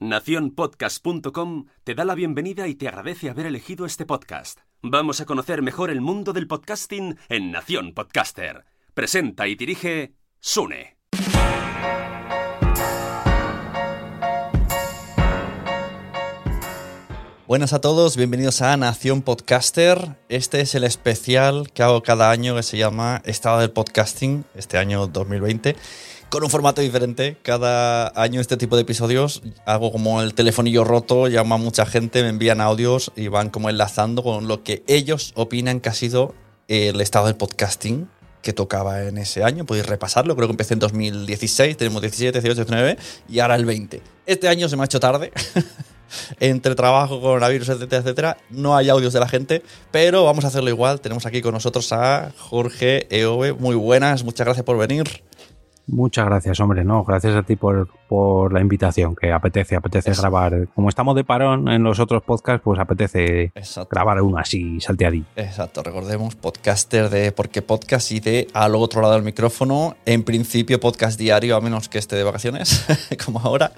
Naciónpodcast.com 0.00 1.66
te 1.84 1.94
da 1.94 2.06
la 2.06 2.14
bienvenida 2.14 2.66
y 2.68 2.74
te 2.74 2.88
agradece 2.88 3.28
haber 3.28 3.44
elegido 3.44 3.84
este 3.84 4.06
podcast. 4.06 4.60
Vamos 4.80 5.20
a 5.20 5.26
conocer 5.26 5.60
mejor 5.60 5.90
el 5.90 6.00
mundo 6.00 6.32
del 6.32 6.46
podcasting 6.46 7.18
en 7.28 7.50
Nación 7.50 7.92
Podcaster. 7.92 8.64
Presenta 8.94 9.46
y 9.46 9.56
dirige 9.56 10.14
Sune. 10.40 10.96
Buenas 17.46 17.72
a 17.74 17.80
todos, 17.82 18.16
bienvenidos 18.16 18.62
a 18.62 18.76
Nación 18.78 19.20
Podcaster. 19.20 20.16
Este 20.30 20.60
es 20.60 20.74
el 20.76 20.84
especial 20.84 21.72
que 21.72 21.82
hago 21.82 22.02
cada 22.02 22.30
año 22.30 22.54
que 22.54 22.62
se 22.62 22.78
llama 22.78 23.20
Estado 23.26 23.58
del 23.58 23.72
Podcasting, 23.72 24.44
este 24.54 24.78
año 24.78 25.08
2020, 25.08 25.76
con 26.30 26.44
un 26.44 26.50
formato 26.50 26.80
diferente. 26.80 27.36
Cada 27.42 28.12
año 28.14 28.40
este 28.40 28.56
tipo 28.56 28.76
de 28.76 28.82
episodios 28.82 29.42
hago 29.66 29.92
como 29.92 30.22
el 30.22 30.32
telefonillo 30.32 30.84
roto, 30.84 31.26
llama 31.26 31.56
a 31.56 31.58
mucha 31.58 31.84
gente, 31.84 32.22
me 32.22 32.28
envían 32.28 32.60
audios 32.60 33.12
y 33.16 33.28
van 33.28 33.50
como 33.50 33.68
enlazando 33.68 34.22
con 34.22 34.46
lo 34.46 34.62
que 34.62 34.84
ellos 34.86 35.32
opinan 35.34 35.80
que 35.80 35.88
ha 35.88 35.94
sido 35.94 36.34
el 36.68 37.00
estado 37.00 37.26
del 37.26 37.36
podcasting 37.36 38.08
que 38.42 38.52
tocaba 38.52 39.02
en 39.02 39.18
ese 39.18 39.42
año. 39.42 39.66
Podéis 39.66 39.86
repasarlo, 39.86 40.36
creo 40.36 40.46
que 40.46 40.52
empecé 40.52 40.74
en 40.74 40.80
2016, 40.80 41.76
tenemos 41.76 42.00
17, 42.00 42.40
18, 42.40 42.54
19 42.54 42.96
y 43.28 43.40
ahora 43.40 43.56
el 43.56 43.66
20. 43.66 44.00
Este 44.24 44.48
año 44.48 44.68
se 44.68 44.76
me 44.76 44.82
ha 44.82 44.84
hecho 44.86 45.00
tarde. 45.00 45.32
entre 46.40 46.74
trabajo, 46.74 47.20
coronavirus, 47.20 47.70
etcétera, 47.70 48.02
etcétera. 48.02 48.36
No 48.50 48.76
hay 48.76 48.88
audios 48.88 49.12
de 49.12 49.20
la 49.20 49.28
gente, 49.28 49.62
pero 49.90 50.24
vamos 50.24 50.44
a 50.44 50.48
hacerlo 50.48 50.70
igual. 50.70 51.00
Tenemos 51.00 51.26
aquí 51.26 51.40
con 51.40 51.54
nosotros 51.54 51.92
a 51.92 52.32
Jorge 52.36 53.06
Eove. 53.10 53.52
Muy 53.54 53.74
buenas, 53.74 54.24
muchas 54.24 54.44
gracias 54.44 54.64
por 54.64 54.78
venir. 54.78 55.22
Muchas 55.86 56.26
gracias, 56.26 56.60
hombre, 56.60 56.84
no, 56.84 57.04
gracias 57.04 57.34
a 57.34 57.42
ti 57.42 57.56
por, 57.56 57.88
por 58.08 58.52
la 58.52 58.60
invitación, 58.60 59.16
que 59.16 59.32
apetece, 59.32 59.76
apetece 59.76 60.12
grabar. 60.12 60.68
Como 60.74 60.88
estamos 60.88 61.16
de 61.16 61.24
parón 61.24 61.68
en 61.68 61.82
los 61.82 61.98
otros 61.98 62.22
podcasts, 62.22 62.62
pues 62.62 62.78
apetece 62.78 63.52
grabar 63.90 64.22
uno 64.22 64.38
así 64.38 64.80
salteadí. 64.80 65.24
Exacto, 65.36 65.82
recordemos, 65.82 66.36
podcaster 66.36 67.10
de 67.10 67.32
Porque 67.32 67.62
Podcast 67.62 68.12
y 68.12 68.20
de 68.20 68.48
al 68.52 68.74
otro 68.74 69.00
lado 69.00 69.14
del 69.14 69.22
micrófono, 69.22 69.96
en 70.06 70.22
principio 70.22 70.80
podcast 70.80 71.18
diario, 71.18 71.56
a 71.56 71.60
menos 71.60 71.88
que 71.88 71.98
esté 71.98 72.16
de 72.16 72.24
vacaciones, 72.24 72.86
como 73.24 73.40
ahora, 73.40 73.72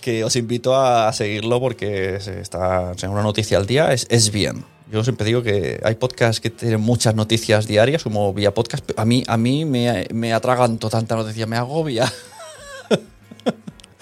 que 0.00 0.24
os 0.24 0.36
invito 0.36 0.76
a 0.76 1.12
seguirlo 1.12 1.60
porque 1.60 2.16
está 2.16 2.92
en 3.00 3.10
una 3.10 3.22
noticia 3.22 3.58
al 3.58 3.66
día, 3.66 3.92
es, 3.92 4.06
es 4.10 4.30
bien. 4.30 4.75
Yo 4.90 5.02
siempre 5.02 5.26
digo 5.26 5.42
que 5.42 5.80
hay 5.82 5.96
podcasts 5.96 6.40
que 6.40 6.50
tienen 6.50 6.80
muchas 6.80 7.14
noticias 7.14 7.66
diarias, 7.66 8.04
como 8.04 8.32
vía 8.32 8.54
podcast. 8.54 8.88
A 8.96 9.04
mí, 9.04 9.24
a 9.26 9.36
mí 9.36 9.64
me, 9.64 10.06
me 10.12 10.32
atraganto 10.32 10.88
tanta 10.88 11.16
noticia, 11.16 11.46
me 11.46 11.56
agobia. 11.56 12.10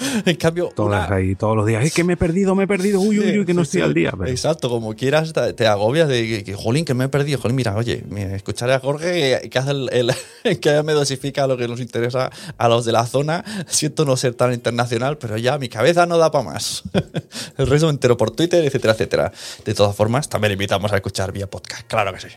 en 0.24 0.36
cambio. 0.36 0.70
Todas 0.74 1.10
ahí, 1.10 1.34
todos 1.34 1.56
los 1.56 1.66
días. 1.66 1.84
Es 1.84 1.92
que 1.92 2.05
me 2.05 2.14
he 2.14 2.16
perdido, 2.16 2.55
me 2.55 2.64
he 2.64 2.66
perdido. 2.66 3.00
Uy, 3.00 3.19
uy, 3.19 3.38
uy, 3.38 3.44
que 3.44 3.55
no 3.55 3.62
estoy 3.62 3.83
al 3.83 3.94
día. 3.94 4.12
Exacto, 4.27 4.69
como 4.69 4.94
quieras, 4.94 5.33
te 5.56 5.66
agobias 5.66 6.08
de 6.08 6.44
que, 6.44 6.55
jolín, 6.55 6.84
que 6.84 6.95
me 6.95 7.05
he 7.05 7.08
perdido. 7.08 7.40
Jolín, 7.40 7.56
mira, 7.56 7.77
oye, 7.77 8.05
escucharé 8.34 8.74
a 8.74 8.80
Jorge 8.80 9.48
que 9.51 9.58
hace 9.58 9.70
el, 9.70 10.12
que 10.61 10.83
me 10.83 10.92
dosifica 10.92 11.46
lo 11.46 11.56
que 11.56 11.68
nos 11.68 11.80
interesa 11.80 12.30
a 12.56 12.68
los 12.68 12.84
de 12.84 12.92
la 12.92 13.06
zona. 13.06 13.45
Siento 13.67 14.05
no 14.05 14.17
ser 14.17 14.34
tan 14.34 14.52
internacional, 14.52 15.18
pero 15.18 15.36
ya 15.36 15.58
mi 15.58 15.68
cabeza 15.68 16.07
no 16.07 16.18
da 16.18 16.30
para 16.30 16.45
más. 16.45 16.83
el 17.58 17.67
resto 17.67 17.90
entero 17.90 18.17
por 18.17 18.30
Twitter, 18.30 18.64
etcétera, 18.64 18.95
etcétera. 18.95 19.33
De 19.64 19.74
todas 19.74 19.95
formas, 19.95 20.28
también 20.28 20.52
invitamos 20.52 20.92
a 20.92 20.96
escuchar 20.96 21.33
vía 21.33 21.48
podcast. 21.48 21.86
Claro 21.86 22.12
que 22.12 22.20
sí. 22.20 22.28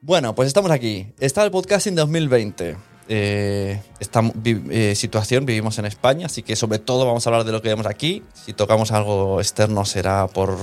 Bueno, 0.00 0.34
pues 0.34 0.46
estamos 0.46 0.70
aquí. 0.70 1.08
Está 1.18 1.44
el 1.44 1.50
podcast 1.50 1.86
en 1.88 1.96
2020 1.96 2.97
eh, 3.08 3.80
esta 4.00 4.22
eh, 4.44 4.94
situación 4.94 5.46
vivimos 5.46 5.78
en 5.78 5.86
España, 5.86 6.26
así 6.26 6.42
que 6.42 6.56
sobre 6.56 6.78
todo 6.78 7.06
vamos 7.06 7.26
a 7.26 7.30
hablar 7.30 7.44
de 7.44 7.52
lo 7.52 7.62
que 7.62 7.68
vemos 7.68 7.86
aquí. 7.86 8.22
Si 8.34 8.52
tocamos 8.52 8.92
algo 8.92 9.40
externo 9.40 9.84
será 9.84 10.26
por 10.26 10.56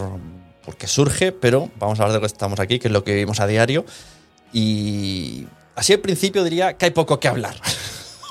porque 0.64 0.88
surge, 0.88 1.32
pero 1.32 1.70
vamos 1.80 2.00
a 2.00 2.04
hablar 2.04 2.14
de 2.14 2.18
lo 2.18 2.22
que 2.22 2.34
estamos 2.34 2.60
aquí, 2.60 2.80
que 2.80 2.88
es 2.88 2.92
lo 2.92 3.04
que 3.04 3.14
vivimos 3.14 3.40
a 3.40 3.48
diario. 3.48 3.86
Y 4.54 5.48
así 5.76 5.94
al 5.94 6.00
principio 6.00 6.44
diría 6.44 6.74
que 6.74 6.86
hay 6.86 6.92
poco 6.92 7.20
que 7.20 7.28
hablar. 7.28 7.56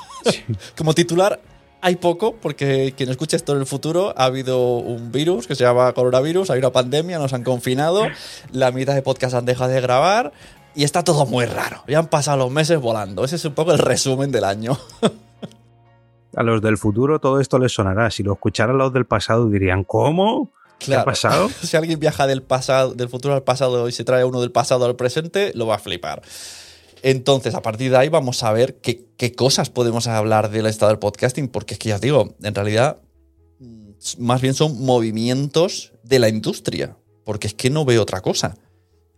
Como 0.77 0.93
titular, 0.93 1.39
hay 1.81 1.97
poco, 1.97 2.35
porque 2.35 2.93
quien 2.97 3.09
escuche 3.09 3.37
esto 3.37 3.53
en 3.53 3.59
el 3.59 3.65
futuro, 3.65 4.13
ha 4.17 4.25
habido 4.25 4.77
un 4.77 5.11
virus 5.11 5.45
que 5.45 5.55
se 5.55 5.63
llama 5.63 5.93
coronavirus, 5.93 6.49
hay 6.49 6.59
una 6.59 6.71
pandemia, 6.71 7.19
nos 7.19 7.33
han 7.33 7.43
confinado, 7.43 8.07
la 8.51 8.71
mitad 8.71 8.95
de 8.95 9.01
podcast 9.01 9.35
han 9.35 9.45
dejado 9.45 9.71
de 9.71 9.81
grabar, 9.81 10.33
y 10.75 10.83
está 10.83 11.03
todo 11.03 11.25
muy 11.25 11.45
raro. 11.45 11.83
Ya 11.87 11.99
han 11.99 12.07
pasado 12.07 12.37
los 12.37 12.51
meses 12.51 12.79
volando. 12.79 13.23
Ese 13.23 13.37
es 13.37 13.45
un 13.45 13.53
poco 13.53 13.71
el 13.71 13.79
resumen 13.79 14.31
del 14.31 14.43
año. 14.43 14.77
A 16.35 16.43
los 16.43 16.61
del 16.61 16.77
futuro 16.77 17.19
todo 17.19 17.39
esto 17.39 17.57
les 17.59 17.71
sonará. 17.71 18.11
Si 18.11 18.21
lo 18.21 18.33
escucharan 18.33 18.77
los 18.77 18.91
del 18.91 19.05
pasado 19.05 19.49
dirían, 19.49 19.85
¿cómo? 19.85 20.51
¿Qué 20.79 20.93
ha 20.93 21.05
pasado? 21.05 21.49
si 21.61 21.77
alguien 21.77 21.97
viaja 21.97 22.27
del, 22.27 22.43
pasado, 22.43 22.93
del 22.93 23.07
futuro 23.07 23.33
al 23.33 23.43
pasado 23.43 23.87
y 23.87 23.93
se 23.93 24.03
trae 24.03 24.25
uno 24.25 24.41
del 24.41 24.51
pasado 24.51 24.85
al 24.85 24.97
presente, 24.97 25.53
lo 25.55 25.67
va 25.67 25.75
a 25.75 25.79
flipar. 25.79 26.21
Entonces, 27.01 27.55
a 27.55 27.61
partir 27.61 27.91
de 27.91 27.97
ahí 27.97 28.09
vamos 28.09 28.43
a 28.43 28.51
ver 28.51 28.75
qué, 28.81 29.05
qué 29.15 29.31
cosas 29.31 29.69
podemos 29.69 30.07
hablar 30.07 30.49
del 30.49 30.65
estado 30.65 30.89
del 30.89 30.99
podcasting, 30.99 31.47
porque 31.47 31.75
es 31.75 31.79
que 31.79 31.89
ya 31.89 31.95
os 31.95 32.01
digo, 32.01 32.35
en 32.41 32.53
realidad, 32.53 32.97
mm, 33.59 33.91
más 34.19 34.41
bien 34.41 34.55
son 34.55 34.83
movimientos 34.83 35.93
de 36.03 36.19
la 36.19 36.27
industria, 36.27 36.97
porque 37.23 37.47
es 37.47 37.53
que 37.53 37.69
no 37.69 37.85
veo 37.85 38.01
otra 38.01 38.19
cosa. 38.21 38.57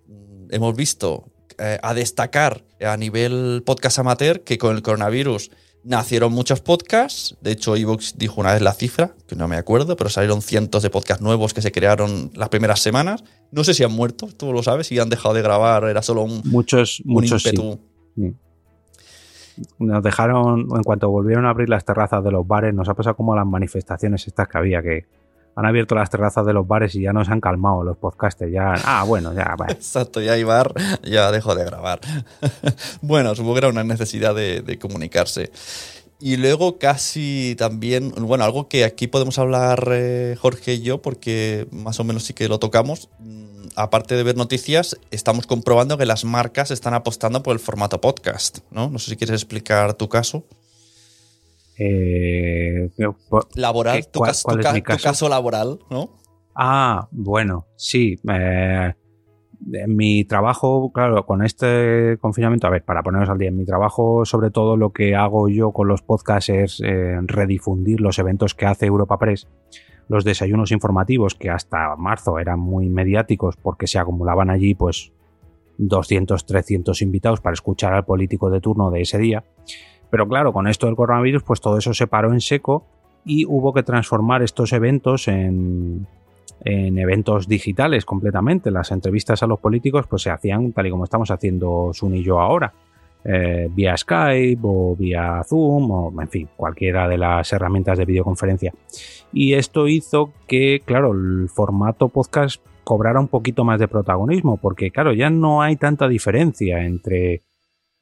Mm, 0.06 0.54
hemos 0.54 0.76
visto 0.76 1.32
eh, 1.58 1.80
a 1.82 1.94
destacar 1.94 2.64
a 2.86 2.98
nivel 2.98 3.64
podcast 3.66 4.00
amateur 4.00 4.42
que 4.42 4.58
con 4.58 4.76
el 4.76 4.82
coronavirus 4.82 5.52
nacieron 5.84 6.34
muchos 6.34 6.62
podcasts. 6.62 7.38
De 7.42 7.52
hecho, 7.52 7.76
Evox 7.76 8.18
dijo 8.18 8.42
una 8.42 8.54
vez 8.54 8.62
la 8.62 8.74
cifra, 8.74 9.16
que 9.28 9.36
no 9.36 9.48
me 9.48 9.56
acuerdo, 9.56 9.96
pero 9.96 10.10
salieron 10.10 10.42
cientos 10.42 10.84
de 10.84 10.90
podcasts 10.90 11.24
nuevos 11.24 11.54
que 11.54 11.62
se 11.62 11.72
crearon 11.72 12.32
las 12.36 12.50
primeras 12.50 12.82
semanas. 12.82 13.24
No 13.52 13.64
sé 13.64 13.74
si 13.74 13.84
han 13.84 13.92
muerto, 13.94 14.28
tú 14.38 14.52
lo 14.52 14.62
sabes, 14.64 14.88
si 14.88 15.00
han 15.00 15.10
dejado 15.10 15.34
de 15.34 15.42
grabar, 15.42 15.86
era 15.86 16.02
solo 16.02 16.24
un. 16.24 16.42
Muchos, 16.46 17.02
muchos 17.06 17.44
Sí. 17.44 18.36
Nos 19.80 20.04
dejaron, 20.04 20.68
en 20.76 20.84
cuanto 20.84 21.10
volvieron 21.10 21.46
a 21.46 21.50
abrir 21.50 21.70
las 21.70 21.84
terrazas 21.84 22.24
de 22.24 22.32
los 22.32 22.46
bares, 22.46 22.74
nos 22.76 22.88
ha 22.90 22.94
pasado 22.94 23.16
como 23.16 23.36
las 23.36 23.46
manifestaciones 23.46 24.28
estas 24.28 24.48
que 24.48 24.58
había, 24.58 24.84
que 24.84 25.06
han 25.58 25.66
abierto 25.66 25.96
las 25.96 26.12
terrazas 26.12 26.46
de 26.46 26.54
los 26.54 26.68
bares 26.68 26.94
y 26.94 27.02
ya 27.02 27.14
nos 27.14 27.30
han 27.30 27.42
calmado 27.42 27.84
los 27.84 27.98
podcasters. 27.98 28.52
Ya, 28.52 28.76
ah, 28.86 29.04
bueno, 29.04 29.34
ya. 29.34 29.56
Exacto, 29.70 30.22
ya 30.22 30.38
Ibar 30.38 30.72
ya 31.02 31.32
dejó 31.32 31.56
de 31.56 31.66
grabar. 31.66 32.00
bueno, 33.02 33.34
supongo 33.34 33.56
que 33.56 33.60
era 33.60 33.70
una 33.70 33.84
necesidad 33.84 34.36
de, 34.36 34.78
comunicarse. 34.80 35.52
Y 36.20 36.38
luego 36.38 36.78
casi 36.78 37.56
también, 37.58 38.14
bueno, 38.20 38.44
algo 38.44 38.70
que 38.70 38.84
aquí 38.86 39.08
podemos 39.08 39.40
hablar 39.40 39.90
eh, 39.92 40.36
Jorge 40.40 40.76
y 40.76 40.82
yo, 40.82 41.02
porque 41.02 41.68
más 41.72 42.00
o 42.00 42.04
menos 42.04 42.24
sí 42.26 42.34
que 42.36 42.48
lo 42.48 42.60
tocamos. 42.60 43.10
Mm, 43.18 43.70
aparte 43.76 44.16
de 44.16 44.22
ver 44.22 44.38
noticias, 44.38 45.00
estamos 45.10 45.48
comprobando 45.48 45.98
que 45.98 46.06
las 46.06 46.24
marcas 46.24 46.70
están 46.70 46.94
apostando 46.94 47.42
por 47.42 47.54
el 47.54 47.60
formato 47.60 48.00
podcast, 48.00 48.60
¿no? 48.70 48.92
No 48.92 49.00
sé 49.00 49.10
si 49.10 49.18
quieres 49.18 49.42
explicar 49.42 49.96
tu 49.96 50.08
caso. 50.08 50.46
Eh, 51.80 52.90
laboral, 53.56 54.08
tu, 54.08 54.22
caso? 54.22 55.30
laboral, 55.30 55.80
¿no? 55.90 56.10
Ah, 56.56 57.08
bueno, 57.12 57.68
sí. 57.76 58.16
Eh, 58.30 58.94
mi 59.88 60.24
trabajo, 60.26 60.92
claro, 60.92 61.26
con 61.26 61.44
este 61.44 62.18
confinamiento, 62.20 62.68
a 62.68 62.70
ver, 62.70 62.84
para 62.84 63.04
ponernos 63.04 63.30
al 63.30 63.38
día, 63.38 63.50
en 63.50 63.58
mi 63.58 63.66
trabajo, 63.66 64.26
sobre 64.26 64.50
todo 64.50 64.78
lo 64.78 64.92
que 64.92 65.16
hago 65.16 65.50
yo 65.50 65.72
con 65.72 65.88
los 65.88 66.02
podcasts 66.02 66.50
es 66.50 66.82
eh, 66.84 67.18
redifundir 67.24 68.02
los 68.02 68.18
eventos 68.20 68.56
que 68.56 68.66
hace 68.66 68.86
Europa 68.86 69.18
Press, 69.20 69.48
los 70.08 70.24
desayunos 70.24 70.72
informativos 70.72 71.36
que 71.36 71.50
hasta 71.50 71.96
marzo 71.96 72.40
eran 72.40 72.60
muy 72.60 72.90
mediáticos 72.90 73.58
porque 73.58 73.88
se 73.88 74.00
acumulaban 74.00 74.50
allí, 74.50 74.74
pues 74.74 75.12
200, 75.78 76.46
300 76.46 77.02
invitados 77.02 77.42
para 77.42 77.54
escuchar 77.54 77.94
al 77.94 78.06
político 78.06 78.50
de 78.50 78.62
turno 78.62 78.90
de 78.90 79.02
ese 79.02 79.18
día. 79.18 79.44
Pero 80.10 80.28
claro, 80.28 80.54
con 80.54 80.68
esto 80.68 80.88
del 80.88 80.96
coronavirus, 80.96 81.44
pues 81.44 81.62
todo 81.62 81.78
eso 81.78 81.94
se 81.94 82.08
paró 82.08 82.32
en 82.32 82.42
seco 82.42 82.86
y 83.26 83.46
hubo 83.46 83.74
que 83.74 83.84
transformar 83.84 84.42
estos 84.42 84.72
eventos 84.74 85.28
en, 85.28 86.08
eventos 86.64 87.48
digitales 87.48 88.06
completamente. 88.06 88.72
Las 88.72 88.92
entrevistas 88.92 89.44
a 89.44 89.48
los 89.48 89.60
políticos 89.60 90.06
pues 90.08 90.22
se 90.24 90.32
hacían 90.32 90.72
tal 90.72 90.88
y 90.88 90.92
como 90.92 91.04
estamos 91.04 91.30
haciendo 91.30 91.92
Sun 91.94 92.16
y 92.16 92.24
yo 92.24 92.40
ahora. 92.40 92.74
eh, 93.26 93.68
vía 93.70 93.98
Skype 93.98 94.62
o 94.64 94.96
vía 94.96 95.42
Zoom 95.46 95.92
o, 95.92 96.22
en 96.22 96.30
fin, 96.30 96.48
cualquiera 96.56 97.10
de 97.10 97.18
las 97.18 97.52
herramientas 97.52 97.98
de 97.98 98.06
videoconferencia. 98.06 98.74
Y 99.34 99.54
esto 99.54 99.88
hizo 99.90 100.32
que, 100.48 100.82
claro, 100.86 101.12
el 101.12 101.50
formato 101.50 102.08
podcast 102.08 102.64
cobrara 102.86 103.20
un 103.20 103.28
poquito 103.28 103.66
más 103.66 103.80
de 103.80 103.90
protagonismo, 103.90 104.56
porque, 104.56 104.92
claro, 104.92 105.12
ya 105.12 105.30
no 105.30 105.62
hay 105.62 105.76
tanta 105.76 106.08
diferencia 106.08 106.86
entre 106.86 107.42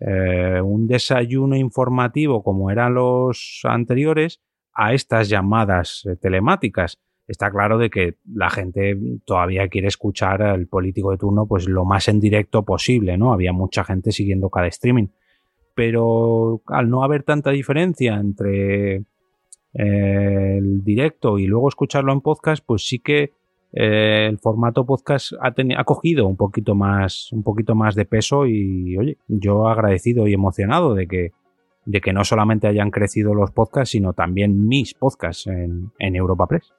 eh, 0.07 0.62
un 0.62 0.86
desayuno 0.86 1.56
informativo 1.56 2.44
como 2.44 2.69
eran 2.69 2.94
los 2.94 3.62
anteriores 3.63 4.40
a 4.72 4.94
estas 4.94 5.30
llamadas 5.30 6.06
eh, 6.06 6.16
telemáticas. 6.16 7.00
Está 7.28 7.50
claro 7.50 7.80
de 7.80 7.90
que 7.90 8.18
la 8.31 8.52
gente 8.52 8.96
todavía 9.25 9.68
quiere 9.68 9.88
escuchar 9.88 10.44
al 10.44 10.68
político 10.68 11.10
de 11.10 11.18
turno 11.18 11.48
pues 11.48 11.68
lo 11.68 11.86
más 11.86 12.07
en 12.07 12.19
directo 12.19 12.63
posible, 12.63 13.18
¿no? 13.18 13.34
Había 13.34 13.52
mucha 13.52 13.84
gente 13.84 14.12
siguiendo 14.12 14.52
cada 14.52 14.68
streaming. 14.68 15.07
Pero 15.74 16.62
al 16.68 16.88
no 16.88 17.04
haber 17.04 17.24
tanta 17.24 17.50
diferencia 17.50 18.13
entre 18.13 18.98
eh, 19.74 20.58
el 20.60 20.84
directo 20.84 21.40
y 21.40 21.48
luego 21.48 21.68
escucharlo 21.68 22.13
en 22.13 22.22
podcast, 22.22 22.63
pues 22.63 22.88
sí 22.88 23.00
que 23.00 23.31
eh, 23.77 24.27
el 24.30 24.39
formato 24.39 24.86
podcast 24.86 25.33
ha, 25.42 25.54
ha, 25.77 25.83
cogido 25.83 26.27
un 26.27 26.38
poquito 26.38 26.75
más 26.75 27.30
un 27.33 27.44
poquito 27.44 27.75
más 27.75 27.94
de 27.94 28.06
peso 28.06 28.45
y 28.45 28.98
oye 28.98 29.18
yo 29.27 29.68
agradecido 29.68 30.27
y 30.27 30.33
emocionado 30.33 30.95
de 30.95 31.07
que 31.07 31.31
de 31.86 32.01
que 32.01 32.13
no 32.13 32.24
solamente 32.24 32.68
hayan 32.68 32.89
crecido 32.89 33.33
los 33.33 33.51
podcasts 33.51 33.92
sino 33.92 34.13
también 34.13 34.66
mis 34.66 34.94
podcasts 34.94 35.48
en, 35.48 35.92
en 36.00 36.16
Europa 36.16 36.48
Press. 36.48 36.74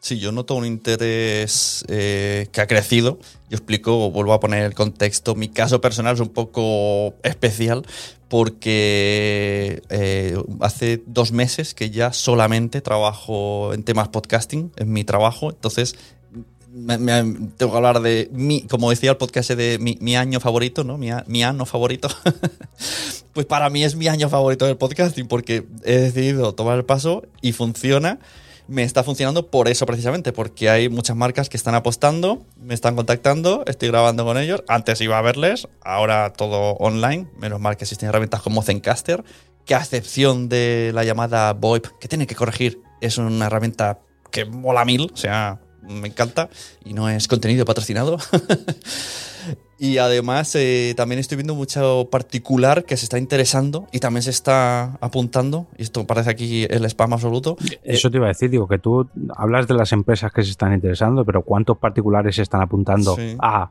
Sí 0.00 0.18
yo 0.18 0.32
noto 0.32 0.54
un 0.54 0.64
interés 0.64 1.84
eh, 1.88 2.48
que 2.52 2.60
ha 2.60 2.66
crecido. 2.66 3.18
Yo 3.48 3.56
explico 3.56 4.10
vuelvo 4.10 4.32
a 4.32 4.40
poner 4.40 4.64
el 4.64 4.74
contexto. 4.74 5.34
Mi 5.34 5.48
caso 5.48 5.80
personal 5.80 6.14
es 6.14 6.20
un 6.20 6.30
poco 6.30 7.14
especial 7.22 7.82
porque 8.28 9.82
eh, 9.90 10.36
hace 10.60 11.02
dos 11.06 11.32
meses 11.32 11.74
que 11.74 11.90
ya 11.90 12.12
solamente 12.12 12.80
trabajo 12.80 13.74
en 13.74 13.82
temas 13.82 14.08
podcasting, 14.08 14.72
en 14.76 14.92
mi 14.92 15.04
trabajo, 15.04 15.50
entonces 15.50 15.96
tengo 16.70 17.72
que 17.72 17.76
hablar 17.76 18.00
de 18.00 18.28
mi, 18.32 18.62
como 18.62 18.90
decía 18.90 19.10
el 19.10 19.16
podcast 19.16 19.50
de 19.50 19.78
mi, 19.78 20.16
año 20.16 20.40
favorito, 20.40 20.84
¿no? 20.84 20.98
Mi, 20.98 21.10
mi 21.26 21.42
año 21.42 21.66
favorito. 21.66 22.08
pues 23.32 23.46
para 23.46 23.70
mí 23.70 23.82
es 23.84 23.96
mi 23.96 24.08
año 24.08 24.28
favorito 24.28 24.66
del 24.66 24.76
podcasting 24.76 25.26
porque 25.26 25.66
he 25.84 25.98
decidido 25.98 26.54
tomar 26.54 26.76
el 26.76 26.84
paso 26.84 27.24
y 27.40 27.52
funciona. 27.52 28.18
Me 28.68 28.84
está 28.84 29.02
funcionando 29.02 29.50
por 29.50 29.66
eso 29.66 29.84
precisamente, 29.84 30.32
porque 30.32 30.70
hay 30.70 30.88
muchas 30.88 31.16
marcas 31.16 31.48
que 31.48 31.56
están 31.56 31.74
apostando, 31.74 32.46
me 32.56 32.74
están 32.74 32.94
contactando, 32.94 33.64
estoy 33.66 33.88
grabando 33.88 34.24
con 34.24 34.38
ellos. 34.38 34.62
Antes 34.68 35.00
iba 35.00 35.18
a 35.18 35.22
verles, 35.22 35.66
ahora 35.82 36.32
todo 36.32 36.74
online. 36.74 37.26
Menos 37.36 37.58
mal 37.58 37.76
que 37.76 37.82
existen 37.82 38.08
herramientas 38.08 38.42
como 38.42 38.62
Zencaster, 38.62 39.24
que 39.64 39.74
a 39.74 39.78
excepción 39.78 40.48
de 40.48 40.92
la 40.94 41.02
llamada 41.02 41.52
VoIP, 41.52 41.86
que 42.00 42.06
tiene 42.06 42.28
que 42.28 42.36
corregir, 42.36 42.80
es 43.00 43.18
una 43.18 43.46
herramienta 43.46 43.98
que 44.30 44.44
mola 44.44 44.84
mil. 44.84 45.10
O 45.12 45.16
sea, 45.16 45.60
me 45.90 46.08
encanta 46.08 46.48
y 46.84 46.94
no 46.94 47.08
es 47.08 47.28
contenido 47.28 47.64
patrocinado. 47.64 48.18
y 49.78 49.98
además 49.98 50.54
eh, 50.54 50.94
también 50.96 51.18
estoy 51.18 51.36
viendo 51.36 51.54
mucho 51.54 52.08
particular 52.10 52.84
que 52.84 52.96
se 52.96 53.04
está 53.04 53.18
interesando 53.18 53.88
y 53.92 53.98
también 53.98 54.22
se 54.22 54.30
está 54.30 54.98
apuntando. 55.00 55.66
Y 55.76 55.82
esto 55.82 56.06
parece 56.06 56.30
aquí 56.30 56.66
el 56.68 56.84
spam 56.84 57.12
absoluto. 57.12 57.56
Eso 57.82 58.10
te 58.10 58.18
iba 58.18 58.26
a 58.26 58.28
decir, 58.28 58.50
digo, 58.50 58.68
que 58.68 58.78
tú 58.78 59.08
hablas 59.36 59.66
de 59.66 59.74
las 59.74 59.92
empresas 59.92 60.32
que 60.32 60.42
se 60.42 60.50
están 60.50 60.72
interesando, 60.72 61.24
pero 61.24 61.42
¿cuántos 61.42 61.78
particulares 61.78 62.36
se 62.36 62.42
están 62.42 62.62
apuntando 62.62 63.16
a 63.40 63.70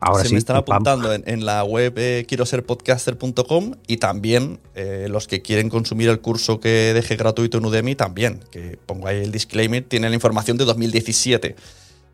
Ahora 0.00 0.24
se 0.24 0.32
me 0.32 0.38
están 0.38 0.56
apuntando 0.56 1.12
en, 1.12 1.44
la 1.44 1.62
web 1.62 1.92
eh, 1.96 2.24
quiero 2.26 2.46
ser 2.46 2.64
podcaster.com 2.64 3.74
y 3.86 3.98
también 3.98 4.58
eh, 4.74 5.08
los 5.10 5.28
que 5.28 5.42
quieren 5.42 5.68
consumir 5.68 6.08
el 6.08 6.20
curso 6.20 6.58
que 6.58 6.92
deje 6.94 7.16
gratuito 7.16 7.58
en 7.58 7.66
Udemy 7.66 7.94
también, 7.96 8.40
que 8.50 8.78
pongo 8.86 9.08
ahí 9.08 9.18
el 9.18 9.30
disclaimer, 9.30 9.84
tiene 9.84 10.08
la 10.08 10.14
información 10.14 10.56
de 10.56 10.64
2017, 10.64 11.54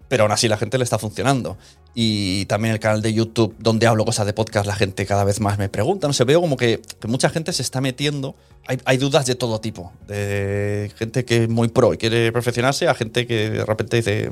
pero 0.09 0.25
aún 0.25 0.33
así 0.33 0.49
la 0.49 0.56
gente 0.56 0.79
le 0.79 0.85
está 0.85 0.99
funcionando. 0.99 1.56
Y 1.94 2.44
también 2.47 2.75
el 2.75 2.81
canal 2.81 3.03
de 3.03 3.15
YouTube 3.15 3.55
donde 3.59 3.87
hablo 3.87 4.05
cosas 4.05 4.27
de 4.27 4.32
podcast, 4.32 4.67
la 4.67 4.75
gente 4.75 5.06
cada 5.06 5.23
vez 5.23 5.41
más 5.41 5.56
me 5.56 5.69
pregunta, 5.69 6.09
no 6.09 6.12
sé, 6.12 6.25
veo 6.25 6.41
como 6.41 6.56
que, 6.56 6.82
mucha 7.06 7.31
gente 7.31 7.53
se 7.53 7.62
está 7.62 7.81
metiendo, 7.81 8.35
hay, 8.67 8.79
hay, 8.85 8.97
dudas 8.99 9.27
de 9.27 9.37
todo 9.37 9.61
tipo, 9.61 9.93
de 10.09 10.93
gente 10.97 11.25
que 11.25 11.44
es 11.44 11.49
muy 11.49 11.69
pro 11.69 11.94
y 11.94 11.99
quiere 11.99 12.32
perfeccionarse, 12.32 12.89
a 12.89 12.94
gente 12.94 13.27
que 13.29 13.49
de 13.49 13.65
repente 13.65 13.97
dice 13.97 14.31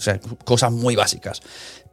o 0.00 0.02
sea, 0.02 0.20
cosas 0.44 0.72
muy 0.72 0.96
básicas 0.96 1.42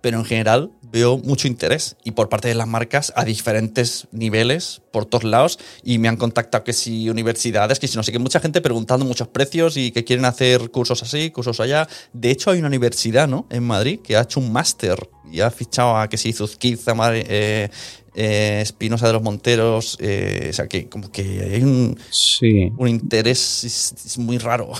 pero 0.01 0.19
en 0.19 0.25
general 0.25 0.71
veo 0.81 1.17
mucho 1.17 1.47
interés 1.47 1.97
y 2.03 2.11
por 2.11 2.29
parte 2.29 2.47
de 2.47 2.55
las 2.55 2.67
marcas 2.67 3.11
a 3.15 3.25
diferentes 3.25 4.07
niveles 4.11 4.81
por 4.91 5.05
todos 5.05 5.23
lados 5.23 5.59
y 5.83 5.97
me 5.97 6.07
han 6.07 6.17
contactado 6.17 6.63
que 6.63 6.73
si 6.73 7.09
universidades, 7.09 7.79
que 7.79 7.87
si 7.87 7.97
no 7.97 8.03
sé 8.03 8.11
qué, 8.11 8.19
mucha 8.19 8.39
gente 8.39 8.61
preguntando 8.61 9.05
muchos 9.05 9.27
precios 9.27 9.75
y 9.75 9.91
que 9.91 10.03
quieren 10.03 10.25
hacer 10.25 10.71
cursos 10.71 11.03
así, 11.03 11.31
cursos 11.31 11.59
allá. 11.59 11.87
De 12.13 12.31
hecho 12.31 12.51
hay 12.51 12.59
una 12.59 12.67
universidad, 12.67 13.27
¿no? 13.27 13.47
En 13.49 13.63
Madrid 13.63 13.99
que 14.01 14.15
ha 14.15 14.21
hecho 14.21 14.39
un 14.39 14.51
máster 14.51 15.09
y 15.29 15.41
ha 15.41 15.51
fichado 15.51 15.97
a 15.97 16.07
que 16.07 16.17
si 16.17 16.31
Zuzquiza, 16.31 16.93
eh, 17.13 17.69
eh, 18.19 18.61
Espinosa 18.61 19.05
de 19.05 19.13
los 19.13 19.21
Monteros, 19.21 19.95
eh, 20.01 20.47
o 20.49 20.53
sea, 20.53 20.67
que 20.67 20.89
como 20.89 21.11
que 21.11 21.21
hay 21.53 21.61
un, 21.61 21.95
un 22.77 22.87
interés 22.87 24.17
muy 24.17 24.39
raro. 24.39 24.71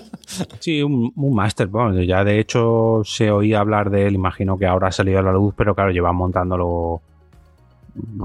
sí, 0.58 0.82
un, 0.82 1.12
máster, 1.34 1.66
bueno, 1.66 2.02
ya 2.02 2.24
de 2.24 2.40
hecho 2.40 3.02
se 3.04 3.30
oía 3.30 3.60
hablar 3.60 3.90
de 3.90 4.06
él, 4.06 4.14
imagino 4.14 4.56
que 4.56 4.64
ahora 4.64 4.88
ha 4.88 4.92
salido 4.92 5.18
a 5.18 5.22
la 5.22 5.32
luz, 5.32 5.52
pero 5.54 5.74
claro, 5.74 5.90
llevan 5.90 6.16
montándolo 6.16 7.02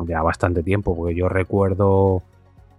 ya 0.08 0.22
bastante 0.22 0.64
tiempo, 0.64 0.96
porque 0.96 1.14
yo 1.14 1.28
recuerdo 1.28 2.24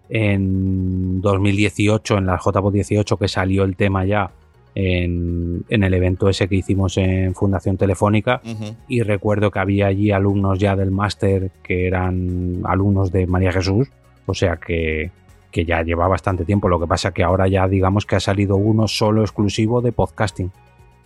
en 0.08 1.20
2018, 1.20 2.16
en 2.16 2.26
la 2.26 2.38
JPO 2.38 2.70
18, 2.70 3.18
que 3.18 3.28
salió 3.28 3.64
el 3.64 3.76
tema 3.76 4.06
ya 4.06 4.30
en, 4.74 5.64
el 5.68 5.94
evento 5.94 6.28
ese 6.28 6.48
que 6.48 6.56
hicimos 6.56 6.96
en 6.96 7.34
Fundación 7.34 7.76
Telefónica 7.76 8.40
y 8.88 9.02
recuerdo 9.02 9.50
que 9.50 9.58
había 9.58 9.86
allí 9.86 10.10
alumnos 10.10 10.58
ya 10.58 10.76
del 10.76 10.90
máster 10.90 11.50
que 11.62 11.86
eran 11.86 12.62
alumnos 12.64 13.12
de 13.12 13.26
María 13.26 13.52
Jesús, 13.52 13.88
o 14.26 14.34
sea 14.34 14.56
que, 14.56 15.10
que 15.50 15.64
ya 15.64 15.82
lleva 15.82 16.08
bastante 16.08 16.44
tiempo. 16.44 16.68
Lo 16.68 16.80
que 16.80 16.86
pasa 16.86 17.12
que 17.12 17.22
ahora 17.22 17.46
ya 17.46 17.68
digamos 17.68 18.06
que 18.06 18.16
ha 18.16 18.20
salido 18.20 18.56
uno 18.56 18.88
solo 18.88 19.22
exclusivo 19.22 19.80
de 19.80 19.92
podcasting, 19.92 20.50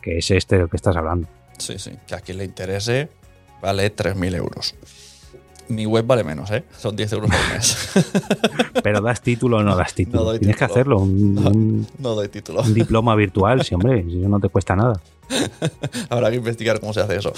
que 0.01 0.19
es 0.19 0.31
este 0.31 0.59
del 0.59 0.71
que 0.71 0.77
estás 0.77 0.97
hablando. 0.97 1.29
Sí, 1.59 1.79
sí, 1.79 1.93
que 2.07 2.15
a 2.15 2.21
quien 2.21 2.39
le 2.39 2.45
interese 2.45 3.09
vale 3.61 3.95
3.000 3.95 4.37
euros. 4.37 4.75
Mi 5.69 5.87
web 5.87 6.07
vale 6.07 6.25
menos, 6.25 6.51
¿eh? 6.51 6.65
Son 6.79 6.97
10 6.97 7.13
euros 7.13 7.31
al 7.31 7.55
mes. 7.55 7.89
Pero 8.83 9.01
das 9.01 9.21
título 9.21 9.59
o 9.59 9.63
no 9.63 9.77
das 9.77 9.95
título. 9.95 10.39
Tienes 10.39 10.57
que 10.57 10.65
hacerlo. 10.65 10.99
Un, 11.01 11.87
no, 11.99 12.15
doy 12.15 12.29
título. 12.29 12.63
Un 12.63 12.75
diploma 12.75 13.15
virtual, 13.15 13.65
sí, 13.65 13.75
hombre. 13.75 14.01
Eso 14.01 14.29
no 14.29 14.41
te 14.41 14.49
cuesta 14.49 14.75
nada. 14.75 15.01
Habrá 16.09 16.31
que 16.31 16.37
investigar 16.37 16.81
cómo 16.81 16.95
se 16.95 17.01
hace 17.01 17.17
eso. 17.17 17.33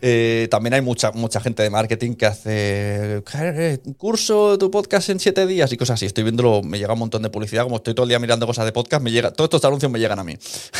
Eh, 0.00 0.48
también 0.50 0.74
hay 0.74 0.80
mucha, 0.80 1.12
mucha 1.12 1.40
gente 1.40 1.62
de 1.62 1.70
marketing 1.70 2.14
que 2.14 2.26
hace 2.26 3.22
eh, 3.34 3.78
curso 3.96 4.52
de 4.52 4.58
tu 4.58 4.70
podcast 4.70 5.10
en 5.10 5.20
7 5.20 5.46
días 5.46 5.72
y 5.72 5.76
cosas 5.76 5.94
así. 5.94 6.06
Estoy 6.06 6.24
viéndolo, 6.24 6.62
me 6.62 6.78
llega 6.78 6.92
un 6.92 6.98
montón 7.00 7.22
de 7.22 7.30
publicidad. 7.30 7.64
Como 7.64 7.76
estoy 7.76 7.94
todo 7.94 8.04
el 8.04 8.08
día 8.08 8.18
mirando 8.18 8.46
cosas 8.46 8.64
de 8.64 8.72
podcast, 8.72 9.02
me 9.02 9.10
llega, 9.10 9.30
todos 9.30 9.48
estos 9.48 9.64
anuncios 9.64 9.92
me 9.92 9.98
llegan 9.98 10.18
a 10.18 10.24
mí. 10.24 10.36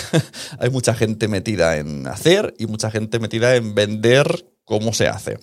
hay 0.59 0.71
mucha 0.71 0.95
gente 0.95 1.29
metida 1.29 1.77
en 1.77 2.07
hacer 2.07 2.55
y 2.59 2.67
mucha 2.67 2.91
gente 2.91 3.19
metida 3.19 3.57
en 3.57 3.75
vender 3.75 4.47
cómo 4.65 4.93
se 4.93 5.09
hace. 5.09 5.39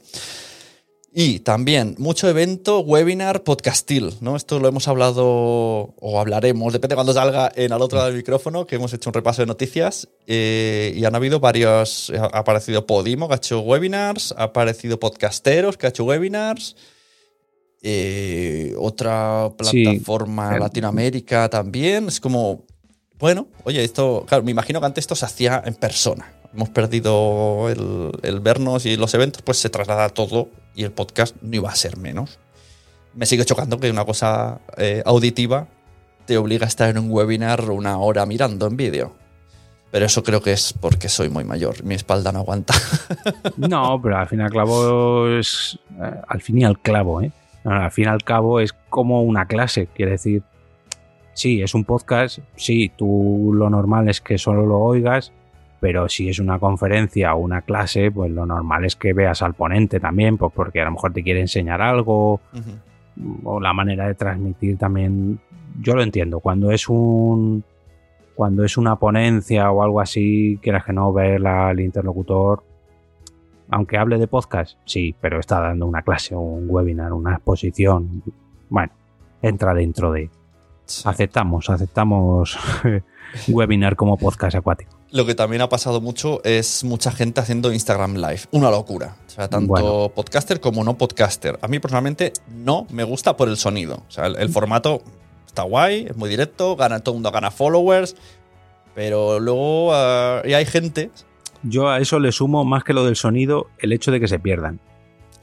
Y 1.17 1.39
también 1.39 1.95
mucho 1.97 2.27
evento, 2.27 2.81
webinar, 2.81 3.45
podcastil, 3.45 4.15
¿no? 4.19 4.35
Esto 4.35 4.59
lo 4.59 4.67
hemos 4.67 4.89
hablado 4.89 5.23
o 5.25 6.19
hablaremos, 6.19 6.73
depende 6.73 6.91
de 6.91 6.95
cuando 6.95 7.13
salga 7.13 7.49
en 7.55 7.71
al 7.71 7.81
otro 7.81 7.99
lado 7.99 8.09
del 8.09 8.17
micrófono, 8.17 8.67
que 8.67 8.75
hemos 8.75 8.93
hecho 8.93 9.11
un 9.11 9.13
repaso 9.13 9.41
de 9.41 9.45
noticias 9.45 10.09
eh, 10.27 10.93
y 10.93 11.05
han 11.05 11.15
habido 11.15 11.39
varios, 11.39 12.11
ha 12.19 12.37
aparecido 12.37 12.85
Podimo 12.85 13.29
que 13.29 13.33
ha 13.35 13.37
hecho 13.37 13.61
webinars, 13.61 14.35
ha 14.37 14.43
aparecido 14.43 14.99
Podcasteros 14.99 15.77
que 15.77 15.85
ha 15.85 15.89
hecho 15.89 16.03
webinars, 16.03 16.75
eh, 17.81 18.75
otra 18.77 19.53
plataforma 19.57 20.59
Latinoamérica 20.59 21.47
también, 21.47 22.09
es 22.09 22.19
como, 22.19 22.65
bueno, 23.17 23.47
oye, 23.63 23.81
esto, 23.85 24.25
claro, 24.27 24.43
me 24.43 24.51
imagino 24.51 24.81
que 24.81 24.87
antes 24.87 25.03
esto 25.03 25.15
se 25.15 25.23
hacía 25.23 25.63
en 25.65 25.75
persona, 25.75 26.33
hemos 26.53 26.67
perdido 26.71 27.69
el, 27.69 28.39
vernos 28.41 28.85
y 28.85 28.97
los 28.97 29.13
eventos, 29.13 29.43
pues 29.43 29.59
se 29.59 29.69
traslada 29.69 30.09
todo 30.09 30.49
y 30.75 30.83
el 30.83 30.91
podcast 30.91 31.35
no 31.41 31.55
iba 31.55 31.69
a 31.69 31.75
ser 31.75 31.97
menos. 31.97 32.39
Me 33.13 33.25
sigue 33.25 33.45
chocando 33.45 33.79
que 33.79 33.89
una 33.89 34.05
cosa 34.05 34.59
eh, 34.77 35.01
auditiva 35.05 35.67
te 36.25 36.37
obliga 36.37 36.65
a 36.65 36.67
estar 36.67 36.89
en 36.89 36.97
un 36.97 37.11
webinar 37.11 37.69
una 37.69 37.97
hora 37.97 38.25
mirando 38.25 38.67
en 38.67 38.75
vídeo. 38.75 39.13
Pero 39.91 40.05
eso 40.07 40.23
creo 40.23 40.41
que 40.41 40.51
es 40.51 40.73
porque 40.73 41.07
soy 41.07 41.29
muy 41.29 41.45
mayor. 41.45 41.83
Mi 41.83 41.95
espalda 41.95 42.31
no 42.31 42.39
aguanta. 42.39 42.73
No, 43.57 43.99
pero 44.01 44.17
al 44.17 44.27
fin 44.27 44.41
y 44.41 44.43
al 44.43 44.51
cabo 44.51 45.27
es. 45.29 45.79
Eh, 46.01 46.21
al 46.27 46.41
fin 46.41 46.57
y 46.57 46.65
al 46.65 46.79
clavo, 46.79 47.21
¿eh? 47.21 47.31
al 47.63 47.91
fin 47.91 48.05
y 48.05 48.07
al 48.07 48.23
cabo 48.23 48.59
es 48.59 48.73
como 48.89 49.23
una 49.23 49.47
clase. 49.47 49.87
Quiere 49.87 50.13
decir, 50.13 50.43
sí, 51.33 51.61
es 51.61 51.73
un 51.73 51.85
podcast. 51.85 52.39
Sí, 52.57 52.91
tú 52.95 53.51
lo 53.53 53.69
normal 53.69 54.09
es 54.09 54.19
que 54.19 54.37
solo 54.37 54.65
lo 54.65 54.79
oigas 54.79 55.31
Pero 55.79 56.09
si 56.09 56.29
es 56.29 56.39
una 56.39 56.59
conferencia 56.59 57.33
o 57.35 57.39
una 57.39 57.61
clase, 57.61 58.11
pues 58.11 58.31
lo 58.31 58.45
normal 58.45 58.85
es 58.85 58.95
que 58.95 59.13
veas 59.13 59.41
al 59.41 59.53
ponente 59.53 59.99
también, 59.99 60.37
pues 60.37 60.51
porque 60.53 60.81
a 60.81 60.85
lo 60.85 60.91
mejor 60.91 61.13
te 61.13 61.23
quiere 61.23 61.41
enseñar 61.41 61.81
algo 61.81 62.39
o 63.43 63.59
la 63.59 63.73
manera 63.73 64.07
de 64.07 64.15
transmitir 64.15 64.77
también. 64.77 65.39
Yo 65.79 65.95
lo 65.95 66.03
entiendo. 66.03 66.39
Cuando 66.39 66.71
es 66.71 66.87
un 66.89 67.63
cuando 68.35 68.65
es 68.65 68.77
una 68.77 68.97
ponencia 68.97 69.71
o 69.71 69.81
algo 69.81 70.01
así, 70.01 70.59
quieras 70.61 70.83
que 70.83 70.93
no 70.93 71.13
ver 71.13 71.45
al 71.47 71.79
interlocutor, 71.79 72.63
aunque 73.69 73.97
hable 73.97 74.17
de 74.17 74.27
podcast, 74.27 74.77
sí, 74.85 75.15
pero 75.19 75.39
está 75.39 75.59
dando 75.61 75.85
una 75.85 76.01
clase 76.01 76.35
o 76.35 76.39
un 76.39 76.69
webinar, 76.69 77.13
una 77.13 77.35
exposición. 77.35 78.23
Bueno, 78.69 78.93
entra 79.41 79.73
dentro 79.73 80.11
de. 80.11 80.29
Aceptamos, 81.05 81.69
aceptamos 81.69 82.59
webinar 83.47 83.95
como 83.95 84.17
podcast 84.17 84.55
acuático. 84.55 84.94
Lo 85.15 85.25
que 85.25 85.33
también 85.33 85.61
ha 85.61 85.69
pasado 85.69 86.01
mucho 86.01 86.43
es 86.43 86.83
mucha 86.83 87.09
gente 87.09 87.39
haciendo 87.39 87.71
Instagram 87.71 88.15
Live. 88.15 88.41
Una 88.51 88.69
locura. 88.69 89.15
O 89.25 89.29
sea, 89.29 89.47
tanto 89.47 89.67
Bueno. 89.69 90.11
podcaster 90.13 90.59
como 90.59 90.83
no 90.83 90.97
podcaster. 90.97 91.57
A 91.61 91.69
mí 91.69 91.79
personalmente 91.79 92.33
no 92.49 92.85
me 92.89 93.05
gusta 93.05 93.37
por 93.37 93.47
el 93.47 93.55
sonido. 93.55 94.03
O 94.09 94.11
sea, 94.11 94.25
el, 94.25 94.35
el 94.35 94.49
formato 94.49 95.01
está 95.47 95.63
guay, 95.63 96.07
es 96.09 96.17
muy 96.17 96.27
directo, 96.29 96.75
gana, 96.75 96.99
todo 96.99 97.13
el 97.13 97.17
mundo 97.19 97.31
gana 97.31 97.49
followers. 97.49 98.17
Pero 98.93 99.39
luego 99.39 99.93
ah, 99.93 100.41
y 100.43 100.51
hay 100.51 100.65
gente. 100.65 101.11
Yo 101.63 101.87
a 101.89 101.99
eso 101.99 102.19
le 102.19 102.33
sumo 102.33 102.65
más 102.65 102.83
que 102.83 102.91
lo 102.91 103.05
del 103.05 103.15
sonido 103.15 103.67
el 103.79 103.93
hecho 103.93 104.11
de 104.11 104.19
que 104.19 104.27
se 104.27 104.37
pierdan. 104.37 104.81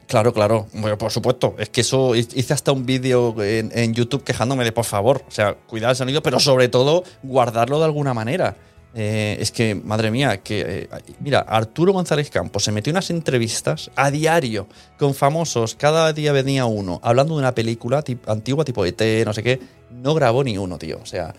Claro, 0.06 0.34
claro, 0.34 0.66
bueno, 0.74 0.98
por 0.98 1.10
supuesto. 1.10 1.54
Es 1.56 1.70
que 1.70 1.80
eso 1.80 2.14
hice 2.14 2.52
hasta 2.52 2.72
un 2.72 2.84
vídeo 2.84 3.34
en, 3.42 3.72
en 3.74 3.94
YouTube 3.94 4.22
quejándome 4.22 4.64
de 4.64 4.72
por 4.72 4.84
favor. 4.84 5.22
O 5.26 5.30
sea, 5.30 5.54
cuidar 5.54 5.88
el 5.88 5.96
sonido, 5.96 6.22
pero 6.22 6.38
sobre 6.40 6.68
todo 6.68 7.04
guardarlo 7.22 7.78
de 7.78 7.86
alguna 7.86 8.12
manera. 8.12 8.54
Eh, 8.94 9.38
es 9.40 9.50
que, 9.52 9.74
madre 9.74 10.10
mía, 10.10 10.42
que. 10.42 10.60
eh, 10.60 10.88
mira, 11.20 11.40
Arturo 11.40 11.92
González 11.94 12.28
Campos 12.30 12.64
se 12.64 12.72
metió 12.72 12.90
unas 12.90 13.08
entrevistas 13.10 13.90
a 13.96 14.10
diario 14.10 14.66
con 14.98 15.14
famosos. 15.14 15.74
Cada 15.74 16.12
día 16.12 16.32
venía 16.32 16.66
uno 16.66 17.00
hablando 17.02 17.34
de 17.34 17.40
una 17.40 17.54
película 17.54 18.02
tip- 18.04 18.28
antigua, 18.28 18.64
tipo 18.64 18.84
ET, 18.84 19.00
no 19.24 19.32
sé 19.32 19.42
qué. 19.42 19.60
No 19.90 20.12
grabó 20.14 20.44
ni 20.44 20.58
uno, 20.58 20.76
tío. 20.78 20.98
O 21.02 21.06
sea, 21.06 21.34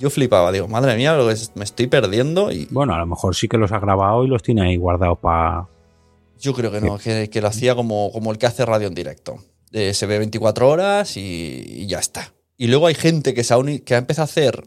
yo 0.00 0.10
flipaba. 0.10 0.50
Digo, 0.50 0.66
madre 0.66 0.96
mía, 0.96 1.14
lo 1.14 1.28
que 1.28 1.34
es- 1.34 1.52
me 1.54 1.62
estoy 1.64 1.86
perdiendo. 1.86 2.50
Y 2.50 2.66
Bueno, 2.72 2.94
a 2.94 2.98
lo 2.98 3.06
mejor 3.06 3.36
sí 3.36 3.46
que 3.46 3.56
los 3.56 3.70
ha 3.70 3.78
grabado 3.78 4.24
y 4.24 4.28
los 4.28 4.42
tiene 4.42 4.62
ahí 4.62 4.76
guardados 4.76 5.18
para. 5.18 5.68
yo 6.40 6.52
creo 6.54 6.70
que 6.72 6.80
no, 6.80 6.98
que, 6.98 7.30
que 7.30 7.40
lo 7.40 7.48
hacía 7.48 7.74
como, 7.76 8.10
como 8.12 8.32
el 8.32 8.38
que 8.38 8.46
hace 8.46 8.66
radio 8.66 8.88
en 8.88 8.94
directo. 8.94 9.36
Eh, 9.72 9.94
se 9.94 10.06
ve 10.06 10.18
24 10.18 10.68
horas 10.68 11.16
y, 11.16 11.62
y 11.66 11.86
ya 11.86 11.98
está. 12.00 12.32
Y 12.58 12.66
luego 12.66 12.86
hay 12.88 12.94
gente 12.94 13.32
que, 13.32 13.44
se 13.44 13.54
ha, 13.54 13.58
uni- 13.58 13.78
que 13.80 13.94
ha 13.94 13.98
empezado 13.98 14.22
a 14.24 14.24
hacer 14.24 14.64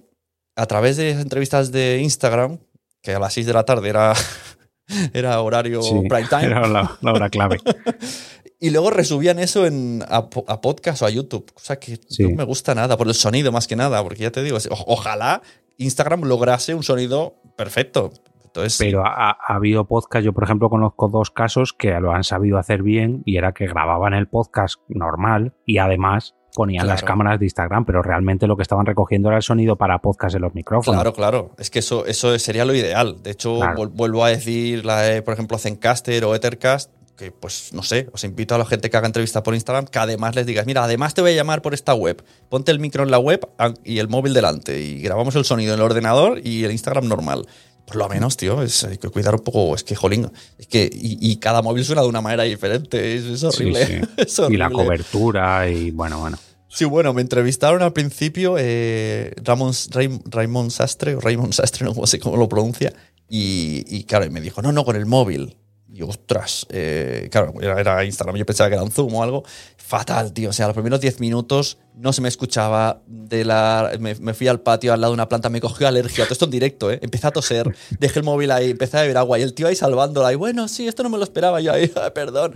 a 0.60 0.66
través 0.66 0.98
de 0.98 1.12
entrevistas 1.12 1.72
de 1.72 2.00
Instagram, 2.02 2.60
que 3.02 3.14
a 3.14 3.20
las 3.20 3.34
6 3.34 3.46
de 3.48 3.54
la 3.54 3.64
tarde 3.64 3.90
era, 3.90 4.14
era 5.14 5.40
horario 5.42 5.82
Sí, 5.82 5.94
prime 6.10 6.28
time, 6.30 6.46
Era 6.46 6.68
la, 6.68 6.98
la 7.02 7.14
hora 7.14 7.30
clave. 7.30 7.60
y 8.60 8.70
luego 8.72 8.90
resubían 8.90 9.40
eso 9.40 9.66
en, 9.66 10.04
a, 10.10 10.30
po- 10.30 10.46
a 10.48 10.62
podcast 10.62 11.02
o 11.02 11.06
a 11.06 11.10
YouTube, 11.10 11.52
cosa 11.54 11.80
que 11.80 12.00
Sí. 12.10 12.24
no 12.24 12.36
me 12.36 12.44
gusta 12.44 12.76
nada, 12.76 12.98
por 12.98 13.08
el 13.08 13.14
sonido 13.14 13.52
más 13.52 13.68
que 13.68 13.76
nada, 13.76 14.02
porque 14.04 14.24
ya 14.24 14.32
te 14.32 14.44
digo, 14.44 14.58
o- 14.58 14.94
ojalá 14.94 15.42
Instagram 15.78 16.24
lograse 16.24 16.76
un 16.76 16.84
sonido 16.84 17.36
perfecto. 17.56 18.12
Entonces, 18.44 18.78
Pero 18.80 19.06
ha, 19.06 19.30
ha 19.30 19.56
habido 19.56 19.86
podcast, 19.86 20.26
yo 20.26 20.34
por 20.34 20.44
ejemplo 20.44 20.70
conozco 20.72 21.08
dos 21.08 21.30
casos 21.30 21.72
que 21.72 21.92
lo 22.00 22.12
han 22.12 22.24
sabido 22.24 22.58
hacer 22.58 22.82
bien 22.82 23.22
y 23.24 23.38
era 23.38 23.54
que 23.54 23.68
grababan 23.68 24.16
el 24.16 24.28
podcast 24.28 24.80
normal 24.88 25.54
y 25.68 25.78
además 25.78 26.34
ponían 26.60 26.88
las 26.88 27.04
cámaras 27.04 27.40
de 27.40 27.46
Instagram, 27.46 27.86
pero 27.86 28.02
realmente 28.02 28.46
lo 28.48 28.58
que 28.58 28.64
estaban 28.64 28.86
recogiendo 28.86 29.30
era 29.30 29.38
el 29.38 29.44
sonido 29.44 29.78
para 29.78 30.00
podcast 30.00 30.36
en 30.36 30.42
los 30.42 30.54
micrófonos. 30.54 30.96
Claro, 31.02 31.14
claro. 31.14 31.52
Es 31.58 31.70
que 31.70 31.80
eso, 31.80 32.06
eso 32.06 32.38
sería 32.38 32.66
lo 32.66 32.76
ideal. 32.76 33.18
De 33.24 33.32
hecho, 33.32 33.56
Claro. 33.60 33.90
vuelvo 33.90 34.26
a 34.26 34.30
decir, 34.30 34.86
la 34.86 35.02
de, 35.02 35.22
por 35.22 35.34
ejemplo, 35.36 35.58
Zencaster 35.58 36.26
o 36.26 36.36
Ethercast, 36.36 36.92
que 37.16 37.32
pues 37.32 37.72
no 37.74 37.82
sé, 37.84 38.08
os 38.14 38.24
invito 38.24 38.56
a 38.56 38.58
la 38.58 38.66
gente 38.66 38.90
que 38.90 38.98
haga 38.98 39.08
entrevista 39.08 39.42
por 39.42 39.54
Instagram, 39.54 39.86
que 39.86 40.00
además 40.00 40.36
les 40.36 40.46
digas, 40.46 40.66
mira, 40.66 40.84
además 40.84 41.14
te 41.14 41.22
voy 41.22 41.32
a 41.32 41.36
llamar 41.36 41.62
por 41.62 41.74
esta 41.74 41.94
web. 41.94 42.24
Ponte 42.50 42.72
el 42.72 42.80
micro 42.80 43.04
en 43.04 43.12
la 43.12 43.20
web 43.20 43.42
y 43.84 44.00
el 44.00 44.08
móvil 44.10 44.34
delante 44.34 44.80
y 44.82 45.02
grabamos 45.02 45.36
el 45.36 45.46
sonido 45.46 45.74
en 45.74 45.80
el 45.80 45.86
ordenador 45.86 46.40
y 46.46 46.64
el 46.66 46.72
Instagram 46.72 47.08
normal. 47.08 47.46
Por 47.86 47.96
lo 47.96 48.08
menos, 48.08 48.38
tío, 48.38 48.62
es, 48.62 48.84
hay 48.84 48.98
que 49.00 49.10
cuidar 49.10 49.34
un 49.34 49.42
poco. 49.42 49.74
Es 49.74 49.84
que, 49.84 49.96
jolín, 49.96 50.30
es 50.60 50.68
que. 50.68 50.84
Y, 50.94 51.18
y 51.32 51.38
cada 51.38 51.64
móvil 51.64 51.84
suena 51.84 52.04
de 52.04 52.08
una 52.08 52.22
manera 52.22 52.44
diferente. 52.44 53.16
Es, 53.16 53.24
es 53.24 53.40
Sí, 53.40 53.46
horrible. 53.48 53.86
sí. 53.88 54.02
Es 54.18 54.38
Y 54.48 54.58
la 54.58 54.68
horrible. 54.68 54.84
cobertura 54.86 55.68
y 55.68 55.90
bueno, 55.90 56.20
bueno. 56.20 56.38
Sí, 56.72 56.86
bueno, 56.86 57.14
me 57.14 57.22
entrevistaron 57.22 57.82
al 57.82 57.94
principio 57.94 58.56
eh, 58.60 59.34
Ramón, 59.44 59.74
Ray- 59.90 60.22
Raymond 60.26 60.70
Sastre, 60.72 61.16
o 61.16 61.20
Raymond 61.20 61.54
Sastre, 61.54 61.86
no 61.96 62.08
sé 62.08 62.20
cómo 62.20 62.38
lo 62.38 62.48
pronuncia, 62.48 62.94
y, 63.28 63.84
y 63.88 64.04
claro, 64.04 64.30
me 64.32 64.40
dijo, 64.40 64.62
no, 64.62 64.72
no, 64.72 64.86
con 64.86 64.96
el 64.96 65.06
móvil. 65.06 65.56
Y 65.92 66.04
ostras, 66.04 66.68
eh, 66.70 67.28
claro, 67.32 67.52
era 67.62 68.06
Instagram, 68.06 68.36
yo 68.36 68.46
pensaba 68.46 68.70
que 68.70 68.76
era 68.76 68.84
un 68.84 68.92
Zoom 68.92 69.16
o 69.16 69.24
algo. 69.24 69.44
Fatal, 69.90 70.34
tío. 70.34 70.52
O 70.52 70.54
sea, 70.54 70.68
los 70.68 70.76
primeros 70.76 71.02
10 71.02 71.20
minutos 71.20 71.80
no 71.96 72.14
se 72.14 72.22
me 72.22 72.30
escuchaba. 72.30 73.02
De 73.08 73.44
la, 73.44 73.92
me, 74.00 74.14
me 74.14 74.36
fui 74.36 74.48
al 74.48 74.60
patio 74.60 74.94
al 74.94 75.02
lado 75.02 75.14
de 75.14 75.16
una 75.16 75.28
planta, 75.28 75.50
me 75.50 75.60
cogió 75.60 75.88
alergia. 75.88 76.26
Todo 76.26 76.34
esto 76.34 76.46
en 76.46 76.52
directo, 76.52 76.92
¿eh? 76.92 77.00
Empecé 77.02 77.26
a 77.26 77.32
toser, 77.32 77.76
dejé 78.00 78.20
el 78.20 78.26
móvil 78.26 78.52
ahí, 78.52 78.70
empecé 78.70 79.00
a 79.00 79.02
beber 79.02 79.18
agua 79.18 79.40
y 79.40 79.42
el 79.42 79.56
tío 79.56 79.66
ahí 79.66 79.76
salvándola. 79.76 80.32
Y 80.32 80.36
bueno, 80.36 80.68
sí, 80.68 80.88
esto 80.88 81.02
no 81.02 81.10
me 81.10 81.18
lo 81.18 81.24
esperaba 81.24 81.60
yo 81.60 81.74
ahí, 81.74 81.92
"Ah, 81.96 82.12
perdón. 82.14 82.54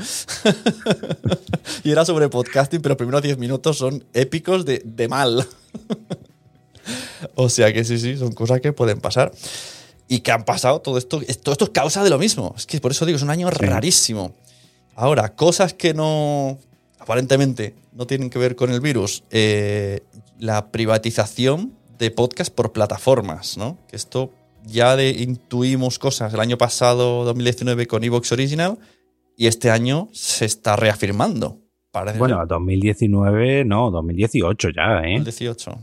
y 1.84 1.90
era 1.92 2.06
sobre 2.06 2.30
podcasting, 2.30 2.84
pero 2.84 2.92
los 2.92 2.98
primeros 2.98 3.24
10 3.24 3.40
minutos 3.40 3.80
son 3.80 4.04
épicos 4.14 4.64
de, 4.64 4.84
de 4.86 5.08
mal. 5.08 5.48
o 7.34 7.50
sea 7.50 7.74
que 7.74 7.84
sí, 7.84 7.98
sí, 7.98 8.16
son 8.16 8.34
cosas 8.34 8.62
que 8.62 8.74
pueden 8.74 9.02
pasar. 9.02 9.32
Y 10.08 10.20
que 10.20 10.32
han 10.32 10.46
pasado 10.46 10.82
todo 10.82 11.00
esto. 11.00 11.20
Todo 11.42 11.54
esto 11.54 11.66
es 11.66 11.72
causa 11.72 12.04
de 12.04 12.12
lo 12.12 12.20
mismo. 12.20 12.54
Es 12.56 12.68
que 12.68 12.80
por 12.80 12.92
eso 12.92 13.08
digo, 13.08 13.16
es 13.16 13.24
un 13.24 13.32
año 13.32 13.50
rarísimo. 13.50 14.36
Ahora, 14.94 15.34
cosas 15.34 15.74
que 15.74 15.96
no. 15.96 16.60
Aparentemente 17.04 17.76
no 17.92 18.08
tienen 18.08 18.30
que 18.30 18.40
ver 18.40 18.56
con 18.56 18.72
el 18.72 18.80
virus. 18.80 19.26
Eh, 19.30 20.00
la 20.40 20.72
privatización 20.72 21.74
de 22.00 22.12
podcast 22.12 22.56
por 22.56 22.72
plataformas, 22.72 23.58
¿no? 23.58 23.78
Que 23.90 23.98
esto 23.98 24.32
ya 24.66 24.96
de, 24.96 25.10
intuimos 25.10 26.00
cosas 26.00 26.34
el 26.34 26.40
año 26.40 26.58
pasado, 26.58 27.26
2019, 27.26 27.88
con 27.88 28.06
Evox 28.06 28.32
Original, 28.32 28.78
y 29.36 29.48
este 29.48 29.70
año 29.70 30.08
se 30.14 30.46
está 30.46 30.78
reafirmando. 30.78 31.60
Parece 31.92 32.20
Bueno, 32.20 32.42
2019, 32.48 33.66
no, 33.66 33.92
2018 33.92 34.70
ya, 34.70 35.02
¿eh? 35.04 35.16
el 35.16 35.26
18. 35.26 35.76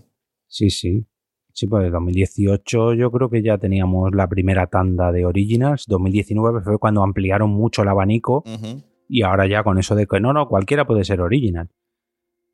Sí, 0.47 0.71
sí. 0.71 1.05
Sí, 1.53 1.67
pues 1.67 1.93
2018 1.93 2.95
yo 2.95 3.11
creo 3.11 3.29
que 3.29 3.43
ya 3.43 3.59
teníamos 3.59 4.15
la 4.15 4.27
primera 4.27 4.69
tanda 4.69 5.13
de 5.13 5.27
Originals. 5.27 5.85
2019 5.87 6.63
fue 6.63 6.79
cuando 6.79 7.03
ampliaron 7.03 7.51
mucho 7.51 7.83
el 7.83 7.89
abanico 7.89 8.43
Ujú. 8.47 8.83
Y 9.11 9.23
ahora 9.23 9.47
ya 9.49 9.63
con 9.65 9.79
eso 9.79 9.95
de 9.95 10.07
que 10.07 10.21
no, 10.21 10.33
no, 10.33 10.49
cualquiera 10.49 10.87
puede 10.87 11.05
ser 11.05 11.21
Original. 11.21 11.69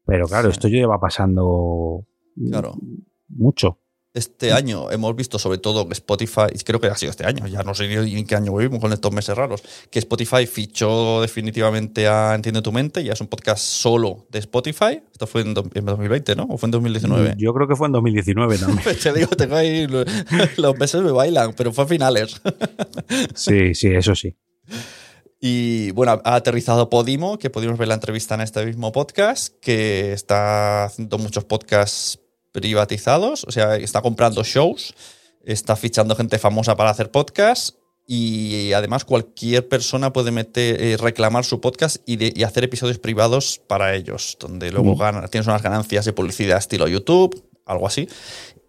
Pero 0.06 0.26
claro, 0.26 0.48
Sí. 0.50 0.52
esto 0.52 0.68
ya 0.68 0.78
lleva 0.78 0.98
pasando 1.00 2.06
Claro. 2.50 2.75
mucho. 3.28 3.78
Este 4.14 4.50
año 4.50 4.90
hemos 4.90 5.14
visto 5.14 5.38
sobre 5.38 5.58
todo 5.58 5.86
que 5.86 5.92
Spotify, 5.92 6.46
creo 6.64 6.80
que 6.80 6.86
ha 6.86 6.94
sido 6.94 7.10
este 7.10 7.26
año, 7.26 7.46
ya 7.48 7.62
no 7.62 7.75
sé 7.75 7.86
ni 7.86 8.14
en 8.18 8.26
qué 8.26 8.34
año 8.34 8.56
vivimos 8.56 8.80
con 8.80 8.90
estos 8.94 9.12
meses 9.12 9.36
raros, 9.36 9.62
que 9.90 9.98
Spotify 9.98 10.46
fichó 10.46 11.20
definitivamente 11.20 12.08
a 12.08 12.34
Entiende 12.34 12.62
tu 12.62 12.72
mente, 12.72 13.04
ya 13.04 13.12
es 13.12 13.20
un 13.20 13.26
podcast 13.26 13.62
solo 13.62 14.26
de 14.30 14.38
Spotify. 14.38 15.02
Esto 15.12 15.26
fue 15.26 15.42
en, 15.42 15.52
do- 15.52 15.68
en 15.75 15.84
2020, 15.84 16.34
¿no? 16.34 16.44
¿O 16.44 16.56
fue 16.56 16.68
en 16.68 16.70
2019? 16.70 17.34
Yo 17.36 17.52
creo 17.52 17.68
que 17.68 17.76
fue 17.76 17.88
en 17.88 17.92
2019 17.92 18.56
también. 18.56 18.80
Te 19.02 19.12
digo, 19.12 19.28
tengo 19.36 19.54
ahí, 19.56 19.86
lo- 19.86 20.04
los 20.56 20.78
meses 20.78 21.02
me 21.02 21.10
bailan, 21.12 21.52
pero 21.54 21.70
fue 21.75 21.84
a 21.84 21.86
finales. 21.86 22.40
sí, 23.34 23.75
sí, 23.75 23.88
eso 23.88 24.14
sí. 24.14 24.34
Y 25.40 25.90
bueno, 25.93 26.21
ha 26.25 26.35
aterrizado 26.35 26.88
Podimo, 26.88 27.38
que 27.38 27.50
pudimos 27.50 27.78
ver 27.78 27.88
la 27.88 27.95
entrevista 27.95 28.35
en 28.35 28.40
este 28.40 28.64
mismo 28.64 28.90
podcast, 28.93 29.55
que 29.61 30.12
está 30.12 30.85
haciendo 30.85 31.19
muchos 31.19 31.45
podcasts 31.45 32.19
privatizados, 32.52 33.45
o 33.45 33.50
sea, 33.52 33.76
está 33.76 34.00
comprando 34.00 34.43
shows, 34.43 34.95
está 35.45 35.76
fichando 35.76 36.16
gente 36.16 36.38
famosa 36.38 36.75
para 36.76 36.90
hacer 36.90 37.11
podcasts 37.11 37.76
y 38.07 38.73
además 38.73 39.05
cualquier 39.05 39.69
persona 39.69 40.12
puede 40.12 40.31
meter, 40.31 40.81
eh, 40.83 40.97
reclamar 40.97 41.45
su 41.45 41.61
podcast 41.61 41.97
y, 42.07 42.16
de- 42.16 42.33
y 42.35 42.43
hacer 42.45 42.64
episodios 42.64 42.99
privados 42.99 43.61
para 43.66 43.95
ellos, 43.95 44.38
donde 44.40 44.71
luego 44.71 44.97
gana- 44.97 45.28
tienes 45.28 45.47
unas 45.49 45.62
ganancias 45.62 46.05
de 46.07 46.12
publicidad 46.14 46.57
estilo 46.59 46.88
YouTube, 46.88 47.45
algo 47.66 47.87
así. 47.87 48.09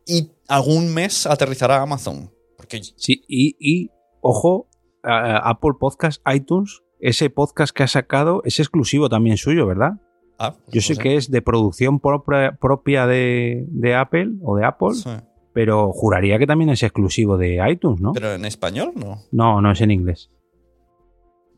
Y 0.05 0.31
algún 0.47 0.93
mes 0.93 1.25
aterrizará 1.27 1.81
Amazon. 1.81 2.31
Porque 2.57 2.81
Sí, 2.83 3.23
y, 3.27 3.55
y, 3.59 3.89
ojo, 4.21 4.66
Apple 5.07 5.71
Podcast, 5.79 6.21
iTunes, 6.33 6.81
ese 6.99 7.29
podcast 7.29 7.75
que 7.75 7.83
ha 7.83 7.87
sacado 7.87 8.41
es 8.45 8.59
exclusivo 8.59 9.09
también 9.09 9.37
suyo, 9.37 9.65
¿verdad? 9.67 9.93
ah, 10.39 10.53
pues 10.53 10.73
Yo 10.73 10.81
sé 10.81 10.95
que 11.01 11.15
es 11.15 11.31
de 11.31 11.41
producción 11.41 11.99
propia, 11.99 12.57
propia 12.59 13.07
de, 13.07 13.65
de 13.69 13.95
Apple 13.95 14.33
o 14.43 14.55
de 14.57 14.65
Apple, 14.65 14.93
Sí. 14.95 15.09
pero 15.53 15.91
juraría 15.91 16.37
que 16.39 16.45
también 16.47 16.69
es 16.69 16.83
exclusivo 16.83 17.37
de 17.37 17.59
iTunes, 17.69 17.99
¿no? 18.01 18.13
Pero 18.13 18.33
en 18.33 18.45
español 18.45 18.91
no. 18.95 19.19
No, 19.31 19.61
no 19.61 19.71
es 19.71 19.81
en 19.81 19.91
inglés. 19.91 20.29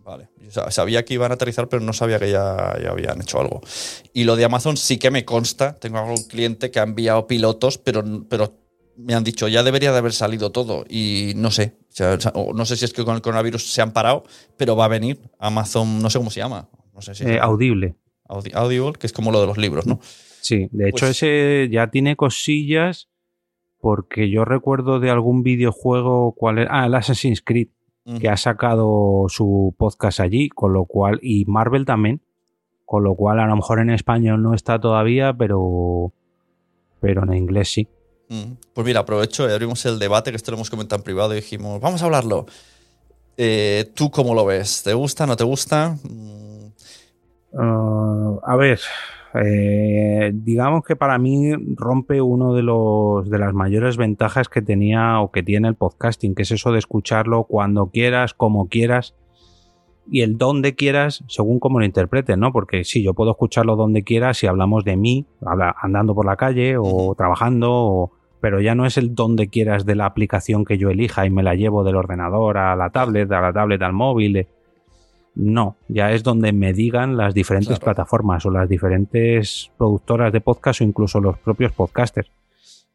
Vale. 0.04 0.30
Yo 0.40 0.72
sabía 0.72 1.06
que 1.06 1.14
iban 1.14 1.30
a 1.32 1.36
aterrizar, 1.36 1.68
pero 1.70 1.84
no 1.84 1.94
sabía 1.94 2.18
que 2.20 2.32
ya, 2.32 2.76
ya 2.82 2.90
habían 2.90 3.22
hecho 3.22 3.40
algo. 3.40 3.62
Y 4.12 4.24
lo 4.24 4.36
de 4.36 4.46
Amazon 4.46 4.76
sí 4.76 4.98
que 4.98 5.12
me 5.12 5.24
consta. 5.24 5.76
Tengo 5.76 6.00
algún 6.00 6.24
cliente 6.28 6.72
que 6.72 6.80
ha 6.80 6.84
enviado 6.84 7.28
pilotos, 7.28 7.78
pero, 7.78 8.04
pero 8.28 8.50
me 9.00 9.14
han 9.14 9.24
dicho, 9.24 9.48
ya 9.48 9.64
debería 9.64 9.92
de 9.92 9.98
haber 9.98 10.14
salido 10.14 10.52
todo. 10.52 10.84
Y 10.90 11.34
no 11.36 11.52
sé. 11.52 11.78
no 12.54 12.66
sé 12.66 12.76
si 12.76 12.86
es 12.86 12.94
que 12.94 13.06
con 13.06 13.16
el 13.16 13.22
coronavirus 13.22 13.72
se 13.72 13.82
han 13.82 13.94
parado, 13.94 14.24
pero 14.58 14.76
va 14.76 14.86
a 14.86 14.90
venir. 14.90 15.20
Amazon, 15.40 16.02
no 16.02 16.10
sé 16.10 16.20
cómo 16.20 16.30
se 16.30 16.42
llama. 16.42 16.70
No 16.94 17.02
sé 17.02 17.16
si 17.16 17.24
eh, 17.24 17.40
audible. 17.40 17.96
Audible, 18.28 18.94
que 18.94 19.08
es 19.08 19.14
como 19.14 19.32
lo 19.32 19.42
de 19.42 19.48
los 19.48 19.58
libros, 19.58 19.88
¿no? 19.88 20.00
Sí, 20.42 20.68
de 20.72 20.90
hecho, 20.90 21.06
pues 21.06 21.24
ese 21.24 21.70
ya 21.72 21.90
tiene 21.90 22.16
cosillas. 22.16 23.10
Porque 23.82 24.30
yo 24.30 24.44
recuerdo 24.44 25.00
de 25.00 25.10
algún 25.10 25.42
videojuego, 25.42 26.34
¿cuál 26.34 26.60
era? 26.60 26.82
Ah, 26.82 26.86
el 26.88 26.96
Assassin's 26.96 27.42
Creed, 27.42 27.70
que 28.20 28.28
ha 28.28 28.36
sacado 28.36 29.28
su 29.30 29.74
podcast 29.78 30.20
allí, 30.20 30.50
con 30.50 30.74
lo 30.74 30.84
cual, 30.84 31.20
y 31.22 31.46
Marvel 31.46 31.86
también, 31.86 32.22
con 32.84 33.06
lo 33.06 33.16
cual 33.16 33.40
a 33.40 33.46
lo 33.46 33.56
mejor 33.56 33.80
en 33.80 33.90
español 33.90 34.44
no 34.44 34.54
está 34.54 34.82
todavía, 34.82 35.34
pero, 35.34 36.12
pero 37.00 37.24
en 37.24 37.34
inglés 37.36 37.72
sí. 37.72 37.88
Pues 38.30 38.86
mira, 38.86 39.00
aprovecho 39.00 39.50
y 39.50 39.52
abrimos 39.52 39.84
el 39.88 39.98
debate 39.98 40.30
que 40.30 40.38
esto 40.38 40.52
lo 40.52 40.58
hemos 40.58 40.70
comentado 40.70 41.00
en 41.00 41.04
privado 41.04 41.34
y 41.34 41.38
dijimos, 41.38 41.82
vamos 41.82 42.02
a 42.02 42.06
hablarlo. 42.06 42.46
Eh, 43.38 43.90
¿Tú 43.96 44.12
cómo 44.12 44.36
lo 44.36 44.46
ves? 44.46 44.84
¿Te 44.84 44.94
gusta? 44.94 45.26
¿No 45.26 45.36
te 45.36 45.44
gusta? 45.44 45.98
Uh, 47.52 48.40
a 48.44 48.56
ver, 48.56 48.80
eh, 49.34 50.32
digamos 50.32 50.84
que 50.84 50.96
para 50.96 51.18
mí 51.18 51.54
rompe 51.76 52.22
uno 52.22 52.54
de 52.54 52.62
los 52.62 53.28
de 53.30 53.40
las 53.40 53.54
mayores 53.54 53.98
ventajas 53.98 54.48
que 54.48 54.62
tenía 54.62 55.22
o 55.22 55.32
que 55.32 55.42
tiene 55.42 55.68
el 55.68 55.76
podcasting, 55.76 56.36
que 56.36 56.44
es 56.44 56.52
eso 56.52 56.72
de 56.72 56.78
escucharlo 56.78 57.46
cuando 57.46 57.88
quieras, 57.88 58.36
como 58.36 58.68
quieras 58.68 59.16
y 60.12 60.22
el 60.22 60.38
donde 60.38 60.76
quieras 60.76 61.24
según 61.28 61.60
cómo 61.60 61.80
lo 61.80 61.86
interpretes, 61.86 62.38
¿no? 62.38 62.52
Porque 62.52 62.84
sí, 62.84 63.04
yo 63.04 63.14
puedo 63.14 63.32
escucharlo 63.32 63.76
donde 63.76 64.04
quiera 64.04 64.34
si 64.34 64.46
hablamos 64.46 64.84
de 64.84 64.98
mí, 64.98 65.26
andando 65.82 66.14
por 66.14 66.26
la 66.26 66.36
calle 66.36 66.76
o 66.78 67.16
trabajando 67.16 67.72
o 67.72 68.19
pero 68.42 68.62
ya 68.62 68.76
no 68.76 68.86
es 68.86 68.98
el 68.98 69.16
donde 69.16 69.48
quieras 69.48 69.86
de 69.86 69.96
la 69.96 70.06
aplicación 70.06 70.66
que 70.66 70.78
yo 70.78 70.90
elija 70.90 71.26
y 71.26 71.30
me 71.30 71.44
la 71.44 71.56
llevo 71.56 71.84
del 71.84 71.96
ordenador 71.96 72.58
a 72.58 72.76
la 72.76 72.90
tablet, 72.90 73.32
a 73.32 73.42
la 73.42 73.54
tablet 73.54 73.82
al 73.82 73.94
móvil. 73.94 74.48
No, 75.36 75.78
ya 75.88 76.12
es 76.12 76.24
donde 76.24 76.52
me 76.52 76.74
digan 76.74 77.16
las 77.16 77.34
diferentes 77.34 77.80
plataformas 77.80 78.46
o 78.46 78.52
las 78.52 78.68
diferentes 78.68 79.72
productoras 79.78 80.34
de 80.34 80.42
podcast 80.42 80.82
o 80.82 80.84
incluso 80.84 81.20
los 81.20 81.38
propios 81.38 81.72
podcasters. 81.72 82.32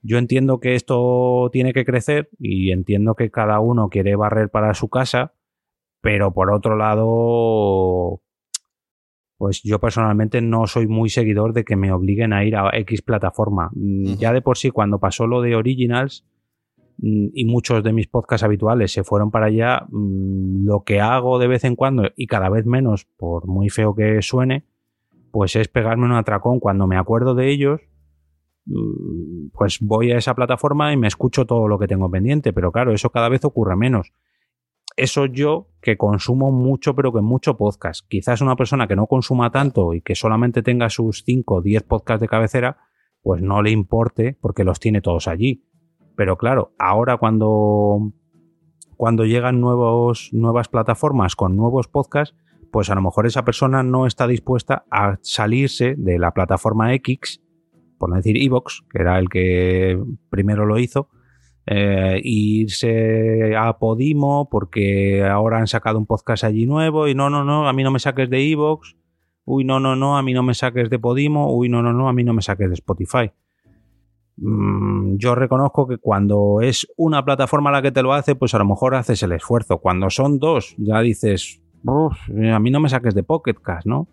Yo 0.03 0.19
entiendo 0.19 0.61
que 0.61 0.75
esto 0.75 1.49
tiene 1.51 1.73
que 1.73 1.87
crecer 1.87 2.29
y 2.39 2.73
entiendo 2.73 3.15
que 3.15 3.31
cada 3.31 3.61
uno 3.61 3.89
quiere 3.89 4.17
barrer 4.17 4.51
para 4.51 4.75
su 4.75 4.89
casa, 4.89 5.33
pero 6.03 6.33
por 6.33 6.51
otro 6.51 6.77
lado, 6.77 8.21
pues 9.45 9.63
yo 9.63 9.79
personalmente 9.79 10.41
no 10.41 10.67
soy 10.67 10.87
muy 10.87 11.11
seguidor 11.11 11.53
de 11.53 11.67
que 11.67 11.77
me 11.77 11.93
obliguen 11.93 12.33
a 12.33 12.47
ir 12.47 12.57
a 12.57 12.71
X 12.79 13.03
plataforma. 13.03 13.69
Mm, 13.75 14.15
ya 14.15 14.33
de 14.33 14.41
por 14.41 14.57
sí, 14.57 14.71
cuando 14.71 14.99
pasó 14.99 15.27
lo 15.27 15.43
de 15.43 15.55
Originals 15.55 16.25
mm, 16.97 17.27
y 17.35 17.45
muchos 17.45 17.85
de 17.85 17.93
mis 17.93 18.07
podcasts 18.07 18.43
habituales 18.43 18.91
se 18.91 19.05
fueron 19.05 19.31
para 19.31 19.49
allá, 19.49 19.85
mm, 19.91 20.65
lo 20.65 20.83
que 20.85 21.03
hago 21.03 21.39
de 21.39 21.49
vez 21.49 21.65
en 21.65 21.77
cuando 21.77 22.05
y 22.17 22.27
cada 22.27 22.49
vez 22.49 22.65
menos, 22.65 23.05
por 23.19 23.47
muy 23.47 23.69
feo 23.69 23.95
que 23.95 24.23
suene, 24.23 24.65
pues 25.31 25.57
es 25.57 25.69
pegarme 25.69 26.07
un 26.07 26.13
atracón 26.13 26.59
cuando 26.59 26.87
me 26.87 26.97
acuerdo 26.97 27.35
de 27.35 27.51
ellos. 27.51 27.83
Pues 29.53 29.79
voy 29.79 30.13
a 30.13 30.17
esa 30.17 30.35
plataforma 30.35 30.91
y 30.91 30.97
me 30.97 31.07
escucho 31.07 31.45
todo 31.45 31.69
lo 31.69 31.79
que 31.79 31.87
tengo 31.87 32.11
pendiente, 32.11 32.55
pero 32.55 32.73
claro, 32.73 32.95
eso 32.95 33.11
cada 33.11 33.29
vez 33.29 33.45
ocurre 33.45 33.77
menos 33.77 34.11
eso 34.97 35.27
yo 35.27 35.69
que 35.81 35.97
consumo 35.97 36.51
mucho, 36.51 36.95
pero 36.95 37.13
que 37.13 37.21
mucho 37.21 37.57
podcast. 37.57 38.07
Quizás 38.09 38.41
una 38.41 38.57
persona 38.57 38.87
que 38.87 38.97
no 38.97 39.07
consuma 39.07 39.51
tanto 39.51 39.95
y 39.95 40.01
que 40.01 40.15
solamente 40.15 40.63
tenga 40.63 40.89
sus 40.89 41.25
5 41.25 41.55
o 41.57 41.63
10 41.63 41.83
podcasts 41.83 42.21
de 42.21 42.29
cabecera, 42.29 42.79
pues 43.23 43.43
no 43.43 43.63
le 43.63 43.71
importe 43.71 44.37
porque 44.41 44.65
los 44.65 44.81
tiene 44.81 45.01
todos 45.01 45.29
allí. 45.29 45.65
Pero 46.17 46.37
claro, 46.37 46.73
ahora 46.79 47.17
cuando, 47.17 48.13
cuando 48.97 49.25
llegan 49.25 49.61
nuevos, 49.61 50.31
nuevas 50.33 50.69
plataformas 50.69 51.35
con 51.35 51.57
nuevos 51.57 51.89
podcasts, 51.89 52.37
pues 52.71 52.91
a 52.91 52.95
lo 52.95 53.03
mejor 53.03 53.27
esa 53.27 53.45
persona 53.45 53.83
no 53.83 54.07
está 54.07 54.27
dispuesta 54.27 54.85
a 54.91 55.19
salirse 55.23 55.95
de 55.97 56.19
la 56.19 56.33
plataforma 56.33 56.95
X, 56.95 57.41
por 57.99 58.11
no 58.11 58.17
decir 58.17 58.37
Evox, 58.37 58.83
que 58.91 59.03
era 59.03 59.19
el 59.19 59.29
que 59.29 60.01
primero 60.31 60.67
lo 60.67 60.79
hizo, 60.79 61.09
eh, 61.67 62.21
irse 62.23 63.57
a 63.57 63.79
Podimo 63.79 64.49
porque 64.51 65.25
ahora 65.25 65.59
han 65.59 65.67
sacado 65.67 65.99
un 65.99 66.07
podcast 66.07 66.45
allí 66.45 66.67
nuevo 66.67 67.09
y 67.09 67.15
no, 67.15 67.31
no, 67.31 67.43
no, 67.43 67.69
a 67.69 67.73
mí 67.73 67.83
no 67.83 67.91
me 67.91 67.99
saques 67.99 68.29
de 68.29 68.51
Evox, 68.51 68.97
uy, 69.47 69.65
no, 69.65 69.81
no, 69.81 69.97
no, 69.97 70.19
a 70.19 70.23
mí 70.23 70.35
no 70.35 70.43
me 70.43 70.55
saques 70.55 70.91
de 70.91 70.99
Podimo, 70.99 71.55
uy, 71.55 71.69
no, 71.69 71.83
no, 71.83 71.93
no, 71.93 72.09
a 72.09 72.13
mí 72.13 72.23
no 72.23 72.35
me 72.35 72.43
saques 72.43 72.69
de 72.69 72.75
Spotify. 72.75 73.31
Mm, 74.37 75.17
yo 75.17 75.35
reconozco 75.35 75.87
que 75.87 75.99
cuando 75.99 76.61
es 76.61 76.87
una 76.97 77.25
plataforma 77.25 77.71
la 77.71 77.81
que 77.81 77.93
te 77.93 78.03
lo 78.03 78.13
hace, 78.13 78.35
pues 78.35 78.55
a 78.55 78.59
lo 78.59 78.67
mejor 78.67 78.95
haces 78.95 79.23
el 79.23 79.33
esfuerzo. 79.33 79.79
Cuando 79.79 80.11
son 80.11 80.39
dos, 80.39 80.75
ya 80.77 81.01
dices, 81.01 81.63
a 81.87 82.59
mí 82.59 82.71
no 82.71 82.81
me 82.81 82.89
saques 82.89 83.15
de 83.15 83.23
Pocket 83.23 83.55
Cast, 83.55 83.87
¿no? 83.87 84.09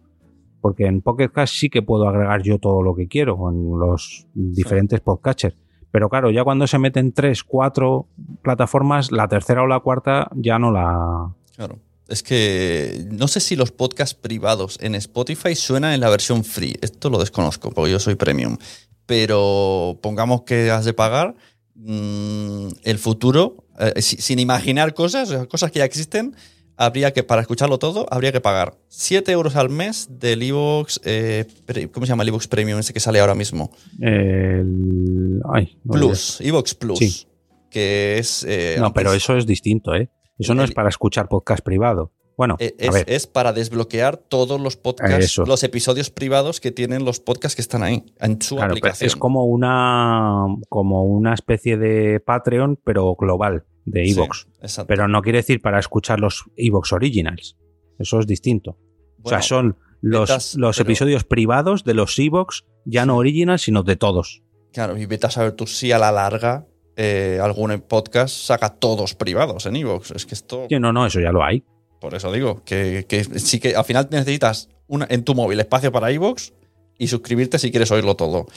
Porque 0.62 0.86
en 0.86 1.02
Pocket 1.02 1.30
Cast 1.30 1.56
sí 1.56 1.70
que 1.70 1.82
puedo 1.82 2.08
agregar 2.08 2.44
yo 2.44 2.60
todo 2.60 2.84
lo 2.84 2.94
que 2.96 3.08
quiero 3.08 3.50
en 3.50 3.80
los 3.80 4.28
diferentes 4.34 5.02
podcatchers 5.02 5.61
pero 5.91 6.10
claro, 6.10 6.32
ya 6.32 6.43
cuando 6.43 6.67
se 6.67 6.80
meten 6.80 7.12
tres, 7.12 7.43
cuatro 7.43 8.08
plataformas, 8.41 9.12
la 9.12 9.27
tercera 9.27 9.63
o 9.63 9.67
la 9.67 9.82
cuarta 9.82 10.30
ya 10.36 10.58
no 10.58 10.71
la. 10.71 11.34
Claro. 11.56 11.80
Es 12.08 12.23
que 12.23 13.06
no 13.10 13.27
sé 13.27 13.39
si 13.39 13.56
los 13.56 13.71
podcasts 13.71 14.15
privados 14.15 14.77
en 14.82 14.95
Spotify 14.95 15.56
suenan 15.56 15.93
en 15.93 16.01
la 16.01 16.10
versión 16.10 16.43
free. 16.43 16.77
Esto 16.82 17.10
lo 17.10 17.19
desconozco 17.19 17.71
porque 17.71 17.91
yo 17.91 17.99
soy 17.99 18.15
premium. 18.15 18.58
Pero 19.06 19.99
pongamos 20.01 20.43
que 20.43 20.71
has 20.71 20.86
de 20.86 20.93
pagar. 20.93 21.36
Mm, 21.75 22.67
el 22.84 22.99
futuro, 22.99 23.65
eh, 23.80 24.01
sin 24.01 24.39
imaginar 24.39 24.93
cosas, 24.93 25.47
cosas 25.47 25.71
que 25.71 25.80
ya 25.80 25.86
existen, 25.86 26.36
habría 26.82 27.13
que, 27.13 27.24
para 27.24 27.41
escucharlo 27.41 27.78
todo, 27.78 28.08
habría 28.10 28.32
que 28.32 28.41
pagar 28.41 28.76
7 28.88 29.32
euros 29.32 29.56
al 29.56 29.70
mes 29.70 30.08
del 30.10 30.41
Evox, 30.41 31.00
eh, 31.04 31.46
¿cómo 31.91 32.06
se 32.06 32.12
llama 32.12 32.24
el 32.24 32.30
Evox 32.30 32.48
Premium 32.48 32.80
ese 32.80 32.91
que 32.91 33.00
sale 33.00 33.20
ahora 33.20 33.36
mismo? 33.36 33.72
El, 34.00 35.41
Plus, 35.89 36.41
Evox 36.41 36.74
Plus. 36.74 37.28
Que 37.70 38.17
es... 38.17 38.44
Eh, 38.48 38.78
no, 38.80 38.94
pero 38.94 39.13
eso 39.13 39.38
es 39.38 39.46
distinto, 39.46 39.94
¿eh? 39.96 40.10
Eso 40.39 40.56
no 40.56 40.63
es 40.63 40.72
para 40.72 40.89
escuchar 40.89 41.30
podcast 41.30 41.63
privado. 41.63 42.12
Bueno, 42.36 42.56
eh, 42.60 42.74
es, 43.06 43.28
para 43.28 43.54
desbloquear 43.54 44.17
todos 44.17 44.60
los 44.60 44.76
podcasts, 44.76 45.38
los 45.38 45.63
episodios 45.63 46.10
privados 46.10 46.60
que 46.60 46.72
tienen 46.72 47.06
los 47.06 47.20
podcasts 47.20 47.56
que 47.56 47.62
están 47.62 47.84
ahí 47.84 48.04
en 48.20 48.41
su 48.41 48.60
aplicación. 48.60 49.06
Es 49.06 49.15
como 49.15 49.46
una, 49.46 50.48
como 50.67 51.04
una 51.04 51.36
especie 51.36 51.78
de 51.78 52.20
Patreon, 52.20 52.80
pero 52.84 53.15
global 53.15 53.65
de 53.86 54.10
Evox. 54.10 54.48
pero 54.88 55.08
no 55.08 55.22
quiere 55.22 55.39
decir 55.39 55.62
para 55.62 55.80
escuchar 55.80 56.20
los 56.20 56.46
Evox 56.56 56.94
Originals. 56.94 57.58
Eso 58.00 58.20
es 58.20 58.28
distinto. 58.28 58.78
o 59.24 59.30
sea, 59.30 59.41
son 59.41 59.78
los, 60.02 60.56
los 60.56 60.80
episodios 60.80 61.24
privados 61.24 61.84
de 61.84 61.94
los 61.94 62.17
Evox, 62.17 62.65
ya 62.86 63.06
no 63.06 63.17
originals, 63.17 63.62
sino 63.62 63.84
de 63.84 63.96
todos. 63.96 64.44
Claro, 64.74 64.98
y 64.98 65.06
vete 65.06 65.28
a 65.28 65.32
saber 65.32 65.52
tú 65.52 65.67
si 65.67 65.91
a 65.91 66.00
la 66.00 66.12
larga 66.12 66.65
eh, 66.96 67.39
algún 67.41 67.80
podcast 67.88 68.36
saca 68.36 68.70
todos 68.70 69.15
privados 69.15 69.65
en 69.65 69.76
Evox. 69.76 70.12
Es 70.12 70.26
que 70.26 70.36
esto. 70.36 70.67
no, 70.70 70.94
no, 70.94 71.06
eso 71.06 71.20
ya 71.20 71.32
lo 71.32 71.44
hay. 71.44 71.63
Por 72.00 72.15
eso 72.15 72.32
digo, 72.32 72.63
que, 72.65 73.06
sí 73.36 73.60
que 73.60 73.76
al 73.76 73.86
final 73.86 74.08
necesitas 74.12 74.70
una, 74.88 75.06
en 75.10 75.24
tu 75.24 75.36
móvil 75.36 75.60
espacio 75.60 75.91
para 75.91 76.10
Evox 76.12 76.54
y 76.98 77.08
suscribirte 77.08 77.60
si 77.60 77.70
quieres 77.70 77.91
oírlo 77.91 78.15
todo. 78.15 78.48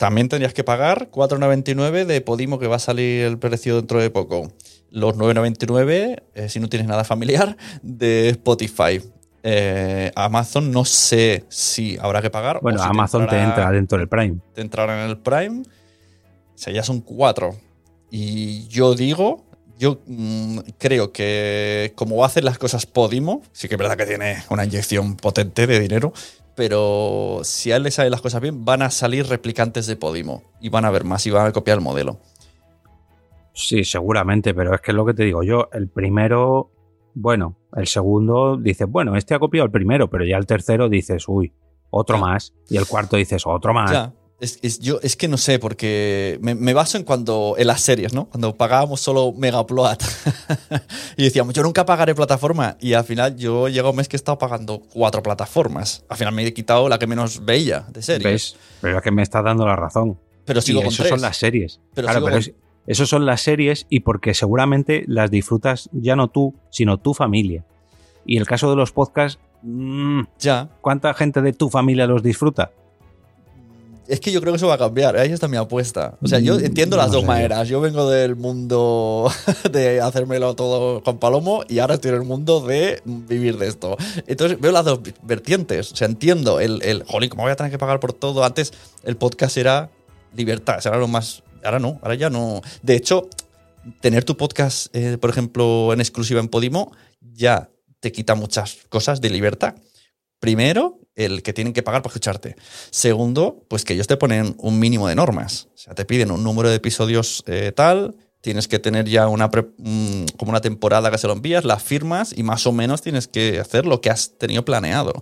También 0.00 0.30
tendrías 0.30 0.54
que 0.54 0.64
pagar 0.64 1.10
4,99 1.10 2.06
de 2.06 2.22
Podimo 2.22 2.58
que 2.58 2.66
va 2.66 2.76
a 2.76 2.78
salir 2.78 3.22
el 3.22 3.38
precio 3.38 3.76
dentro 3.76 4.00
de 4.00 4.08
poco. 4.08 4.50
Los 4.90 5.14
9,99 5.14 6.22
eh, 6.34 6.48
si 6.48 6.58
no 6.58 6.70
tienes 6.70 6.88
nada 6.88 7.04
familiar 7.04 7.58
de 7.82 8.30
Spotify. 8.30 9.02
Eh, 9.42 10.10
Amazon 10.16 10.72
no 10.72 10.86
sé 10.86 11.44
si 11.50 11.98
habrá 12.00 12.22
que 12.22 12.30
pagar. 12.30 12.60
Bueno, 12.62 12.82
Amazon 12.82 13.26
te, 13.26 13.42
entra 13.42 13.70
dentro 13.70 13.98
del 13.98 14.08
Prime. 14.08 14.38
Te 14.54 14.62
entrará 14.62 15.04
en 15.04 15.10
el 15.10 15.18
Prime. 15.18 15.64
O 15.64 16.58
sea, 16.58 16.72
ya 16.72 16.82
son 16.82 17.02
cuatro. 17.02 17.58
Y 18.10 18.68
yo 18.68 18.94
digo, 18.94 19.44
yo 19.80 20.02
mm, 20.06 20.58
creo 20.76 21.10
que 21.10 21.92
como 21.96 22.18
va 22.18 22.24
a 22.24 22.26
hacer 22.26 22.44
las 22.44 22.58
cosas 22.58 22.84
Podimo, 22.84 23.42
sí 23.52 23.66
que 23.66 23.76
es 23.76 23.78
verdad 23.78 23.96
que 23.96 24.04
tiene 24.04 24.36
una 24.50 24.66
inyección 24.66 25.16
potente 25.16 25.66
de 25.66 25.80
dinero, 25.80 26.12
pero 26.54 27.40
si 27.44 27.72
a 27.72 27.76
él 27.76 27.84
le 27.84 27.90
salen 27.90 28.10
las 28.10 28.20
cosas 28.20 28.42
bien, 28.42 28.66
van 28.66 28.82
a 28.82 28.90
salir 28.90 29.26
replicantes 29.26 29.86
de 29.86 29.96
Podimo 29.96 30.42
y 30.60 30.68
van 30.68 30.84
a 30.84 30.90
ver 30.90 31.04
más 31.04 31.26
y 31.26 31.30
van 31.30 31.46
a 31.46 31.52
copiar 31.52 31.78
el 31.78 31.84
modelo. 31.84 32.20
Sí, 33.54 33.82
seguramente, 33.84 34.52
pero 34.52 34.74
es 34.74 34.82
que 34.82 34.90
es 34.90 34.94
lo 34.94 35.06
que 35.06 35.14
te 35.14 35.24
digo 35.24 35.42
yo, 35.42 35.70
el 35.72 35.88
primero, 35.88 36.70
bueno, 37.14 37.56
el 37.74 37.86
segundo 37.86 38.58
dices, 38.58 38.86
bueno, 38.86 39.16
este 39.16 39.34
ha 39.34 39.38
copiado 39.38 39.64
el 39.64 39.72
primero, 39.72 40.10
pero 40.10 40.26
ya 40.26 40.36
el 40.36 40.44
tercero 40.44 40.90
dices, 40.90 41.24
uy, 41.26 41.54
otro 41.88 42.18
más, 42.18 42.52
y 42.68 42.76
el 42.76 42.86
cuarto 42.86 43.16
dices, 43.16 43.46
otro 43.46 43.72
más. 43.72 44.10
Es, 44.40 44.80
yo, 44.80 44.98
es 45.02 45.16
que 45.16 45.28
no 45.28 45.36
sé, 45.36 45.58
porque 45.58 46.38
me, 46.40 46.72
baso 46.72 46.96
en 46.96 47.04
cuando 47.04 47.56
en 47.58 47.66
las 47.66 47.82
series, 47.82 48.14
¿no? 48.14 48.24
Cuando 48.24 48.56
pagábamos 48.56 49.02
solo 49.02 49.34
Megaplot 49.36 50.02
y 51.18 51.24
decíamos, 51.24 51.52
yo 51.52 51.62
nunca 51.62 51.84
pagaré 51.84 52.14
plataforma. 52.14 52.78
Y 52.80 52.94
al 52.94 53.04
final 53.04 53.36
yo 53.36 53.68
llego 53.68 53.90
un 53.90 53.96
mes 53.96 54.08
que 54.08 54.16
he 54.16 54.18
estado 54.18 54.38
pagando 54.38 54.80
cuatro 54.80 55.22
plataformas. 55.22 56.06
Al 56.08 56.16
final 56.16 56.34
me 56.34 56.46
he 56.46 56.54
quitado 56.54 56.88
la 56.88 56.98
que 56.98 57.06
menos 57.06 57.44
veía 57.44 57.84
de 57.92 58.00
series. 58.00 58.56
Pero 58.80 58.96
es 58.96 59.02
que 59.02 59.10
me 59.10 59.22
está 59.22 59.42
dando 59.42 59.66
la 59.66 59.76
razón. 59.76 60.18
Pero 60.46 60.62
sigo 60.62 60.80
con 60.80 60.88
eso 60.88 61.04
son 61.04 61.20
las 61.20 61.36
series. 61.36 61.80
Pero, 61.92 62.08
con, 62.22 62.32
Esas 62.86 63.08
son 63.08 63.26
las 63.26 63.42
series 63.42 63.86
y 63.90 64.00
porque 64.00 64.32
seguramente 64.32 65.04
las 65.06 65.30
disfrutas 65.30 65.90
ya 65.92 66.16
no 66.16 66.28
tú, 66.28 66.54
sino 66.70 66.96
tu 66.96 67.12
familia. 67.12 67.66
Y 68.24 68.38
el 68.38 68.46
caso 68.46 68.70
de 68.70 68.76
los 68.76 68.90
podcasts, 68.92 69.38
mm, 69.62 70.22
Ya. 70.38 70.70
¿cuánta 70.80 71.12
gente 71.12 71.42
de 71.42 71.52
tu 71.52 71.68
familia 71.68 72.06
los 72.06 72.22
disfruta? 72.22 72.72
Es 74.10 74.20
que 74.20 74.32
yo 74.32 74.40
creo 74.40 74.52
que 74.52 74.56
eso 74.56 74.66
va 74.66 74.74
a 74.74 74.78
cambiar. 74.78 75.16
Ahí 75.16 75.30
está 75.30 75.46
mi 75.48 75.56
apuesta. 75.56 76.18
O 76.20 76.26
sea, 76.26 76.40
yo 76.40 76.58
Mm, 76.58 76.64
entiendo 76.64 76.96
las 76.96 77.12
dos 77.12 77.24
maneras. 77.24 77.68
Yo 77.68 77.80
vengo 77.80 78.10
del 78.10 78.36
mundo 78.36 79.30
de 79.72 80.00
hacérmelo 80.00 80.54
todo 80.56 81.02
con 81.02 81.18
palomo 81.18 81.62
y 81.68 81.78
ahora 81.78 81.94
estoy 81.94 82.10
en 82.10 82.16
el 82.16 82.24
mundo 82.24 82.60
de 82.60 83.00
vivir 83.04 83.56
de 83.56 83.68
esto. 83.68 83.96
Entonces 84.26 84.60
veo 84.60 84.72
las 84.72 84.84
dos 84.84 85.00
vertientes. 85.22 85.92
O 85.92 85.96
sea, 85.96 86.06
entiendo 86.06 86.60
el, 86.60 86.82
el 86.82 87.04
jolín, 87.04 87.30
¿cómo 87.30 87.44
voy 87.44 87.52
a 87.52 87.56
tener 87.56 87.70
que 87.70 87.78
pagar 87.78 88.00
por 88.00 88.12
todo? 88.12 88.44
Antes 88.44 88.72
el 89.04 89.16
podcast 89.16 89.56
era 89.56 89.90
libertad, 90.34 90.78
era 90.84 90.98
lo 90.98 91.08
más. 91.08 91.42
Ahora 91.64 91.78
no, 91.78 91.98
ahora 92.02 92.14
ya 92.14 92.30
no. 92.30 92.62
De 92.82 92.96
hecho, 92.96 93.28
tener 94.00 94.24
tu 94.24 94.36
podcast, 94.36 94.94
eh, 94.94 95.18
por 95.18 95.30
ejemplo, 95.30 95.92
en 95.92 96.00
exclusiva 96.00 96.40
en 96.40 96.48
Podimo, 96.48 96.92
ya 97.20 97.70
te 98.00 98.12
quita 98.12 98.34
muchas 98.34 98.78
cosas 98.88 99.20
de 99.20 99.30
libertad. 99.30 99.74
Primero, 100.38 100.99
el 101.24 101.42
que 101.42 101.52
tienen 101.52 101.72
que 101.72 101.82
pagar 101.82 102.02
por 102.02 102.10
escucharte. 102.10 102.56
Segundo, 102.90 103.64
pues 103.68 103.84
que 103.84 103.94
ellos 103.94 104.06
te 104.06 104.16
ponen 104.16 104.54
un 104.58 104.78
mínimo 104.78 105.08
de 105.08 105.14
normas. 105.14 105.68
O 105.74 105.78
sea, 105.78 105.94
te 105.94 106.04
piden 106.04 106.30
un 106.30 106.42
número 106.42 106.68
de 106.68 106.76
episodios 106.76 107.42
eh, 107.46 107.72
tal, 107.74 108.14
tienes 108.40 108.68
que 108.68 108.78
tener 108.78 109.06
ya 109.08 109.28
una 109.28 109.48
mm, 109.48 110.24
como 110.36 110.50
una 110.50 110.60
temporada 110.60 111.10
que 111.10 111.18
se 111.18 111.26
lo 111.26 111.34
envías, 111.34 111.64
las 111.64 111.82
firmas 111.82 112.32
y 112.36 112.42
más 112.42 112.66
o 112.66 112.72
menos 112.72 113.02
tienes 113.02 113.28
que 113.28 113.60
hacer 113.60 113.86
lo 113.86 114.00
que 114.00 114.10
has 114.10 114.38
tenido 114.38 114.64
planeado. 114.64 115.12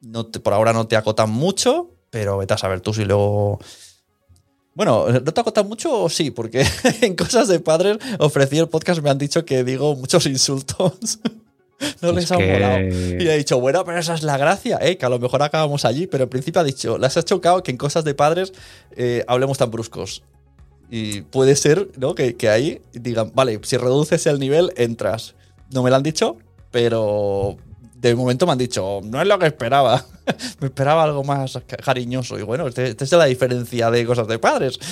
No 0.00 0.26
te- 0.26 0.40
por 0.40 0.52
ahora 0.52 0.72
no 0.72 0.86
te 0.86 0.96
acotan 0.96 1.30
mucho, 1.30 1.90
pero 2.10 2.38
vete 2.38 2.54
a 2.54 2.58
saber 2.58 2.80
tú 2.80 2.94
si 2.94 3.04
luego... 3.04 3.58
Bueno, 4.74 5.06
¿no 5.08 5.22
te 5.32 5.40
acotan 5.40 5.68
mucho 5.68 6.02
o 6.02 6.08
sí? 6.08 6.30
Porque 6.30 6.66
en 7.02 7.14
cosas 7.14 7.48
de 7.48 7.60
padres 7.60 7.98
ofrecí 8.18 8.58
el 8.58 8.68
podcast, 8.68 9.00
me 9.02 9.10
han 9.10 9.18
dicho 9.18 9.44
que 9.44 9.62
digo 9.62 9.94
muchos 9.94 10.26
insultos. 10.26 11.18
no 12.02 12.12
les 12.12 12.24
Es 12.24 12.32
ha 12.32 12.36
que- 12.36 12.52
molado. 12.52 12.78
Y 12.80 13.28
he 13.28 13.36
dicho, 13.36 13.58
bueno, 13.60 13.84
pero 13.84 13.98
esa 13.98 14.14
es 14.14 14.22
la 14.22 14.36
gracia, 14.36 14.78
¿eh? 14.80 14.96
que 14.96 15.06
a 15.06 15.08
lo 15.08 15.18
mejor 15.18 15.42
acabamos 15.42 15.84
allí, 15.84 16.06
pero 16.06 16.24
en 16.24 16.30
principio 16.30 16.60
ha 16.60 16.64
dicho, 16.64 16.98
las 16.98 17.16
has 17.16 17.24
chocado 17.24 17.62
que 17.62 17.70
en 17.70 17.76
cosas 17.76 18.04
de 18.04 18.14
padres 18.14 18.52
eh, 18.96 19.24
hablemos 19.26 19.58
tan 19.58 19.70
bruscos. 19.70 20.22
Y 20.90 21.22
puede 21.22 21.56
ser, 21.56 21.88
¿no? 21.98 22.14
Que, 22.14 22.36
que 22.36 22.48
ahí 22.48 22.80
digan, 22.92 23.32
vale, 23.34 23.58
si 23.62 23.76
reduces 23.76 24.26
el 24.26 24.38
nivel, 24.38 24.72
entras. 24.76 25.34
No 25.72 25.82
me 25.82 25.90
lo 25.90 25.96
han 25.96 26.02
dicho, 26.02 26.36
pero 26.70 27.56
de 27.96 28.14
momento 28.14 28.44
me 28.46 28.52
han 28.52 28.58
dicho, 28.58 29.00
no 29.02 29.20
es 29.20 29.26
lo 29.26 29.38
que 29.38 29.46
esperaba. 29.46 30.04
me 30.60 30.66
esperaba 30.66 31.02
algo 31.04 31.24
más 31.24 31.58
ca- 31.66 31.76
cariñoso. 31.78 32.38
Y 32.38 32.42
bueno, 32.42 32.68
este- 32.68 32.88
esta 32.90 33.04
es 33.04 33.12
la 33.12 33.24
diferencia 33.24 33.90
de 33.90 34.04
cosas 34.06 34.28
de 34.28 34.38
padres. 34.38 34.78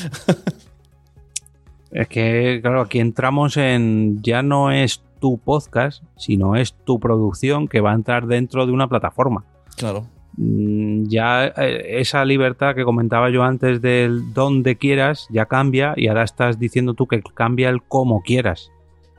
Es 1.90 2.08
que, 2.08 2.60
claro, 2.62 2.80
aquí 2.80 3.00
entramos 3.00 3.56
en. 3.58 4.22
Ya 4.22 4.42
no 4.42 4.72
es 4.72 5.02
tu 5.22 5.38
podcast, 5.38 6.02
sino 6.16 6.56
es 6.56 6.74
tu 6.84 6.98
producción 6.98 7.68
que 7.68 7.80
va 7.80 7.92
a 7.92 7.94
entrar 7.94 8.26
dentro 8.26 8.66
de 8.66 8.72
una 8.72 8.88
plataforma. 8.88 9.44
Claro. 9.76 10.04
Mm, 10.36 11.04
Ya 11.04 11.46
eh, 11.46 12.00
esa 12.00 12.24
libertad 12.24 12.74
que 12.74 12.82
comentaba 12.84 13.30
yo 13.30 13.44
antes 13.44 13.80
del 13.80 14.32
donde 14.34 14.76
quieras 14.76 15.28
ya 15.30 15.46
cambia 15.46 15.94
y 15.96 16.08
ahora 16.08 16.24
estás 16.24 16.58
diciendo 16.58 16.94
tú 16.94 17.06
que 17.06 17.22
cambia 17.22 17.68
el 17.68 17.82
cómo 17.84 18.22
quieras. 18.22 18.72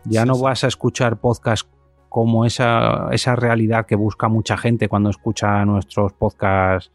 Ya 0.04 0.24
Sí, 0.24 0.28
no 0.28 0.36
sí. 0.36 0.42
vas 0.44 0.64
a 0.66 0.68
escuchar 0.68 1.18
podcast 1.22 1.68
como 2.10 2.46
esa, 2.46 3.08
esa 3.12 3.36
realidad 3.38 3.86
que 3.86 3.96
busca 3.96 4.28
mucha 4.28 4.58
gente 4.58 4.90
cuando 4.90 5.10
escucha 5.10 5.64
nuestros 5.66 6.12
podcasts 6.14 6.92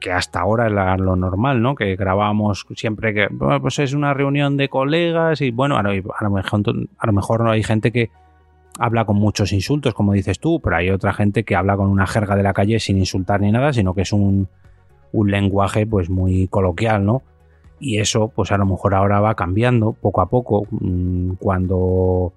que 0.00 0.10
hasta 0.12 0.40
ahora 0.40 0.66
es 0.66 0.72
la- 0.72 0.96
lo 0.96 1.14
normal, 1.16 1.60
¿no? 1.62 1.74
Que 1.74 1.94
grabamos 1.96 2.66
siempre 2.74 3.12
que 3.14 3.28
pues 3.60 3.78
es 3.78 3.92
una 3.92 4.14
reunión 4.14 4.56
de 4.56 4.68
colegas 4.68 5.40
y 5.42 5.50
bueno, 5.50 5.76
a 5.76 5.82
lo, 5.82 5.90
a 5.90 6.24
lo 6.24 6.30
mejor, 6.30 6.62
a 6.98 7.06
lo 7.06 7.12
mejor 7.12 7.46
hay 7.48 7.62
gente 7.62 7.92
que 7.92 8.10
habla 8.78 9.04
con 9.04 9.16
muchos 9.16 9.52
insultos, 9.52 9.92
como 9.94 10.12
dices 10.14 10.38
tú, 10.40 10.60
pero 10.60 10.76
hay 10.76 10.90
otra 10.90 11.12
gente 11.12 11.44
que 11.44 11.54
habla 11.54 11.76
con 11.76 11.88
una 11.88 12.06
jerga 12.06 12.34
de 12.36 12.42
la 12.42 12.54
calle 12.54 12.80
sin 12.80 12.96
insultar 12.98 13.40
ni 13.42 13.52
nada, 13.52 13.72
sino 13.72 13.92
que 13.94 14.02
es 14.02 14.12
un, 14.12 14.48
un 15.12 15.30
lenguaje 15.30 15.86
pues 15.86 16.08
muy 16.08 16.48
coloquial, 16.48 17.04
¿no? 17.04 17.22
Y 17.78 17.98
eso, 17.98 18.28
pues 18.34 18.52
a 18.52 18.58
lo 18.58 18.66
mejor 18.66 18.94
ahora 18.94 19.20
va 19.20 19.34
cambiando 19.34 19.92
poco 19.92 20.20
a 20.20 20.26
poco. 20.26 20.66
Mm, 20.70 21.32
Cuando, 21.38 22.32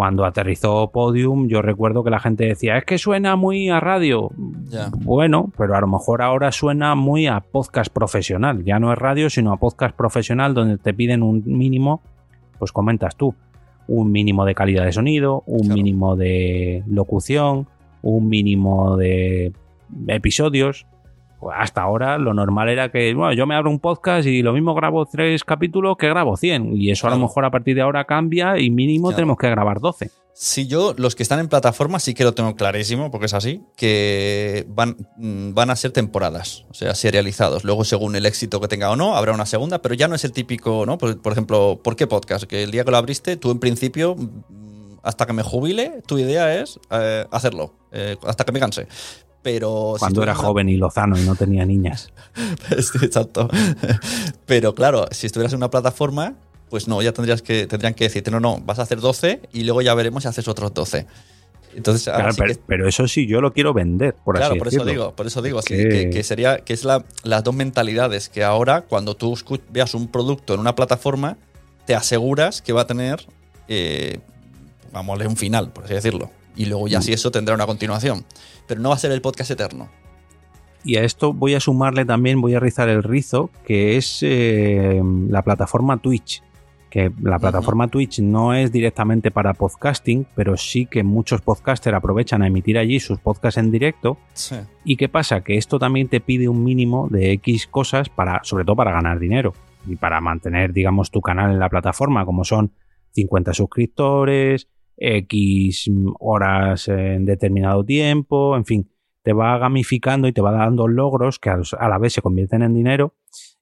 cuando 0.00 0.24
aterrizó 0.24 0.90
Podium, 0.90 1.46
yo 1.46 1.60
recuerdo 1.60 2.02
que 2.02 2.08
la 2.08 2.20
gente 2.20 2.46
decía, 2.46 2.78
es 2.78 2.86
que 2.86 2.96
suena 2.96 3.36
muy 3.36 3.68
a 3.68 3.80
radio. 3.80 4.30
Bueno, 4.96 5.52
pero 5.58 5.76
a 5.76 5.80
lo 5.82 5.88
mejor 5.88 6.22
ahora 6.22 6.52
suena 6.52 6.94
muy 6.94 7.26
a 7.26 7.40
podcast 7.40 7.92
profesional. 7.92 8.64
Ya 8.64 8.78
no 8.78 8.94
es 8.94 8.98
radio, 8.98 9.28
sino 9.28 9.52
a 9.52 9.58
podcast 9.58 9.94
profesional 9.94 10.54
donde 10.54 10.78
te 10.78 10.94
piden 10.94 11.22
un 11.22 11.42
mínimo, 11.44 12.00
pues 12.58 12.72
comentas 12.72 13.14
tú, 13.14 13.34
un 13.88 14.10
mínimo 14.10 14.46
de 14.46 14.54
calidad 14.54 14.86
de 14.86 14.92
sonido, 14.92 15.42
un 15.44 15.64
Claro. 15.64 15.74
mínimo 15.74 16.16
de 16.16 16.82
locución, 16.86 17.66
un 18.00 18.26
mínimo 18.26 18.96
de 18.96 19.52
episodios. 20.08 20.86
Pues 21.40 21.56
hasta 21.58 21.80
ahora 21.80 22.18
lo 22.18 22.34
normal 22.34 22.68
era 22.68 22.90
que, 22.90 23.14
bueno, 23.14 23.32
yo 23.32 23.46
me 23.46 23.54
abro 23.54 23.70
un 23.70 23.80
podcast 23.80 24.26
y 24.26 24.42
lo 24.42 24.52
mismo 24.52 24.74
grabo 24.74 25.06
tres 25.06 25.42
capítulos 25.42 25.96
que 25.96 26.06
grabo 26.06 26.36
100. 26.36 26.76
Y 26.76 26.90
eso 26.90 27.06
a 27.06 27.10
lo 27.10 27.18
mejor 27.18 27.46
a 27.46 27.50
partir 27.50 27.74
de 27.74 27.80
ahora 27.80 28.04
cambia 28.04 28.58
y 28.58 28.70
mínimo 28.70 29.08
Claro. 29.08 29.16
tenemos 29.16 29.38
que 29.38 29.48
grabar 29.48 29.80
12. 29.80 30.10
Si 30.34 30.66
yo, 30.66 30.94
los 30.96 31.14
que 31.16 31.22
están 31.22 31.38
en 31.40 31.48
plataforma, 31.48 31.98
sí 31.98 32.14
que 32.14 32.24
lo 32.24 32.32
tengo 32.34 32.54
clarísimo, 32.56 33.10
porque 33.10 33.26
es 33.26 33.34
así, 33.34 33.62
que 33.76 34.64
van, 34.68 34.96
mm, 35.16 35.54
van 35.54 35.70
a 35.70 35.76
ser 35.76 35.92
temporadas, 35.92 36.66
o 36.70 36.74
sea, 36.74 36.94
serializados. 36.94 37.64
Luego, 37.64 37.84
según 37.84 38.16
el 38.16 38.26
éxito 38.26 38.60
que 38.60 38.68
tenga 38.68 38.90
o 38.90 38.96
no, 38.96 39.16
habrá 39.16 39.32
una 39.32 39.44
segunda, 39.46 39.80
pero 39.82 39.94
ya 39.94 40.08
no 40.08 40.14
es 40.14 40.24
el 40.24 40.32
típico, 40.32 40.84
¿no? 40.86 40.98
Por, 40.98 41.20
por 41.20 41.32
ejemplo, 41.32 41.80
¿por 41.82 41.96
qué 41.96 42.06
podcast? 42.06 42.44
Que 42.44 42.62
el 42.62 42.70
día 42.70 42.84
que 42.84 42.90
lo 42.90 42.96
abriste, 42.98 43.36
tú 43.36 43.50
en 43.50 43.58
principio, 43.58 44.14
mm, 44.14 44.98
hasta 45.02 45.26
que 45.26 45.32
me 45.32 45.42
jubile, 45.42 46.02
tu 46.06 46.18
idea 46.18 46.60
es 46.60 46.78
eh, 46.90 47.26
hacerlo, 47.30 47.74
eh, 47.92 48.16
hasta 48.26 48.44
que 48.44 48.52
me 48.52 48.60
canse. 48.60 48.86
Pero 49.42 49.94
si 49.96 50.00
Cuando 50.00 50.22
era 50.22 50.34
joven 50.34 50.68
y 50.68 50.76
lozano 50.76 51.18
y 51.18 51.22
no 51.22 51.34
tenía 51.34 51.64
niñas. 51.64 52.12
Sí, 52.68 52.98
exacto. 53.02 53.48
Pero 54.46 54.74
claro, 54.74 55.06
si 55.10 55.26
estuvieras 55.26 55.52
en 55.52 55.58
una 55.58 55.70
plataforma, 55.70 56.34
pues 56.68 56.88
no, 56.88 57.00
ya 57.02 57.12
tendrías 57.12 57.40
que, 57.42 57.66
tendrían 57.66 57.94
que 57.94 58.04
decirte, 58.04 58.30
no, 58.30 58.38
no, 58.40 58.60
vas 58.60 58.78
a 58.78 58.82
hacer 58.82 59.00
12 59.00 59.40
y 59.52 59.64
luego 59.64 59.80
ya 59.82 59.94
veremos 59.94 60.22
si 60.24 60.28
haces 60.28 60.46
otros 60.46 60.74
12. 60.74 61.06
Entonces, 61.74 62.04
Claro, 62.04 62.34
pero, 62.36 62.54
que- 62.54 62.60
pero 62.66 62.88
eso 62.88 63.06
sí, 63.08 63.26
yo 63.26 63.40
lo 63.40 63.52
quiero 63.52 63.72
vender, 63.72 64.14
por 64.24 64.36
claro, 64.36 64.52
así 64.52 64.58
por 64.58 64.68
eso 64.68 64.76
decirlo. 64.78 64.90
digo, 64.92 65.16
por 65.16 65.26
eso 65.26 65.40
digo, 65.40 65.62
sí, 65.62 65.68
Que- 65.76 65.88
que, 65.88 66.10
que 66.10 66.22
sería, 66.24 66.58
que 66.58 66.72
es 66.72 66.84
la, 66.84 67.04
las 67.22 67.44
dos 67.44 67.54
mentalidades, 67.54 68.28
que 68.28 68.42
ahora 68.44 68.82
cuando 68.82 69.14
tú 69.14 69.38
veas 69.70 69.94
un 69.94 70.08
producto 70.08 70.52
en 70.54 70.60
una 70.60 70.74
plataforma, 70.74 71.36
te 71.86 71.94
aseguras 71.94 72.60
que 72.60 72.72
va 72.72 72.82
a 72.82 72.86
tener, 72.86 73.24
eh, 73.68 74.18
vámosle, 74.92 75.26
un 75.28 75.36
final, 75.36 75.70
por 75.72 75.84
así 75.84 75.94
decirlo. 75.94 76.30
Y 76.60 76.66
luego 76.66 76.88
ya 76.88 76.98
Mm. 76.98 77.02
si 77.02 77.12
eso 77.12 77.30
tendrá 77.30 77.54
una 77.54 77.66
continuación. 77.66 78.24
Pero 78.66 78.80
no 78.80 78.90
va 78.90 78.94
a 78.96 78.98
ser 78.98 79.12
el 79.12 79.22
podcast 79.22 79.50
eterno. 79.50 79.88
Y 80.84 80.96
a 80.96 81.04
esto 81.04 81.32
voy 81.32 81.54
a 81.54 81.60
sumarle 81.60 82.04
también, 82.04 82.40
voy 82.40 82.54
a 82.54 82.60
rizar 82.60 82.88
el 82.88 83.02
rizo, 83.02 83.50
que 83.64 83.96
es 83.96 84.18
eh, 84.22 85.00
la 85.28 85.42
plataforma 85.42 85.96
Twitch. 85.98 86.42
Que 86.90 87.12
la 87.22 87.38
plataforma 87.38 87.86
Twitch 87.88 88.18
no 88.20 88.52
es 88.52 88.72
directamente 88.72 89.30
para 89.30 89.54
podcasting, 89.54 90.26
pero 90.34 90.56
sí 90.56 90.86
que 90.86 91.02
muchos 91.04 91.40
podcasters 91.40 91.96
aprovechan 91.96 92.42
a 92.42 92.46
emitir 92.48 92.76
allí 92.78 92.98
sus 92.98 93.20
podcasts 93.20 93.58
en 93.58 93.70
directo. 93.70 94.18
Sí. 94.34 94.56
¿Y 94.84 94.96
qué 94.96 95.08
pasa? 95.08 95.42
Que 95.42 95.56
esto 95.56 95.78
también 95.78 96.08
te 96.08 96.20
pide 96.20 96.48
un 96.48 96.64
mínimo 96.64 97.08
de 97.08 97.30
X 97.32 97.68
cosas 97.68 98.08
para, 98.08 98.40
sobre 98.42 98.64
todo 98.64 98.74
para 98.76 98.90
ganar 98.92 99.18
dinero 99.20 99.54
y 99.86 99.96
para 99.96 100.20
mantener, 100.20 100.72
digamos, 100.72 101.10
tu 101.10 101.20
canal 101.20 101.52
en 101.52 101.58
la 101.60 101.68
plataforma, 101.68 102.24
como 102.26 102.44
son 102.44 102.72
50 103.12 103.54
suscriptores, 103.54 104.66
X 105.00 105.90
horas 106.20 106.88
en 106.88 107.24
determinado 107.24 107.84
tiempo, 107.84 108.56
en 108.56 108.64
fin, 108.64 108.90
te 109.22 109.32
va 109.32 109.58
gamificando 109.58 110.28
y 110.28 110.32
te 110.32 110.40
va 110.40 110.52
dando 110.52 110.86
logros 110.86 111.38
que 111.38 111.50
a 111.50 111.88
la 111.88 111.98
vez 111.98 112.12
se 112.12 112.22
convierten 112.22 112.62
en 112.62 112.74
dinero 112.74 113.14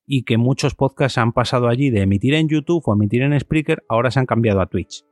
y 0.07 0.25
que 0.25 0.39
muchos 0.39 0.75
podcasts 0.75 1.19
han 1.19 1.33
pasado 1.33 1.69
allí 1.69 1.91
de 1.91 2.03
emitir 2.03 2.35
en 2.35 2.49
YouTube 2.49 2.83
o 2.87 2.93
emitir 2.95 3.23
en 3.23 3.39
Spreaker, 3.39 3.85
ahora 3.89 4.11
se 4.11 4.19
han 4.19 4.27
cambiado 4.27 4.61
a 4.61 4.67
Twitch. 4.67 5.05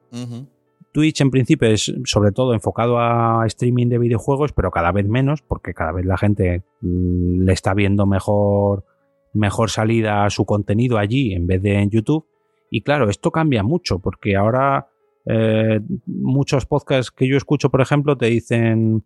Twitch 0.92 1.20
en 1.20 1.30
principio 1.30 1.68
es 1.68 1.92
sobre 2.04 2.32
todo 2.32 2.54
enfocado 2.54 2.98
a 2.98 3.44
streaming 3.46 3.88
de 3.88 3.98
videojuegos, 3.98 4.52
pero 4.52 4.70
cada 4.70 4.92
vez 4.92 5.06
menos, 5.06 5.42
porque 5.42 5.74
cada 5.74 5.92
vez 5.92 6.06
la 6.06 6.16
gente 6.16 6.64
mm, 6.80 7.42
le 7.42 7.52
está 7.52 7.74
viendo 7.74 8.06
mejor, 8.06 8.86
mejor 9.34 9.68
salida 9.68 10.24
a 10.24 10.30
su 10.30 10.46
contenido 10.46 10.96
allí 10.96 11.34
en 11.34 11.46
vez 11.46 11.60
de 11.60 11.74
en 11.74 11.90
YouTube. 11.90 12.26
Y 12.70 12.80
claro, 12.80 13.10
esto 13.10 13.30
cambia 13.30 13.62
mucho, 13.62 13.98
porque 13.98 14.36
ahora 14.36 14.88
eh, 15.26 15.80
muchos 16.06 16.66
podcasts 16.66 17.10
que 17.10 17.28
yo 17.28 17.36
escucho, 17.36 17.70
por 17.70 17.80
ejemplo, 17.80 18.16
te 18.16 18.26
dicen, 18.26 19.04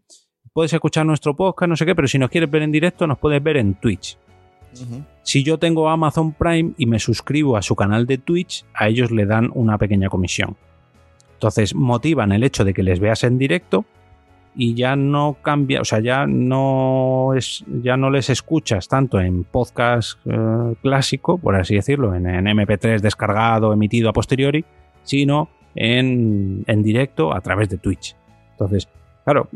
puedes 0.52 0.72
escuchar 0.72 1.06
nuestro 1.06 1.35
podcast, 1.35 1.68
no 1.68 1.76
sé 1.76 1.87
qué, 1.87 1.94
pero 1.94 2.09
si 2.09 2.18
nos 2.18 2.30
quieres 2.30 2.50
ver 2.50 2.62
en 2.62 2.72
directo, 2.72 3.06
nos 3.06 3.18
puedes 3.18 3.42
ver 3.42 3.56
en 3.56 3.74
Twitch. 3.74 4.18
Si 5.22 5.42
yo 5.42 5.59
tengo 5.59 5.88
Amazon 5.88 6.33
Prime 6.33 6.72
y 6.76 6.87
me 6.87 7.00
suscribo 7.00 7.56
a 7.56 7.62
su 7.62 7.74
canal 7.74 8.06
de 8.06 8.18
Twitch, 8.18 8.64
a 8.72 8.88
ellos 8.88 9.11
le 9.11 9.26
dan 9.26 9.50
una 9.54 9.78
pequeña 9.78 10.09
comisión. 10.09 10.56
Entonces 11.33 11.74
motivan 11.74 12.33
el 12.33 12.44
hecho 12.44 12.64
de 12.64 12.74
que 12.74 12.83
les 12.83 13.00
veas 13.00 13.24
en 13.24 13.38
directo 13.38 13.85
y 14.54 14.74
ya 14.74 14.96
no 14.96 15.37
cambia, 15.42 15.80
o 15.80 15.85
sea, 15.85 16.00
ya 16.00 16.26
no 16.26 17.33
es, 17.37 17.64
ya 17.83 17.96
no 17.96 18.11
les 18.11 18.30
escuchas 18.30 18.88
tanto 18.88 19.20
en 19.20 19.44
podcast 19.44 20.18
eh, 20.26 20.74
clásico, 20.83 21.38
por 21.38 21.56
así 21.56 21.76
decirlo, 21.76 22.14
en, 22.14 22.24
MP3 22.24 23.00
descargado, 23.00 23.72
emitido 23.72 24.11
a 24.11 24.12
posteriori, 24.12 24.64
sino 25.02 25.48
en, 25.74 26.64
en 26.66 26.83
directo 26.83 27.35
a 27.35 27.40
través 27.40 27.68
de 27.68 27.78
Twitch. 27.78 28.16
Entonces, 28.52 28.88
Claro, 29.24 29.48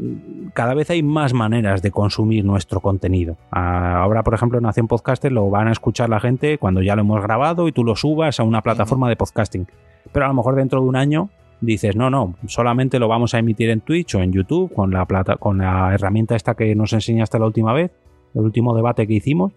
cada 0.53 0.75
vez 0.75 0.91
hay 0.91 1.03
más 1.03 1.33
maneras 1.33 1.81
de 1.83 1.91
consumir 1.91 2.45
nuestro 2.45 2.81
contenido. 2.81 3.37
Ahora, 3.51 4.23
por 4.23 4.35
ejemplo, 4.35 4.59
en 4.59 4.65
Nación 4.65 4.87
Podcaster 4.87 5.33
lo 5.33 5.49
van 5.49 5.69
a 5.69 5.73
escuchar 5.73 6.11
la 6.11 6.21
gente 6.21 6.59
cuando 6.59 6.83
ya 6.83 6.95
lo 6.95 7.01
hemos 7.01 7.23
grabado 7.23 7.67
y 7.67 7.73
tú 7.73 7.83
lo 7.83 7.97
subas 7.97 8.39
a 8.39 8.45
una 8.45 8.61
plataforma 8.61 9.09
de 9.09 9.17
podcasting. 9.17 9.67
Pero 10.13 10.27
a 10.27 10.29
lo 10.29 10.35
mejor 10.35 10.55
dentro 10.55 10.81
de 10.81 10.87
un 10.87 10.97
año 10.97 11.31
dices, 11.61 11.97
no, 11.97 12.11
no, 12.11 12.35
solamente 12.47 12.99
lo 12.99 13.09
vamos 13.09 13.35
a 13.35 13.39
emitir 13.39 13.71
en 13.71 13.81
Twitch 13.81 14.15
o 14.15 14.21
en 14.21 14.33
YouTube 14.33 14.73
con 14.73 14.91
la, 14.91 15.07
plata, 15.07 15.37
con 15.37 15.59
la 15.59 15.95
herramienta 15.95 16.37
esta 16.37 16.55
que 16.55 16.75
nos 16.75 16.93
enseñaste 16.93 17.39
la 17.39 17.47
última 17.47 17.73
vez, 17.73 17.91
el 18.35 18.43
último 18.43 18.77
debate 18.77 19.07
que 19.07 19.15
hicimos. 19.15 19.53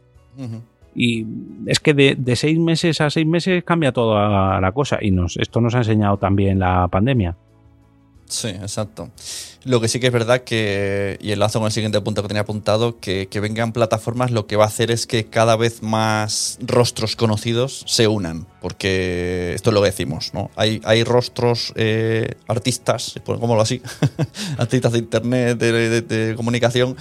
Y 0.99 1.27
es 1.67 1.79
que 1.79 1.93
de, 1.93 2.35
seis 2.35 2.57
meses 2.57 3.01
a 3.01 3.11
seis 3.11 3.27
meses 3.27 3.63
cambia 3.63 3.91
toda 3.91 4.59
la 4.59 4.71
cosa 4.71 4.97
y 4.99 5.11
nos, 5.11 5.37
esto 5.37 5.61
nos 5.61 5.75
ha 5.75 5.79
enseñado 5.79 6.17
también 6.17 6.57
la 6.57 6.87
pandemia. 6.87 7.35
Sí, 8.25 8.49
exacto. 8.49 9.11
Lo 9.63 9.79
que 9.79 9.87
sí 9.87 9.99
que 9.99 10.07
es 10.07 10.13
verdad 10.13 10.41
que, 10.41 11.17
y 11.21 11.31
enlazo 11.31 11.59
con 11.59 11.67
el 11.67 11.71
siguiente 11.71 12.01
punto 12.01 12.21
que 12.23 12.27
tenía 12.27 12.41
apuntado, 12.41 12.99
que, 12.99 13.27
que 13.27 13.39
vengan 13.39 13.73
plataformas 13.73 14.31
lo 14.31 14.47
que 14.47 14.55
va 14.55 14.65
a 14.65 14.67
hacer 14.67 14.91
es 14.91 15.07
que 15.07 15.25
cada 15.25 15.55
vez 15.55 15.81
más 15.81 16.57
rostros 16.61 17.15
conocidos 17.15 17.83
se 17.85 18.07
unan, 18.07 18.47
porque 18.59 19.53
esto 19.53 19.69
es 19.69 19.73
lo 19.75 19.81
que 19.81 19.89
decimos, 19.89 20.33
¿no? 20.33 20.49
Hay, 20.55 20.81
hay 20.83 21.03
rostros 21.03 21.73
eh, 21.75 22.35
artistas, 22.47 23.15
lo 23.25 23.61
así, 23.61 23.81
artistas 24.57 24.93
de 24.93 24.99
internet, 24.99 25.57
de, 25.59 26.33
comunicación, 26.35 26.97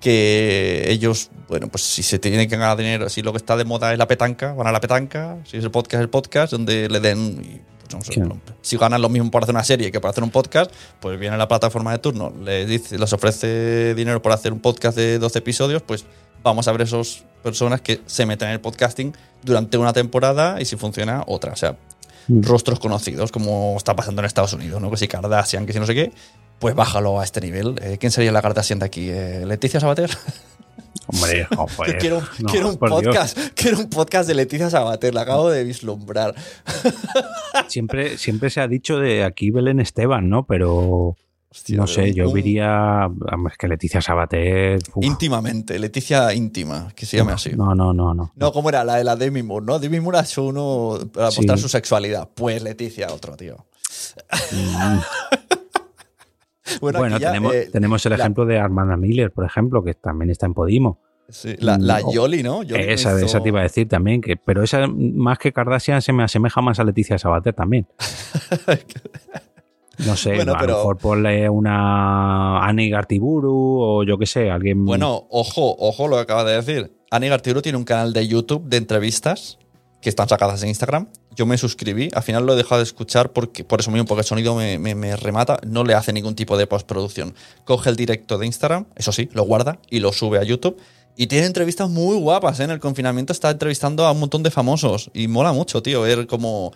que 0.00 0.84
ellos, 0.88 1.30
bueno, 1.48 1.68
pues 1.68 1.84
si 1.84 2.02
se 2.02 2.18
tienen 2.18 2.48
que 2.48 2.56
ganar 2.56 2.76
dinero, 2.76 3.08
si 3.08 3.22
lo 3.22 3.32
que 3.32 3.38
está 3.38 3.56
de 3.56 3.64
moda 3.64 3.92
es 3.92 3.98
la 3.98 4.08
petanca, 4.08 4.54
van 4.54 4.66
a 4.66 4.72
la 4.72 4.80
petanca, 4.80 5.36
si 5.44 5.58
es 5.58 5.64
el 5.64 5.70
podcast, 5.70 6.02
el 6.02 6.08
podcast, 6.08 6.52
donde 6.52 6.88
le 6.88 7.00
den 7.00 7.62
si 8.62 8.76
ganan 8.76 9.02
lo 9.02 9.08
mismo 9.08 9.30
por 9.30 9.42
hacer 9.42 9.54
una 9.54 9.64
serie 9.64 9.90
que 9.90 10.00
por 10.00 10.10
hacer 10.10 10.22
un 10.22 10.30
podcast, 10.30 10.70
pues 11.00 11.18
viene 11.18 11.36
la 11.36 11.48
plataforma 11.48 11.92
de 11.92 11.98
turno, 11.98 12.32
les, 12.42 12.68
dice, 12.68 12.98
les 12.98 13.12
ofrece 13.12 13.94
dinero 13.94 14.22
por 14.22 14.32
hacer 14.32 14.52
un 14.52 14.60
podcast 14.60 14.96
de 14.96 15.18
12 15.18 15.38
episodios, 15.38 15.82
pues 15.82 16.04
vamos 16.42 16.68
a 16.68 16.72
ver 16.72 16.82
esas 16.82 17.24
personas 17.42 17.80
que 17.80 18.00
se 18.06 18.26
meten 18.26 18.48
en 18.48 18.54
el 18.54 18.60
podcasting 18.60 19.14
durante 19.42 19.76
una 19.76 19.92
temporada 19.92 20.60
y 20.60 20.64
si 20.64 20.76
funciona, 20.76 21.24
otra. 21.26 21.52
O 21.52 21.56
sea. 21.56 21.76
Rostros 22.42 22.78
conocidos, 22.78 23.32
como 23.32 23.74
está 23.76 23.96
pasando 23.96 24.22
en 24.22 24.26
Estados 24.26 24.52
Unidos, 24.52 24.80
¿no? 24.80 24.90
Que 24.90 24.96
si 24.96 25.08
Kardashian, 25.08 25.66
que 25.66 25.72
si 25.72 25.80
no 25.80 25.86
sé 25.86 25.94
qué, 25.94 26.12
pues 26.58 26.74
bájalo 26.74 27.20
a 27.20 27.24
este 27.24 27.40
nivel. 27.40 27.76
Eh, 27.82 27.96
¿Quién 27.98 28.12
sería 28.12 28.32
la 28.32 28.42
Kardashian 28.42 28.78
de 28.78 28.86
aquí? 28.86 29.08
Eh, 29.10 29.44
¿Leticia 29.46 29.80
Sabater? 29.80 30.10
Hombre, 31.06 31.48
quiero, 31.98 32.18
un 32.68 32.76
podcast, 32.76 33.36
quiero 33.54 33.78
un 33.78 33.90
podcast 33.90 34.28
de 34.28 34.34
Leticia 34.34 34.70
Sabater, 34.70 35.14
la 35.14 35.22
acabo 35.22 35.50
de 35.50 35.64
vislumbrar. 35.64 36.34
Siempre, 37.68 38.16
siempre 38.16 38.50
se 38.50 38.60
ha 38.60 38.68
dicho 38.68 38.98
de 38.98 39.24
aquí 39.24 39.50
Belén 39.50 39.80
Esteban, 39.80 40.28
¿no? 40.28 40.46
Pero 40.46 41.16
no 41.70 41.86
sé, 41.88 42.14
yo 42.14 42.32
diría 42.32 43.10
que 43.58 43.66
Leticia 43.68 44.00
Sabater. 44.00 44.78
Íntimamente, 45.00 45.78
Leticia 45.80 46.32
íntima, 46.32 46.92
que 46.94 47.06
se 47.06 47.16
llame 47.16 47.32
así. 47.32 47.50
No, 47.56 47.74
no, 47.74 47.92
no, 47.92 48.14
no. 48.14 48.32
No, 48.36 48.52
como 48.52 48.68
era 48.68 48.84
la 48.84 48.96
de 48.96 49.04
la 49.04 49.16
Demi 49.16 49.42
Moore, 49.42 49.66
¿no? 49.66 49.78
Demi 49.80 49.98
Moore 49.98 50.20
es 50.20 50.38
uno 50.38 50.98
para 51.12 51.26
mostrar 51.26 51.58
su 51.58 51.68
sexualidad. 51.68 52.28
Pues 52.34 52.62
Leticia, 52.62 53.08
otro, 53.12 53.36
tío. 53.36 53.66
Mm. 54.52 54.98
Bueno, 56.80 57.18
tenemos, 57.18 57.52
eh, 57.52 57.68
tenemos, 57.72 58.06
el 58.06 58.12
ejemplo 58.12 58.46
de 58.46 58.60
Armanda 58.60 58.96
Miller, 58.96 59.32
por 59.32 59.44
ejemplo, 59.44 59.82
que 59.82 59.94
también 59.94 60.30
está 60.30 60.46
en 60.46 60.54
Podimo. 60.54 61.00
la, 61.58 61.78
la 61.78 61.98
mm, 61.98 62.12
Yoli, 62.12 62.44
¿no? 62.44 62.62
esa, 62.62 63.20
esa 63.20 63.42
te 63.42 63.48
iba 63.48 63.58
a 63.58 63.64
decir 63.64 63.88
también, 63.88 64.20
que, 64.20 64.36
pero 64.36 64.62
esa 64.62 64.86
más 64.86 65.38
que 65.38 65.52
Kardashian 65.52 66.00
se 66.00 66.12
me 66.12 66.22
asemeja 66.22 66.60
más 66.60 66.78
a 66.78 66.84
Leticia 66.84 67.18
Sabater 67.18 67.54
también. 67.54 67.88
No 70.06 70.16
sé, 70.16 70.40
a 70.40 70.44
lo 70.44 70.54
mejor 70.54 70.96
ponle 70.98 71.48
una 71.48 72.64
Annie 72.66 72.90
Gartiburu 72.90 73.80
o 73.80 74.04
yo 74.04 74.18
qué 74.18 74.26
sé, 74.26 74.50
alguien. 74.50 74.84
Bueno, 74.84 75.26
ojo, 75.30 75.76
ojo 75.78 76.08
lo 76.08 76.16
que 76.16 76.22
acabas 76.22 76.46
de 76.46 76.52
decir. 76.52 76.96
Annie 77.10 77.28
Gartiburu 77.28 77.62
tiene 77.62 77.78
un 77.78 77.84
canal 77.84 78.12
de 78.12 78.26
YouTube 78.26 78.64
de 78.68 78.76
entrevistas 78.76 79.58
que 80.00 80.08
están 80.08 80.28
sacadas 80.28 80.62
en 80.62 80.68
Instagram 80.68 81.08
yo 81.34 81.46
me 81.46 81.56
suscribí, 81.56 82.08
al 82.12 82.22
final 82.22 82.44
lo 82.44 82.54
he 82.54 82.56
dejado 82.56 82.80
de 82.80 82.84
escuchar 82.84 83.32
porque, 83.32 83.64
por 83.64 83.80
eso 83.80 83.90
mismo, 83.90 84.04
porque 84.04 84.20
el 84.20 84.26
sonido 84.26 84.54
me, 84.54 85.16
remata, 85.16 85.58
no 85.66 85.84
le 85.84 85.94
hace 85.94 86.12
ningún 86.12 86.34
tipo 86.34 86.58
de 86.58 86.66
postproducción. 86.66 87.34
Coge 87.64 87.88
el 87.90 87.96
directo 87.96 88.36
de 88.36 88.46
Instagram, 88.46 88.86
eso 88.96 89.12
sí, 89.12 89.28
lo 89.32 89.44
guarda 89.44 89.78
y 89.88 90.00
lo 90.00 90.12
sube 90.12 90.38
a 90.38 90.42
YouTube. 90.42 90.76
Y 91.16 91.28
tiene 91.28 91.46
entrevistas 91.46 91.88
muy 91.88 92.16
guapas, 92.18 92.60
¿eh? 92.60 92.64
En 92.64 92.70
el 92.70 92.80
confinamiento 92.80 93.32
está 93.32 93.50
entrevistando 93.50 94.06
a 94.06 94.12
un 94.12 94.20
montón 94.20 94.42
de 94.42 94.50
famosos 94.50 95.10
y 95.14 95.28
mola 95.28 95.52
mucho, 95.52 95.82
tío, 95.82 96.02
ver 96.02 96.26
como... 96.26 96.72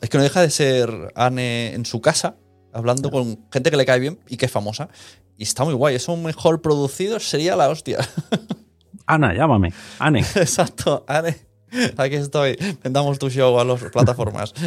Es 0.00 0.08
que 0.08 0.18
no 0.18 0.24
deja 0.24 0.40
de 0.40 0.50
ser 0.50 0.90
Anne 1.14 1.74
en 1.74 1.86
su 1.86 2.00
casa, 2.00 2.34
hablando 2.72 3.10
con 3.10 3.38
gente 3.52 3.70
que 3.70 3.76
le 3.76 3.86
cae 3.86 4.00
bien 4.00 4.18
y 4.28 4.36
que 4.36 4.46
es 4.46 4.52
famosa. 4.52 4.88
Y 5.36 5.44
está 5.44 5.64
muy 5.64 5.74
guay, 5.74 5.96
eso 5.96 6.16
mejor 6.16 6.62
producido 6.62 7.20
sería 7.20 7.56
la 7.56 7.68
hostia. 7.68 7.98
Ana, 9.06 9.34
llámame. 9.34 9.72
Anne. 9.98 10.20
Exacto, 10.36 11.04
Anne. 11.06 11.36
Aquí 11.96 12.16
estoy. 12.16 12.56
Vendamos 12.82 13.18
tu 13.18 13.30
show 13.30 13.58
a 13.58 13.64
las 13.64 13.82
plataformas. 13.84 14.52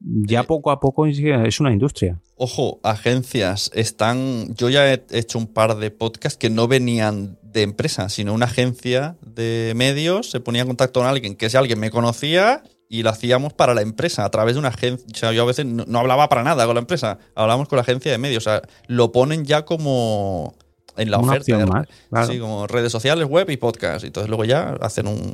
Ya 0.00 0.44
poco 0.44 0.70
a 0.70 0.80
poco 0.80 1.06
es 1.06 1.60
una 1.60 1.72
industria. 1.72 2.18
Ojo, 2.36 2.80
agencias 2.82 3.70
están. 3.74 4.54
Yo 4.54 4.70
ya 4.70 4.90
he 4.90 5.04
hecho 5.10 5.38
un 5.38 5.46
par 5.46 5.76
de 5.76 5.90
podcasts 5.90 6.38
que 6.38 6.48
no 6.48 6.68
venían 6.68 7.38
de 7.42 7.62
empresas, 7.62 8.14
sino 8.14 8.32
una 8.32 8.46
agencia 8.46 9.18
de 9.20 9.74
medios 9.76 10.30
se 10.30 10.40
ponía 10.40 10.62
en 10.62 10.68
contacto 10.68 11.00
con 11.00 11.08
alguien 11.08 11.34
que 11.34 11.50
si 11.50 11.56
alguien 11.56 11.78
me 11.78 11.90
conocía 11.90 12.62
y 12.92 13.04
lo 13.04 13.10
hacíamos 13.10 13.52
para 13.52 13.72
la 13.72 13.82
empresa, 13.82 14.24
a 14.24 14.30
través 14.30 14.54
de 14.56 14.58
una 14.58 14.68
agencia. 14.68 15.06
O 15.14 15.16
sea, 15.16 15.32
yo 15.32 15.44
a 15.44 15.46
veces 15.46 15.64
no, 15.64 15.84
no 15.86 16.00
hablaba 16.00 16.28
para 16.28 16.42
nada 16.42 16.66
con 16.66 16.74
la 16.74 16.80
empresa, 16.80 17.18
hablábamos 17.36 17.68
con 17.68 17.76
la 17.76 17.82
agencia 17.82 18.10
de 18.10 18.18
medios. 18.18 18.44
O 18.46 18.50
sea, 18.50 18.62
lo 18.88 19.12
ponen 19.12 19.44
ya 19.44 19.64
como 19.64 20.54
en 20.96 21.10
la 21.12 21.18
Una 21.18 21.28
oferta. 21.34 21.54
opción 21.54 21.68
más, 21.68 21.86
claro. 22.10 22.26
Sí, 22.26 22.38
como 22.40 22.66
redes 22.66 22.90
sociales, 22.90 23.28
web 23.28 23.48
y 23.48 23.56
podcast. 23.56 24.02
Y 24.02 24.08
entonces 24.08 24.28
luego 24.28 24.44
ya 24.44 24.76
hacen 24.80 25.06
un, 25.06 25.32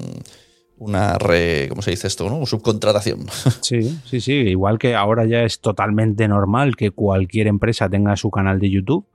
una 0.76 1.16
re, 1.16 1.66
¿cómo 1.70 1.80
se 1.80 1.92
dice 1.92 2.06
esto? 2.08 2.28
¿no? 2.28 2.44
Subcontratación. 2.44 3.26
Sí, 3.62 3.98
sí, 4.04 4.20
sí. 4.20 4.32
Igual 4.32 4.78
que 4.78 4.94
ahora 4.94 5.24
ya 5.24 5.42
es 5.42 5.60
totalmente 5.60 6.28
normal 6.28 6.76
que 6.76 6.90
cualquier 6.90 7.46
empresa 7.46 7.88
tenga 7.88 8.16
su 8.16 8.30
canal 8.30 8.60
de 8.60 8.70
YouTube. 8.70 9.06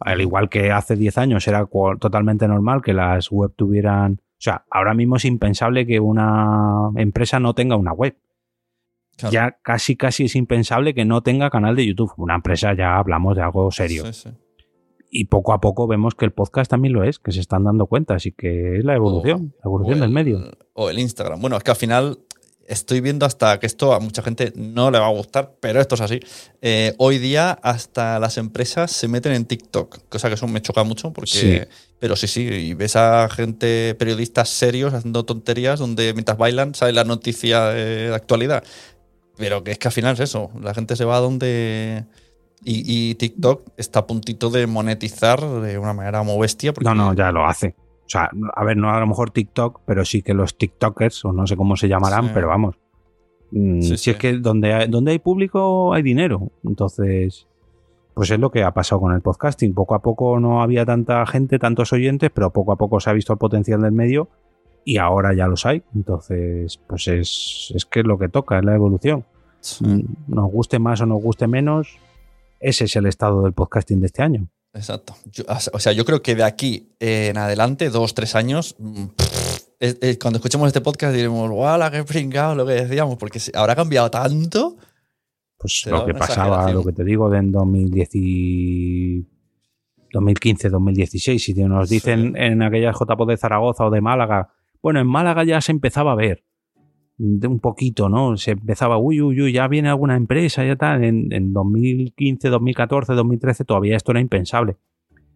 Al 0.00 0.20
igual 0.20 0.48
que 0.48 0.72
hace 0.72 0.96
10 0.96 1.16
años 1.18 1.46
era 1.46 1.64
totalmente 2.00 2.48
normal 2.48 2.82
que 2.82 2.92
las 2.92 3.30
web 3.30 3.52
tuvieran. 3.54 4.20
O 4.44 4.50
sea, 4.50 4.66
ahora 4.70 4.92
mismo 4.92 5.16
es 5.16 5.24
impensable 5.24 5.86
que 5.86 6.00
una 6.00 6.90
empresa 6.96 7.40
no 7.40 7.54
tenga 7.54 7.76
una 7.76 7.94
web. 7.94 8.14
Claro. 9.16 9.32
Ya 9.32 9.58
casi, 9.62 9.96
casi 9.96 10.24
es 10.24 10.36
impensable 10.36 10.92
que 10.92 11.06
no 11.06 11.22
tenga 11.22 11.48
canal 11.48 11.74
de 11.76 11.86
YouTube. 11.86 12.12
Una 12.18 12.34
empresa 12.34 12.74
ya 12.76 12.98
hablamos 12.98 13.36
de 13.36 13.42
algo 13.42 13.70
serio. 13.70 14.04
Sí, 14.12 14.12
sí. 14.12 14.28
Y 15.10 15.24
poco 15.26 15.54
a 15.54 15.62
poco 15.62 15.86
vemos 15.86 16.14
que 16.14 16.26
el 16.26 16.32
podcast 16.32 16.70
también 16.70 16.92
lo 16.92 17.04
es, 17.04 17.18
que 17.18 17.32
se 17.32 17.40
están 17.40 17.64
dando 17.64 17.86
cuenta. 17.86 18.16
Así 18.16 18.32
que 18.32 18.76
es 18.76 18.84
la 18.84 18.94
evolución, 18.94 19.54
la 19.62 19.68
evolución 19.68 20.00
del 20.00 20.08
el- 20.10 20.14
medio. 20.14 20.40
O 20.74 20.90
el 20.90 20.98
Instagram. 20.98 21.40
Bueno, 21.40 21.56
es 21.56 21.62
que 21.64 21.70
al 21.70 21.76
final 21.78 22.18
estoy 22.68 23.00
viendo 23.00 23.26
hasta 23.26 23.58
que 23.58 23.66
esto 23.66 23.92
a 23.92 24.00
mucha 24.00 24.22
gente 24.22 24.52
no 24.56 24.90
le 24.90 24.98
va 24.98 25.06
a 25.06 25.10
gustar, 25.10 25.54
pero 25.60 25.80
esto 25.80 25.94
es 25.94 26.00
así. 26.00 26.20
Eh, 26.62 26.94
hoy 26.98 27.18
día 27.18 27.52
hasta 27.62 28.18
las 28.18 28.38
empresas 28.38 28.90
se 28.90 29.08
meten 29.08 29.32
en 29.32 29.44
TikTok, 29.44 30.08
cosa 30.08 30.28
que 30.28 30.34
eso 30.34 30.46
me 30.46 30.62
choca 30.62 30.84
mucho 30.84 31.12
porque... 31.12 31.28
Sí. 31.28 31.60
Pero 32.00 32.16
sí, 32.16 32.26
sí, 32.26 32.42
y 32.42 32.74
ves 32.74 32.96
a 32.96 33.28
gente, 33.30 33.94
periodistas 33.94 34.50
serios 34.50 34.92
haciendo 34.92 35.24
tonterías 35.24 35.78
donde 35.78 36.12
mientras 36.12 36.36
bailan 36.36 36.74
sale 36.74 36.92
la 36.92 37.04
noticia 37.04 37.68
de, 37.68 38.12
actualidad. 38.12 38.62
Pero 39.38 39.64
que 39.64 39.70
es 39.70 39.78
que 39.78 39.88
al 39.88 39.92
final 39.92 40.14
es 40.14 40.20
eso, 40.20 40.50
la 40.60 40.74
gente 40.74 40.96
se 40.96 41.04
va 41.04 41.16
a 41.16 41.20
donde... 41.20 42.04
Y, 42.66 43.10
y 43.10 43.14
TikTok 43.16 43.72
está 43.76 44.00
a 44.00 44.06
puntito 44.06 44.48
de 44.48 44.66
monetizar 44.66 45.40
de 45.40 45.78
una 45.78 45.92
manera 45.92 46.22
muy 46.22 46.40
bestia. 46.40 46.72
Porque, 46.72 46.88
No, 46.88 46.94
no, 46.94 47.14
ya 47.14 47.30
lo 47.30 47.46
hace. 47.46 47.74
O 48.06 48.08
sea, 48.08 48.30
a 48.54 48.64
ver, 48.64 48.76
no 48.76 48.90
a 48.90 49.00
lo 49.00 49.06
mejor 49.06 49.30
TikTok, 49.30 49.80
pero 49.86 50.04
sí 50.04 50.22
que 50.22 50.34
los 50.34 50.56
TikTokers, 50.58 51.24
o 51.24 51.32
no 51.32 51.46
sé 51.46 51.56
cómo 51.56 51.76
se 51.76 51.88
llamarán, 51.88 52.26
Sí. 52.26 52.30
pero 52.34 52.48
vamos. 52.48 52.76
Mm, 53.50 53.80
Sí, 53.80 53.88
si 53.90 53.96
sí. 53.96 54.10
es 54.10 54.16
que 54.16 54.32
donde 54.38 54.72
hay, 54.74 54.88
donde 54.88 55.12
hay 55.12 55.18
público 55.18 55.92
hay 55.94 56.02
dinero. 56.02 56.50
Entonces, 56.64 57.46
pues 58.12 58.30
es 58.30 58.38
lo 58.38 58.50
que 58.50 58.62
ha 58.62 58.72
pasado 58.72 59.00
con 59.00 59.14
el 59.14 59.22
podcasting. 59.22 59.74
Poco 59.74 59.94
a 59.94 60.02
poco 60.02 60.38
no 60.38 60.62
había 60.62 60.84
tanta 60.84 61.24
gente, 61.26 61.58
tantos 61.58 61.92
oyentes, 61.92 62.30
pero 62.32 62.50
poco 62.52 62.72
a 62.72 62.76
poco 62.76 63.00
se 63.00 63.10
ha 63.10 63.12
visto 63.12 63.32
el 63.32 63.38
potencial 63.38 63.80
del 63.82 63.92
medio 63.92 64.28
y 64.84 64.98
ahora 64.98 65.32
ya 65.34 65.46
los 65.48 65.64
hay. 65.66 65.82
Entonces, 65.94 66.78
pues 66.86 67.08
es, 67.08 67.72
es 67.74 67.84
que 67.86 68.00
es 68.00 68.06
lo 68.06 68.18
que 68.18 68.28
toca, 68.28 68.58
es 68.58 68.64
la 68.64 68.74
evolución. 68.74 69.24
Nos 70.28 70.52
guste 70.52 70.78
más 70.78 71.00
o 71.00 71.06
nos 71.06 71.22
guste 71.22 71.46
menos, 71.46 71.96
ese 72.60 72.84
es 72.84 72.96
el 72.96 73.06
estado 73.06 73.42
del 73.44 73.54
podcasting 73.54 74.00
de 74.00 74.06
este 74.06 74.22
año. 74.22 74.46
Exacto. 74.74 75.14
Yo- 75.32 75.44
o 75.72 75.78
sea, 75.78 75.92
yo 75.92 76.04
creo 76.04 76.20
que 76.22 76.34
de 76.34 76.42
aquí 76.44 76.94
en 77.00 77.36
adelante, 77.38 77.90
dos, 77.90 78.12
tres 78.14 78.34
años, 78.34 78.74
mm, 78.78 79.04
pff, 79.16 79.58
es- 79.80 79.98
es- 80.00 80.18
cuando 80.18 80.38
escuchemos 80.38 80.66
este 80.66 80.80
podcast 80.80 81.14
diremos, 81.14 81.48
¡guau, 81.50 81.90
qué 81.90 82.02
pringado! 82.04 82.54
Lo 82.54 82.66
que 82.66 82.72
decíamos, 82.72 83.16
porque 83.16 83.40
habrá 83.54 83.76
cambiado 83.76 84.10
tanto. 84.10 84.76
Pues 85.56 85.86
lo 85.86 86.04
que 86.04 86.12
pasaba, 86.14 86.70
lo 86.72 86.84
que 86.84 86.92
te 86.92 87.04
digo, 87.04 87.30
de 87.30 87.38
en 87.38 87.50
2010 87.52 88.10
y 88.14 89.26
2015, 90.12 90.68
2016. 90.68 91.42
Si 91.42 91.54
nos 91.54 91.88
Sí. 91.88 91.94
dicen 91.96 92.36
en 92.36 92.62
aquellas 92.62 92.96
JPO 92.98 93.24
de 93.26 93.36
Zaragoza 93.36 93.84
o 93.86 93.90
de 93.90 94.00
Málaga, 94.00 94.50
bueno, 94.82 95.00
en 95.00 95.06
Málaga 95.06 95.44
ya 95.44 95.60
se 95.60 95.72
empezaba 95.72 96.12
a 96.12 96.16
ver 96.16 96.44
de 97.16 97.46
un 97.46 97.60
poquito, 97.60 98.08
¿no? 98.08 98.36
Se 98.36 98.52
empezaba, 98.52 98.98
uy, 98.98 99.20
uy, 99.20 99.40
uy, 99.40 99.52
ya 99.52 99.68
viene 99.68 99.88
alguna 99.88 100.16
empresa, 100.16 100.64
ya 100.64 100.76
tal. 100.76 101.04
En, 101.04 101.32
en 101.32 101.52
2015, 101.52 102.48
2014, 102.48 103.14
2013 103.14 103.64
todavía 103.64 103.96
esto 103.96 104.12
era 104.12 104.20
impensable. 104.20 104.76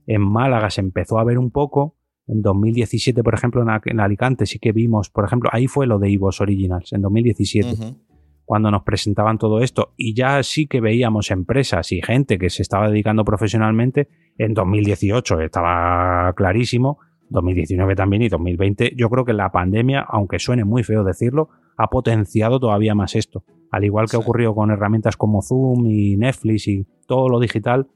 En 0.06 0.22
Málaga 0.22 0.70
se 0.70 0.80
empezó 0.80 1.18
a 1.18 1.24
ver 1.24 1.38
un 1.38 1.50
poco. 1.50 1.94
En 2.26 2.42
2017, 2.42 3.22
por 3.22 3.34
ejemplo, 3.34 3.62
en, 3.62 4.00
Alicante 4.00 4.44
sí 4.44 4.58
que 4.58 4.72
vimos, 4.72 5.08
por 5.08 5.24
ejemplo, 5.24 5.48
ahí 5.52 5.66
fue 5.66 5.86
lo 5.86 5.98
de 5.98 6.10
Ivos 6.10 6.40
Originals, 6.40 6.92
en 6.92 7.00
2017 7.00 7.72
Ujú. 7.72 7.96
cuando 8.44 8.70
nos 8.70 8.82
presentaban 8.82 9.38
todo 9.38 9.62
esto 9.62 9.94
y 9.96 10.14
ya 10.14 10.42
sí 10.42 10.66
que 10.66 10.82
veíamos 10.82 11.30
empresas 11.30 11.90
y 11.92 12.02
gente 12.02 12.38
que 12.38 12.50
se 12.50 12.60
estaba 12.60 12.90
dedicando 12.90 13.24
profesionalmente 13.24 14.08
en 14.36 14.52
2018 14.52 15.40
estaba 15.40 16.32
clarísimo 16.34 16.98
2019 17.30 17.94
también 17.96 18.22
y 18.22 18.28
2020 18.28 18.92
yo 18.96 19.08
creo 19.10 19.24
que 19.24 19.32
la 19.32 19.50
pandemia 19.50 20.00
aunque 20.08 20.38
suene 20.38 20.64
muy 20.64 20.82
feo 20.82 21.04
decirlo 21.04 21.48
ha 21.76 21.88
potenciado 21.88 22.58
todavía 22.58 22.94
más 22.94 23.14
esto 23.14 23.44
al 23.70 23.84
igual 23.84 24.06
que 24.06 24.16
Sí. 24.16 24.22
ocurrió 24.22 24.54
con 24.54 24.70
herramientas 24.70 25.16
como 25.16 25.42
Zoom 25.42 25.86
y 25.86 26.16
Netflix 26.16 26.68
y 26.68 26.86
todo 27.06 27.28
lo 27.28 27.38
digital 27.40 27.86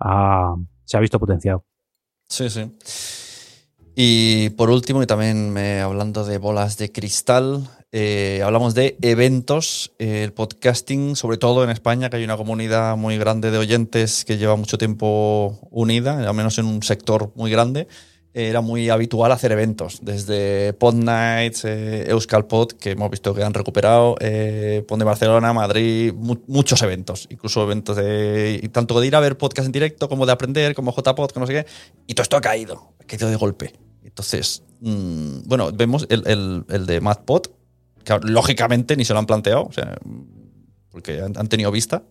ah, 0.00 0.54
se 0.84 0.96
ha 0.96 1.00
visto 1.00 1.18
potenciado 1.18 1.64
Sí, 2.28 2.48
sí. 2.48 2.70
Y 3.94 4.48
por 4.50 4.70
último, 4.70 5.02
y 5.02 5.06
también 5.06 5.54
eh, 5.58 5.80
hablando 5.82 6.24
de 6.24 6.38
bolas 6.38 6.78
de 6.78 6.90
cristal, 6.90 7.68
eh, 7.92 8.40
hablamos 8.42 8.74
de 8.74 8.96
eventos, 9.02 9.92
eh, 9.98 10.24
el 10.24 10.32
podcasting, 10.32 11.14
sobre 11.14 11.36
todo 11.36 11.62
en 11.62 11.68
España, 11.68 12.08
que 12.08 12.16
hay 12.16 12.24
una 12.24 12.38
comunidad 12.38 12.96
muy 12.96 13.18
grande 13.18 13.50
de 13.50 13.58
oyentes 13.58 14.24
que 14.24 14.38
lleva 14.38 14.56
mucho 14.56 14.78
tiempo 14.78 15.58
unida, 15.70 16.26
al 16.26 16.34
menos 16.34 16.58
en 16.58 16.64
un 16.64 16.82
sector 16.82 17.32
muy 17.36 17.50
grande. 17.50 17.86
Era 18.34 18.62
muy 18.62 18.88
habitual 18.88 19.30
hacer 19.30 19.52
eventos, 19.52 19.98
desde 20.00 20.72
Pod 20.72 20.94
Nights, 20.94 21.66
eh, 21.66 22.06
Euskal 22.08 22.46
Pod, 22.46 22.68
que 22.72 22.92
hemos 22.92 23.10
visto 23.10 23.34
que 23.34 23.42
han 23.42 23.52
recuperado, 23.52 24.16
eh, 24.20 24.82
Pod 24.88 24.98
de 24.98 25.04
Barcelona, 25.04 25.52
Madrid, 25.52 26.14
mu- 26.14 26.38
muchos 26.46 26.80
eventos, 26.80 27.26
incluso 27.30 27.62
eventos 27.62 27.96
de 27.96 28.70
tanto 28.72 28.98
de 28.98 29.06
ir 29.06 29.16
a 29.16 29.20
ver 29.20 29.36
podcast 29.36 29.66
en 29.66 29.72
directo 29.72 30.08
como 30.08 30.24
de 30.24 30.32
aprender, 30.32 30.74
como 30.74 30.92
JPod, 30.96 31.30
que 31.30 31.40
no 31.40 31.46
sé 31.46 31.52
qué, 31.52 31.66
y 32.06 32.14
todo 32.14 32.22
esto 32.22 32.38
ha 32.38 32.40
caído, 32.40 32.94
ha 33.00 33.04
caído 33.04 33.28
de 33.28 33.36
golpe. 33.36 33.74
Entonces, 34.02 34.62
mm, 34.80 35.40
bueno, 35.44 35.70
vemos 35.70 36.06
el, 36.08 36.26
el, 36.26 36.64
el 36.70 36.86
de 36.86 37.02
MadPod, 37.02 37.42
que 38.02 38.18
lógicamente 38.22 38.96
ni 38.96 39.04
se 39.04 39.12
lo 39.12 39.18
han 39.18 39.26
planteado, 39.26 39.64
o 39.64 39.72
sea, 39.72 39.94
porque 40.90 41.20
han, 41.20 41.36
han 41.36 41.48
tenido 41.48 41.70
vista 41.70 42.02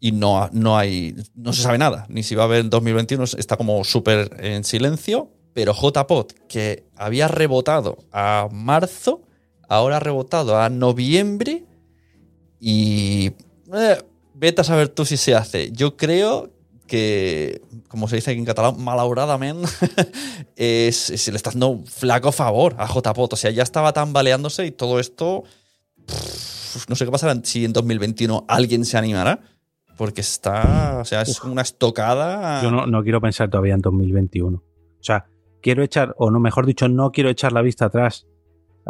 y 0.00 0.10
no, 0.10 0.48
no 0.52 0.76
hay, 0.76 1.14
no 1.36 1.52
se 1.52 1.62
sabe 1.62 1.78
nada, 1.78 2.06
ni 2.08 2.24
si 2.24 2.34
va 2.34 2.42
a 2.42 2.46
haber 2.46 2.60
en 2.62 2.70
2021, 2.70 3.22
está 3.38 3.56
como 3.56 3.84
súper 3.84 4.36
en 4.40 4.64
silencio, 4.64 5.30
pero 5.54 5.72
JPod, 5.72 6.32
que 6.48 6.84
había 6.96 7.28
rebotado 7.28 7.98
a 8.12 8.48
marzo, 8.52 9.22
ahora 9.68 9.96
ha 9.96 10.00
rebotado 10.00 10.60
a 10.60 10.68
noviembre 10.68 11.64
y 12.60 13.32
eh, 13.72 14.02
vete 14.34 14.60
a 14.60 14.64
saber 14.64 14.88
tú 14.88 15.04
si 15.04 15.16
se 15.16 15.34
hace. 15.34 15.70
Yo 15.72 15.96
creo 15.96 16.50
que, 16.86 17.62
como 17.88 18.08
se 18.08 18.16
dice 18.16 18.32
aquí 18.32 18.40
en 18.40 18.44
catalán, 18.44 18.82
malauradamente, 18.82 19.68
es, 20.56 20.96
se 20.96 21.30
le 21.30 21.36
está 21.36 21.50
dando 21.50 21.82
flaco 21.86 22.32
favor 22.32 22.74
a 22.78 22.86
JPOT. 22.86 23.34
O 23.34 23.36
sea, 23.36 23.50
ya 23.52 23.62
estaba 23.62 23.92
tambaleándose 23.92 24.66
y 24.66 24.72
todo 24.72 24.98
esto. 24.98 25.44
pff, 26.06 26.88
no 26.88 26.96
sé 26.96 27.04
qué 27.04 27.12
pasará 27.12 27.40
si 27.44 27.64
en 27.64 27.72
2021 27.72 28.44
alguien 28.48 28.84
se 28.84 28.98
animará. 28.98 29.40
Porque 29.96 30.22
está. 30.22 30.98
O 31.00 31.04
sea, 31.04 31.22
es 31.22 31.40
una 31.42 31.62
estocada. 31.62 32.60
Yo 32.64 32.72
no, 32.72 32.84
no 32.84 33.04
quiero 33.04 33.20
pensar 33.20 33.48
todavía 33.48 33.74
en 33.74 33.80
2021. 33.80 34.56
O 34.58 34.62
sea, 35.00 35.26
quiero 35.64 35.82
echar, 35.82 36.14
o 36.18 36.30
no, 36.30 36.40
mejor 36.40 36.66
dicho, 36.66 36.90
no 36.90 37.10
quiero 37.10 37.30
echar 37.30 37.52
la 37.52 37.62
vista 37.62 37.86
atrás. 37.86 38.28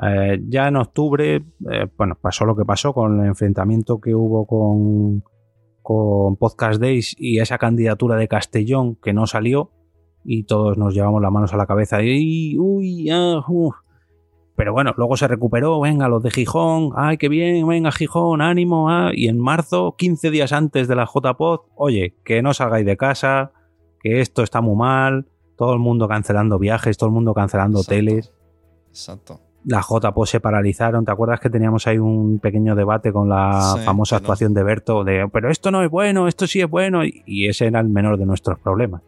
Eh, 0.02 0.40
ya 0.48 0.66
en 0.66 0.74
octubre, 0.74 1.36
eh, 1.36 1.86
bueno, 1.96 2.18
pasó 2.20 2.44
lo 2.44 2.56
que 2.56 2.64
pasó 2.64 2.92
con 2.92 3.20
el 3.20 3.26
enfrentamiento 3.28 4.00
que 4.00 4.12
hubo 4.12 4.44
con, 4.44 5.22
Podcast 6.36 6.80
Days 6.80 7.14
y 7.16 7.38
esa 7.38 7.58
candidatura 7.58 8.16
de 8.16 8.26
Castellón 8.26 8.96
que 8.96 9.12
no 9.12 9.26
salió 9.26 9.70
y 10.24 10.44
todos 10.44 10.78
nos 10.78 10.94
llevamos 10.94 11.20
las 11.20 11.30
manos 11.30 11.52
a 11.52 11.58
la 11.58 11.66
cabeza 11.66 12.02
y 12.02 12.56
uy, 12.58 13.08
ah. 13.10 13.44
Pero 14.56 14.72
bueno, 14.72 14.94
luego 14.96 15.16
se 15.16 15.28
recuperó, 15.28 15.78
venga, 15.80 16.08
los 16.08 16.22
de 16.22 16.30
Gijón, 16.30 16.90
ay, 16.96 17.18
qué 17.18 17.28
bien, 17.28 17.68
venga, 17.68 17.92
Gijón, 17.92 18.40
ánimo, 18.40 18.90
ah. 18.90 19.10
y 19.12 19.28
en 19.28 19.38
marzo, 19.38 19.94
15 19.96 20.30
días 20.30 20.52
antes 20.52 20.88
de 20.88 20.96
la 20.96 21.06
JPod, 21.06 21.60
oye, 21.76 22.16
que 22.24 22.42
no 22.42 22.54
salgáis 22.54 22.86
de 22.86 22.96
casa, 22.96 23.52
que 24.00 24.20
esto 24.20 24.42
está 24.42 24.62
muy 24.62 24.76
mal, 24.76 25.28
todo 25.56 25.72
el 25.72 25.78
mundo 25.78 26.08
cancelando 26.08 26.58
viajes, 26.58 26.96
todo 26.96 27.08
el 27.08 27.14
mundo 27.14 27.34
cancelando 27.34 27.78
Exacto. 27.80 27.92
hoteles, 27.94 28.32
Exacto. 28.90 29.40
la 29.64 29.80
JPod 29.82 30.26
se 30.26 30.40
paralizaron, 30.40 31.04
¿te 31.04 31.10
acuerdas 31.12 31.40
que 31.40 31.50
teníamos 31.50 31.86
ahí 31.86 31.98
un 31.98 32.38
pequeño 32.38 32.74
debate 32.74 33.12
con 33.12 33.28
la 33.28 33.74
Sí, 33.78 33.84
famosa 33.84 34.16
no. 34.16 34.18
actuación 34.18 34.54
de 34.54 34.62
Berto 34.62 35.04
de, 35.04 35.28
pero 35.32 35.50
esto 35.50 35.70
no 35.70 35.82
es 35.82 35.90
bueno, 35.90 36.28
esto 36.28 36.46
sí 36.46 36.60
es 36.60 36.68
bueno, 36.68 37.04
y, 37.04 37.22
y 37.26 37.48
ese 37.48 37.66
era 37.66 37.80
el 37.80 37.88
menor 37.88 38.18
de 38.18 38.26
nuestros 38.26 38.58
problemas. 38.58 39.02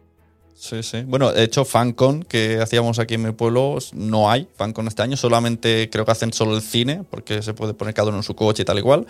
Sí, 0.59 0.81
sí. 0.81 1.03
Bueno, 1.05 1.31
de 1.31 1.43
hecho, 1.43 1.65
FanCon 1.65 2.23
que 2.23 2.59
hacíamos 2.59 2.97
aquí 2.97 3.13
en 3.13 3.21
mi 3.21 3.31
pueblo, 3.31 3.77
no 3.93 4.31
hay 4.31 4.47
FanCon 4.55 4.87
este 4.87 5.03
año. 5.03 5.15
Solamente 5.15 5.87
creo 5.91 6.03
que 6.03 6.11
hacen 6.11 6.33
solo 6.33 6.55
el 6.55 6.63
cine, 6.63 7.03
porque 7.07 7.43
se 7.43 7.53
puede 7.53 7.75
poner 7.75 7.93
cada 7.93 8.07
uno 8.09 8.17
en 8.17 8.23
su 8.23 8.35
coche 8.35 8.63
y 8.63 8.65
tal 8.65 8.79
igual. 8.79 9.05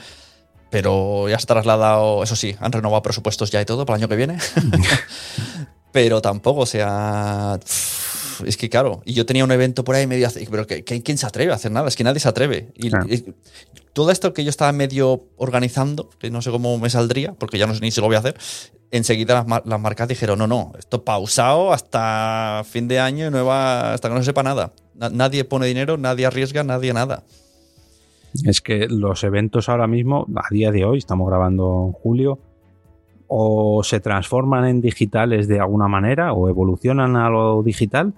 Pero 0.70 1.30
ya 1.30 1.40
se 1.40 1.46
ha 1.46 1.48
trasladado, 1.48 2.22
eso 2.22 2.36
sí, 2.36 2.54
han 2.60 2.74
renovado 2.74 3.02
presupuestos 3.02 3.50
ya 3.50 3.62
y 3.62 3.66
todo 3.66 3.86
para 3.86 3.96
el 3.96 4.04
año 4.04 4.10
que 4.10 4.18
viene. 4.18 4.38
Pero 5.98 6.22
tampoco, 6.22 6.60
o 6.60 6.66
sea. 6.68 7.60
es 8.46 8.56
que 8.56 8.70
claro, 8.70 9.02
y 9.04 9.14
yo 9.14 9.26
tenía 9.26 9.44
un 9.44 9.52
evento 9.52 9.84
por 9.84 9.96
ahí 9.96 10.06
medio, 10.06 10.30
pero 10.52 10.68
que, 10.68 10.84
¿quién 10.84 11.18
se 11.18 11.26
atreve 11.26 11.52
a 11.52 11.56
hacer 11.56 11.72
nada? 11.72 11.88
Es 11.88 11.96
que 11.96 12.04
nadie 12.04 12.20
se 12.20 12.30
atreve. 12.30 12.72
Y, 12.76 12.92
todo 13.94 14.12
esto 14.12 14.32
que 14.32 14.44
yo 14.44 14.52
estaba 14.52 14.72
medio 14.74 15.24
organizando, 15.38 16.08
que 16.20 16.30
no 16.30 16.44
sé 16.44 16.52
cómo 16.52 16.78
me 16.78 16.92
saldría, 16.92 17.34
porque 17.34 17.58
ya 17.58 17.66
no 17.66 17.74
sé 17.74 17.82
ni 17.82 17.90
si 17.90 18.00
lo 18.00 18.06
voy 18.06 18.16
a 18.16 18.20
hacer, 18.20 18.38
enseguida 18.92 19.44
las, 19.66 19.80
marcas 19.82 20.08
dijeron, 20.08 20.38
no, 20.38 20.46
no, 20.46 20.72
esto 20.78 21.04
pausado 21.04 21.74
hasta 21.74 22.62
fin 22.70 22.88
de 22.88 23.00
año 23.00 23.26
y 23.26 23.32
nueva, 23.32 23.94
hasta 23.94 24.08
que 24.10 24.14
no 24.14 24.22
sepa 24.22 24.44
nada. 24.44 24.74
nadie 24.94 25.46
pone 25.46 25.66
dinero, 25.66 25.98
nadie 25.98 26.28
arriesga, 26.28 26.64
nadie 26.64 26.94
nada. 26.94 27.24
Es 28.46 28.62
que 28.62 28.86
los 28.88 29.24
eventos 29.24 29.68
ahora 29.68 29.88
mismo, 29.88 30.28
a 30.36 30.54
día 30.54 30.70
de 30.70 30.86
hoy, 30.86 31.00
estamos 31.00 31.28
grabando 31.28 31.86
en 31.88 31.94
julio, 31.94 32.38
o 33.28 33.84
se 33.84 34.00
transforman 34.00 34.66
en 34.66 34.82
digitales 34.82 35.48
de 35.48 35.60
alguna 35.60 35.88
manera, 35.88 36.34
o 36.34 36.50
evolucionan 36.50 37.16
a 37.16 37.30
lo 37.30 37.62
digital, 37.64 38.14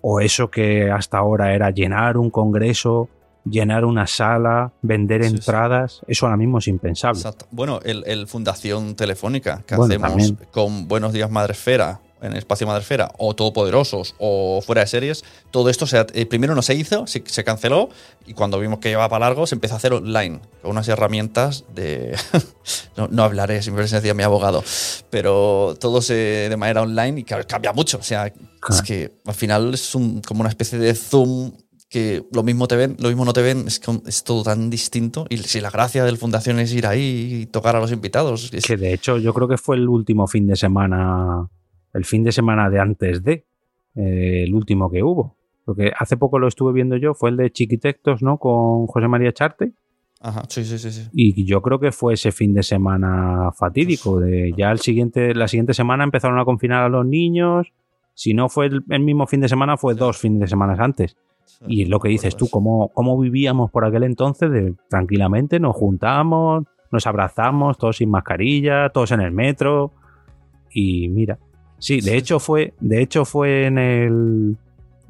o 0.00 0.20
eso 0.20 0.50
que 0.50 0.90
hasta 0.90 1.18
ahora 1.18 1.54
era 1.54 1.70
llenar 1.70 2.16
un 2.16 2.30
congreso, 2.30 3.08
llenar 3.44 3.84
una 3.84 4.06
sala, 4.06 4.72
vender 4.82 5.22
entradas, 5.22 6.00
eso 6.06 6.26
ahora 6.26 6.36
mismo 6.36 6.58
es 6.58 6.68
impensable. 6.68 7.20
Bueno, 7.50 7.80
el, 7.84 8.26
Fundación 8.26 8.96
Telefónica 8.96 9.62
que 9.66 9.74
hacemos 9.74 10.34
con 10.50 10.88
Buenos 10.88 11.12
Días 11.12 11.30
Madresfera, 11.30 12.00
en 12.24 12.36
Espacio 12.36 12.66
Madresfera, 12.66 13.12
o 13.18 13.34
Todopoderosos, 13.34 14.14
o 14.18 14.60
Fuera 14.62 14.82
de 14.82 14.86
Series, 14.86 15.24
todo 15.50 15.68
esto 15.68 15.86
se, 15.86 16.06
eh, 16.14 16.26
primero 16.26 16.54
no 16.54 16.62
se 16.62 16.74
hizo, 16.74 17.06
se, 17.06 17.22
se, 17.26 17.44
canceló, 17.44 17.90
y 18.26 18.34
cuando 18.34 18.58
vimos 18.58 18.78
que 18.78 18.88
llevaba 18.88 19.08
para 19.08 19.26
largo, 19.26 19.46
se 19.46 19.54
empezó 19.54 19.74
a 19.74 19.76
hacer 19.76 19.92
online, 19.92 20.40
con 20.62 20.72
unas 20.72 20.88
herramientas 20.88 21.64
de... 21.74 22.16
no, 22.96 23.22
hablaré, 23.22 23.62
siempre 23.62 23.86
se 23.88 23.96
decía 23.96 24.14
mi 24.14 24.22
abogado, 24.22 24.64
pero 25.10 25.76
todo 25.78 26.02
se, 26.02 26.14
de 26.14 26.56
manera 26.56 26.82
online 26.82 27.20
y 27.20 27.24
cambia 27.24 27.72
mucho, 27.72 27.98
o 27.98 28.02
sea, 28.02 28.26
es 28.26 28.82
que 28.82 29.12
al 29.26 29.34
final 29.34 29.74
es 29.74 29.92
como 30.26 30.40
una 30.40 30.48
especie 30.48 30.78
de 30.78 30.94
Zoom 30.94 31.52
que 31.94 32.26
lo 32.32 32.42
mismo 32.42 32.66
te 32.66 32.74
ven, 32.74 32.96
lo 32.98 33.06
mismo 33.06 33.24
no 33.24 33.32
te 33.32 33.40
ven, 33.40 33.68
es, 33.68 33.80
es 34.06 34.24
todo 34.24 34.42
tan 34.42 34.68
distinto. 34.68 35.26
Y 35.28 35.38
si 35.38 35.60
la 35.60 35.70
gracia 35.70 36.04
del 36.04 36.18
Fundación 36.18 36.58
es 36.58 36.72
ir 36.72 36.88
ahí 36.88 37.42
y 37.42 37.46
tocar 37.46 37.76
a 37.76 37.80
los 37.80 37.92
invitados. 37.92 38.52
Es... 38.52 38.64
Que 38.64 38.76
de 38.76 38.92
hecho 38.92 39.18
yo 39.18 39.32
creo 39.32 39.46
que 39.46 39.58
fue 39.58 39.76
el 39.76 39.88
último 39.88 40.26
fin 40.26 40.48
de 40.48 40.56
semana, 40.56 41.48
el 41.94 42.04
fin 42.04 42.24
de 42.24 42.32
semana 42.32 42.68
de 42.68 42.80
antes 42.80 43.22
de, 43.22 43.46
eh, 43.94 44.44
el 44.44 44.54
último 44.54 44.90
que 44.90 45.02
hubo. 45.02 45.36
Porque 45.64 45.92
hace 45.98 46.16
poco 46.16 46.38
lo 46.38 46.46
estuve 46.46 46.72
viendo 46.72 46.96
yo, 46.96 47.14
fue 47.14 47.30
el 47.30 47.38
de 47.38 47.50
Chiquitectos, 47.50 48.22
¿no? 48.22 48.38
Con 48.38 48.86
José 48.86 49.08
María 49.08 49.32
Charte. 49.32 49.72
Ajá, 50.20 50.42
sí, 50.48 50.64
sí, 50.64 50.78
sí, 50.78 50.90
sí. 50.90 51.08
Y 51.12 51.44
yo 51.44 51.62
creo 51.62 51.78
que 51.80 51.92
fue 51.92 52.14
ese 52.14 52.32
fin 52.32 52.54
de 52.54 52.62
semana 52.62 53.50
fatídico. 53.52 54.20
De 54.20 54.52
ya 54.56 54.70
el 54.70 54.80
siguiente, 54.80 55.34
la 55.34 55.48
siguiente 55.48 55.74
semana 55.74 56.04
empezaron 56.04 56.38
a 56.38 56.44
confinar 56.44 56.82
a 56.82 56.88
los 56.88 57.06
niños. 57.06 57.72
Si 58.14 58.34
no 58.34 58.48
fue 58.48 58.66
el, 58.66 58.84
el 58.90 59.00
mismo 59.00 59.26
fin 59.26 59.40
de 59.40 59.48
semana, 59.48 59.76
fue 59.76 59.94
dos 59.94 60.18
fines 60.18 60.40
de 60.40 60.46
semana 60.46 60.76
antes. 60.78 61.16
Y 61.66 61.86
lo 61.86 62.00
que 62.00 62.08
dices 62.08 62.36
tú, 62.36 62.48
cómo, 62.48 62.88
cómo 62.88 63.18
vivíamos 63.18 63.70
por 63.70 63.84
aquel 63.84 64.04
entonces, 64.04 64.50
de, 64.50 64.74
tranquilamente 64.88 65.60
nos 65.60 65.74
juntamos, 65.74 66.64
nos 66.90 67.06
abrazamos, 67.06 67.78
todos 67.78 67.96
sin 67.98 68.10
mascarilla, 68.10 68.90
todos 68.90 69.12
en 69.12 69.20
el 69.20 69.32
metro. 69.32 69.92
Y 70.72 71.08
mira, 71.08 71.38
sí, 71.84 72.00
de 72.00 72.16
hecho 72.16 72.40
fue, 72.40 72.72
de 72.80 73.02
hecho 73.02 73.26
fue 73.26 73.66
en 73.66 73.76
el, 73.76 74.56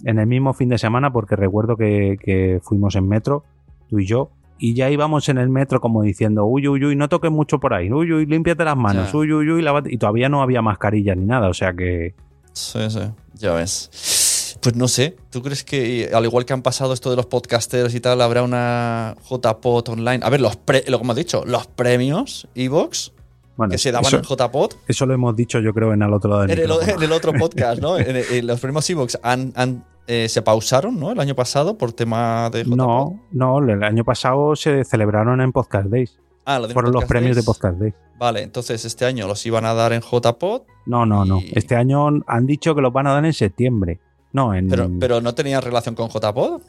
en 0.04 0.18
el 0.18 0.26
mismo 0.26 0.54
fin 0.54 0.68
de 0.68 0.76
semana, 0.76 1.12
porque 1.12 1.36
recuerdo 1.36 1.76
que, 1.76 2.60
fuimos 2.64 2.96
en 2.96 3.06
metro, 3.06 3.44
tú 3.88 4.00
y 4.00 4.06
yo, 4.06 4.30
y 4.58 4.74
ya 4.74 4.90
íbamos 4.90 5.28
en 5.28 5.38
el 5.38 5.50
metro 5.50 5.80
como 5.80 6.02
diciendo, 6.02 6.46
uy, 6.46 6.66
uy, 6.66 6.84
uy, 6.84 6.96
no 6.96 7.08
toques 7.08 7.30
mucho 7.30 7.60
por 7.60 7.74
ahí, 7.74 7.92
uy, 7.92 8.12
uy, 8.12 8.26
límpiate 8.26 8.64
las 8.64 8.76
manos, 8.76 9.14
uy, 9.14 9.32
uy, 9.32 9.48
uy, 9.48 9.64
y 9.86 9.98
todavía 9.98 10.28
no 10.28 10.42
había 10.42 10.62
mascarilla 10.62 11.14
ni 11.14 11.24
nada, 11.24 11.48
o 11.48 11.54
sea 11.54 11.72
que... 11.72 12.12
Sí, 12.52 12.80
sí, 12.88 13.00
ya 13.34 13.52
ves. 13.52 14.58
Pues 14.60 14.74
no 14.74 14.88
sé, 14.88 15.14
¿tú 15.30 15.42
crees 15.42 15.62
que 15.62 16.10
al 16.12 16.24
igual 16.24 16.44
que 16.44 16.54
han 16.54 16.62
pasado 16.62 16.92
esto 16.92 17.10
de 17.10 17.16
los 17.16 17.26
podcasters 17.26 17.94
y 17.94 18.00
tal, 18.00 18.20
habrá 18.20 18.42
una 18.42 19.14
JPod 19.30 19.90
online? 19.90 20.20
A 20.24 20.30
ver, 20.30 20.40
los 20.40 20.58
lo 20.88 20.98
como 20.98 21.12
has 21.12 21.18
dicho, 21.18 21.44
los 21.46 21.68
premios 21.68 22.48
Evox 22.56 23.12
bueno, 23.56 23.70
que 23.70 23.78
se 23.78 23.92
daban 23.92 24.12
en 24.12 24.22
JPod. 24.22 24.72
Eso 24.88 25.06
lo 25.06 25.14
hemos 25.14 25.36
dicho 25.36 25.60
yo 25.60 25.72
creo 25.72 25.92
en 25.92 26.02
el 26.02 26.12
otro 26.12 26.30
lado 26.30 26.42
del 26.42 26.50
en, 26.50 26.58
el, 26.58 26.70
en 26.88 27.02
el, 27.02 27.12
otro 27.12 27.32
podcast, 27.38 27.80
¿no? 27.80 27.98
en, 27.98 28.46
los 28.46 28.60
premios 28.60 28.88
Evox 28.90 29.18
han, 29.22 29.84
eh, 30.06 30.28
se 30.28 30.42
pausaron, 30.42 30.98
¿no? 30.98 31.12
El 31.12 31.20
año 31.20 31.34
pasado 31.34 31.78
por 31.78 31.92
tema 31.92 32.50
de 32.50 32.64
JPod. 32.64 32.76
No, 32.76 33.20
no, 33.32 33.58
el 33.58 33.82
año 33.82 34.04
pasado 34.04 34.56
se 34.56 34.84
celebraron 34.84 35.40
en 35.40 35.52
Podcast 35.52 35.88
Days. 35.88 36.18
Ah, 36.44 36.58
lo 36.58 36.68
Fueron 36.68 36.92
los 36.92 37.04
premios 37.04 37.36
de 37.36 37.42
Podcast 37.42 37.78
Days. 37.78 37.94
Vale, 38.18 38.42
entonces 38.42 38.84
este 38.84 39.06
año 39.06 39.26
los 39.26 39.44
iban 39.46 39.64
a 39.64 39.72
dar 39.72 39.92
en 39.92 40.02
JPod. 40.02 40.62
No, 40.86 41.06
no, 41.06 41.24
no. 41.24 41.40
Este 41.52 41.74
año 41.74 42.08
han 42.26 42.46
dicho 42.46 42.74
que 42.74 42.82
los 42.82 42.92
van 42.92 43.06
a 43.06 43.14
dar 43.14 43.24
en 43.24 43.32
septiembre. 43.32 44.00
No, 44.32 44.52
en... 44.54 44.68
pero, 44.68 44.90
pero 45.00 45.20
no 45.20 45.34
tenía 45.34 45.60
relación 45.60 45.94
con 45.94 46.10
JPod. 46.10 46.60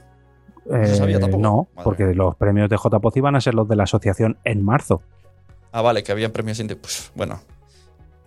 Eh, 0.71 1.19
no, 1.37 1.67
porque 1.83 2.15
los 2.15 2.35
premios 2.35 2.69
de 2.69 2.77
JPod 2.77 3.15
iban 3.15 3.35
a 3.35 3.41
ser 3.41 3.53
los 3.53 3.67
de 3.67 3.75
la 3.75 3.83
asociación 3.83 4.37
en 4.43 4.63
marzo. 4.63 5.01
Ah, 5.75 5.81
vale, 5.81 6.03
que 6.03 6.13
habían 6.13 6.31
premios. 6.31 6.63
Pues 6.79 7.11
bueno. 7.15 7.41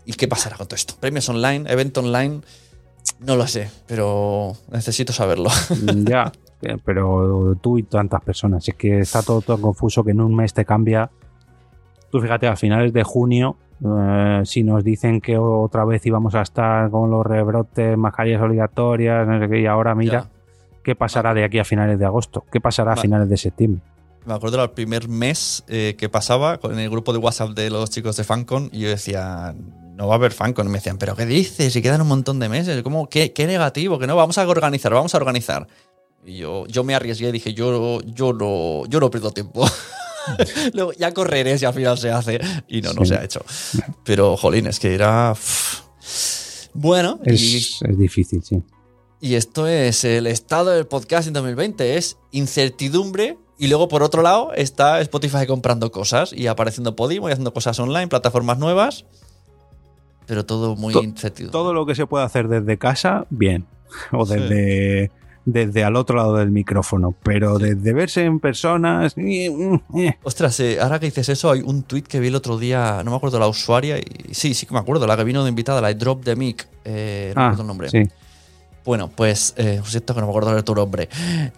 ¿Y 0.05 0.13
qué 0.13 0.29
pasará 0.29 0.59
con 0.59 0.67
todo 0.67 0.77
esto? 0.77 0.95
¿Premios 1.01 1.27
online? 1.31 1.65
¿Evento 1.73 2.01
online? 2.01 2.43
No 3.21 3.37
lo 3.37 3.47
sé, 3.47 3.71
pero 3.87 4.53
necesito 4.71 5.15
saberlo. 5.15 5.49
ya, 6.05 6.31
eh, 6.61 6.77
pero 6.85 7.57
tú 7.59 7.79
y 7.79 7.85
tantas 7.85 8.21
personas. 8.23 8.69
Es 8.69 8.75
que 8.75 8.99
está 8.99 9.23
todo 9.23 9.41
tan 9.41 9.63
confuso 9.63 10.05
que 10.05 10.11
en 10.11 10.21
un 10.21 10.37
mes 10.37 10.53
te 10.53 10.67
cambia. 10.67 11.11
Tú 12.11 12.21
fíjate, 12.21 12.47
a 12.49 12.55
finales 12.55 12.93
de 12.93 13.03
junio 13.03 13.57
eh, 13.83 14.43
si 14.45 14.63
nos 14.63 14.85
dicen 14.85 15.23
que 15.23 15.39
otra 15.39 15.87
vez 15.87 16.05
íbamos 16.05 16.35
a 16.35 16.43
estar 16.43 16.91
con 16.91 17.11
los 17.11 17.25
rebrotes, 17.25 17.97
mascarillas 17.97 18.43
obligatorias, 18.43 19.27
no 19.27 19.41
sé 19.41 19.49
qué, 19.49 19.61
y 19.61 19.67
ahora 19.67 19.95
mira, 19.95 20.29
¿qué 20.83 20.95
pasará 20.95 21.33
de 21.33 21.45
aquí 21.45 21.59
a 21.59 21.65
finales 21.65 21.99
de 21.99 22.05
agosto? 22.05 22.45
¿Qué 22.53 22.61
pasará 22.61 22.93
a 22.93 22.97
finales 22.97 23.31
de 23.31 23.39
septiembre? 23.39 23.81
Me 24.29 24.35
acuerdo 24.35 24.59
del 24.59 24.69
primer 24.73 25.09
mes 25.09 25.65
eh, 25.69 25.95
que 25.97 26.11
pasaba 26.11 26.61
en 26.63 26.79
el 26.79 26.91
grupo 26.91 27.15
de 27.15 27.19
WhatsApp 27.19 27.53
de 27.53 27.71
los 27.71 27.89
chicos 27.89 28.15
de 28.19 28.25
Fancon 28.25 28.69
y 28.75 28.81
yo 28.81 28.91
decía, 28.91 29.55
no 29.95 30.07
va 30.07 30.17
a 30.17 30.19
haber 30.19 30.33
Fancon. 30.33 30.67
Y 30.67 30.69
me 30.69 30.77
decían, 30.77 30.99
¿pero 30.99 31.17
qué 31.17 31.25
dices? 31.25 31.75
Y 31.75 31.81
quedan 31.81 32.03
un 32.03 32.09
montón 32.09 32.39
de 32.39 32.51
meses. 32.51 32.83
¿Cómo? 32.83 33.09
¿Qué, 33.09 33.33
qué 33.33 33.47
negativo? 33.47 33.99
Que 33.99 34.07
no, 34.07 34.17
vamos 34.17 34.37
a 34.37 34.47
organizar, 34.47 34.93
vamos 34.93 35.15
a 35.15 35.17
organizar. 35.17 35.67
Y 36.27 36.37
yo, 36.37 36.67
yo 36.67 36.85
me 36.85 36.95
arriesgué 36.95 37.31
y 37.31 37.33
dije, 37.33 37.55
yo, 37.55 38.03
yo, 38.03 38.35
no, 38.35 38.85
yo 38.85 39.01
no 39.01 39.11
pierdo 39.11 39.31
tiempo. 39.31 39.67
Luego 40.75 40.93
ya 40.93 41.15
correré 41.15 41.57
si 41.57 41.65
al 41.65 41.73
final 41.73 41.97
se 41.97 42.11
hace. 42.11 42.39
Y 42.69 42.83
no, 42.83 42.93
no 42.93 43.07
se 43.07 43.15
ha 43.15 43.25
hecho. 43.25 43.41
Pero, 44.05 44.37
jolín, 44.37 44.67
es 44.67 44.79
que 44.79 44.95
era. 44.95 45.35
Bueno. 46.75 47.19
Es, 47.25 47.81
difícil, 47.97 48.43
sí. 48.45 48.63
Y 49.23 49.37
esto 49.37 49.67
es 49.67 50.05
el 50.05 50.27
estado 50.27 50.73
del 50.73 50.87
podcast 50.87 51.29
en 51.29 51.33
2020. 51.33 51.97
Es 51.97 52.19
incertidumbre. 52.31 53.39
Y 53.59 53.69
luego, 53.69 53.89
por 53.89 54.03
otro 54.03 54.23
lado, 54.23 54.53
está 54.55 55.01
Spotify 55.01 55.47
comprando 55.47 55.91
cosas 55.91 56.33
y 56.33 56.47
apareciendo 56.47 56.95
Podimo 56.95 57.29
y 57.29 57.33
haciendo 57.33 57.53
cosas 57.53 57.79
online, 57.81 58.09
plataformas 58.09 58.59
nuevas. 58.59 59.05
Pero 60.27 60.47
todo 60.47 60.77
muy 60.77 60.95
incertidumbre. 60.95 61.53
Todo 61.53 61.75
lo 61.75 61.85
que 61.85 61.95
se 61.95 62.07
puede 62.07 62.25
hacer 62.25 62.49
desde 62.49 62.79
casa, 62.79 63.27
bien. 63.31 63.67
O 64.13 64.27
desde 64.27 65.11
desde 65.51 65.83
al 65.83 65.97
otro 65.97 66.17
lado 66.17 66.37
del 66.37 66.51
micrófono, 66.51 67.15
pero 67.23 67.59
desde 67.59 67.95
verse 67.95 68.23
en 68.23 68.39
personas. 68.39 69.17
Mm, 69.17 69.77
eh. 69.97 70.19
Ostras, 70.23 70.61
eh, 70.61 70.79
ahora 70.79 71.01
que 71.01 71.07
dices 71.07 71.31
eso, 71.31 71.51
hay 71.51 71.63
un 71.63 71.85
tweet 71.85 72.03
que 72.03 72.21
vi 72.21 72.29
el 72.29 72.35
otro 72.35 72.59
día, 72.59 73.01
no 73.03 73.13
me 73.13 73.17
acuerdo 73.17 73.39
la 73.39 73.49
usuaria, 73.49 73.99
y 73.99 74.35
sí, 74.35 74.53
sí 74.53 74.67
que 74.67 74.75
me 74.75 74.81
acuerdo, 74.81 75.07
la 75.07 75.17
que 75.17 75.25
vino 75.25 75.43
de 75.43 75.49
invitada, 75.49 75.81
la 75.81 75.89
de 75.89 75.95
Drop 75.95 76.23
the 76.23 76.37
Mic, 76.37 76.69
eh, 76.85 77.33
no 77.35 77.41
me 77.41 77.45
ah, 77.45 77.47
acuerdo 77.47 77.63
el 77.63 77.67
nombre. 77.67 77.89
Sí. 77.89 78.03
Bueno, 78.85 79.11
pues, 79.15 79.55
eh, 79.57 79.81
siento 79.85 80.15
que 80.15 80.21
no 80.21 80.27
me 80.27 80.31
acuerdo 80.31 80.55
de 80.55 80.63
tu 80.63 80.75
nombre, 80.75 81.09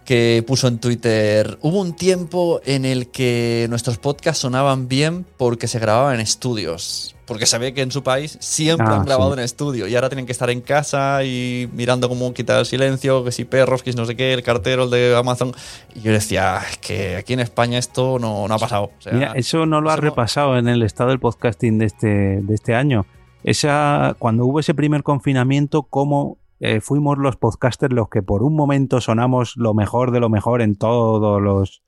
que 0.05 0.43
puso 0.47 0.67
en 0.69 0.79
Twitter, 0.79 1.59
hubo 1.63 1.81
un 1.81 1.95
tiempo 1.95 2.61
en 2.65 2.85
el 2.85 3.11
que 3.11 3.67
nuestros 3.71 3.99
podcasts 3.99 4.43
sonaban 4.43 4.89
bien 4.89 5.25
porque 5.37 5.69
se 5.69 5.79
grababan 5.79 6.17
en 6.17 6.21
estudios, 6.23 7.15
porque 7.27 7.47
sabía 7.47 7.73
que 7.73 7.83
en 7.83 7.93
su 7.93 8.03
país 8.03 8.37
siempre 8.41 8.89
ah, 8.89 8.97
han 8.97 9.05
grabado 9.05 9.33
en 9.35 9.39
estudio 9.39 9.87
y 9.87 9.95
ahora 9.95 10.09
tienen 10.09 10.27
que 10.27 10.33
estar 10.33 10.51
en 10.51 10.61
casa 10.61 11.23
y 11.23 11.69
mirando 11.73 12.09
cómo 12.09 12.35
quitar 12.35 12.59
el 12.59 12.67
silencio, 12.67 13.23
que 13.23 13.31
si 13.31 13.45
perros, 13.45 13.85
que 13.85 13.93
si 13.93 13.97
no 13.97 14.07
sé 14.07 14.17
qué, 14.17 14.33
el 14.33 14.43
cartero, 14.43 14.83
el 14.83 14.91
de 14.91 15.15
Amazon. 15.17 15.53
Y 15.95 16.01
yo 16.01 16.11
decía, 16.11 16.61
es 16.69 16.79
que 16.79 17.15
aquí 17.15 17.35
en 17.35 17.41
España 17.41 17.79
esto 17.79 18.19
no, 18.19 18.49
no 18.49 18.55
ha 18.55 18.59
pasado. 18.59 18.91
Mira, 19.13 19.35
eso 19.37 19.67
no 19.67 19.81
lo 19.81 19.91
ha 19.91 19.97
repasado 19.97 20.59
en 20.59 20.67
el 20.67 20.83
estado 20.83 21.11
del 21.11 21.21
podcasting 21.21 21.79
de 21.79 21.87
este, 21.87 22.09
de 22.43 22.55
este 22.55 22.75
año. 22.75 23.07
Esa, 23.45 24.17
cuando 24.19 24.45
hubo 24.45 24.59
ese 24.59 24.75
primer 24.75 25.05
confinamiento, 25.05 25.85
cómo 25.85 26.40
eh, 26.61 26.81
fuimos 26.81 27.17
los 27.19 27.37
podcasters 27.37 27.93
los 27.93 28.11
que 28.11 28.23
por 28.23 28.43
un 28.43 28.55
momento 28.55 29.01
sonamos 29.01 29.57
lo 29.57 29.73
mejor 29.73 30.11
de 30.11 30.21
lo 30.21 30.29
mejor 30.29 30.61
en 30.61 30.77
todos 30.77 31.41
los 31.41 31.83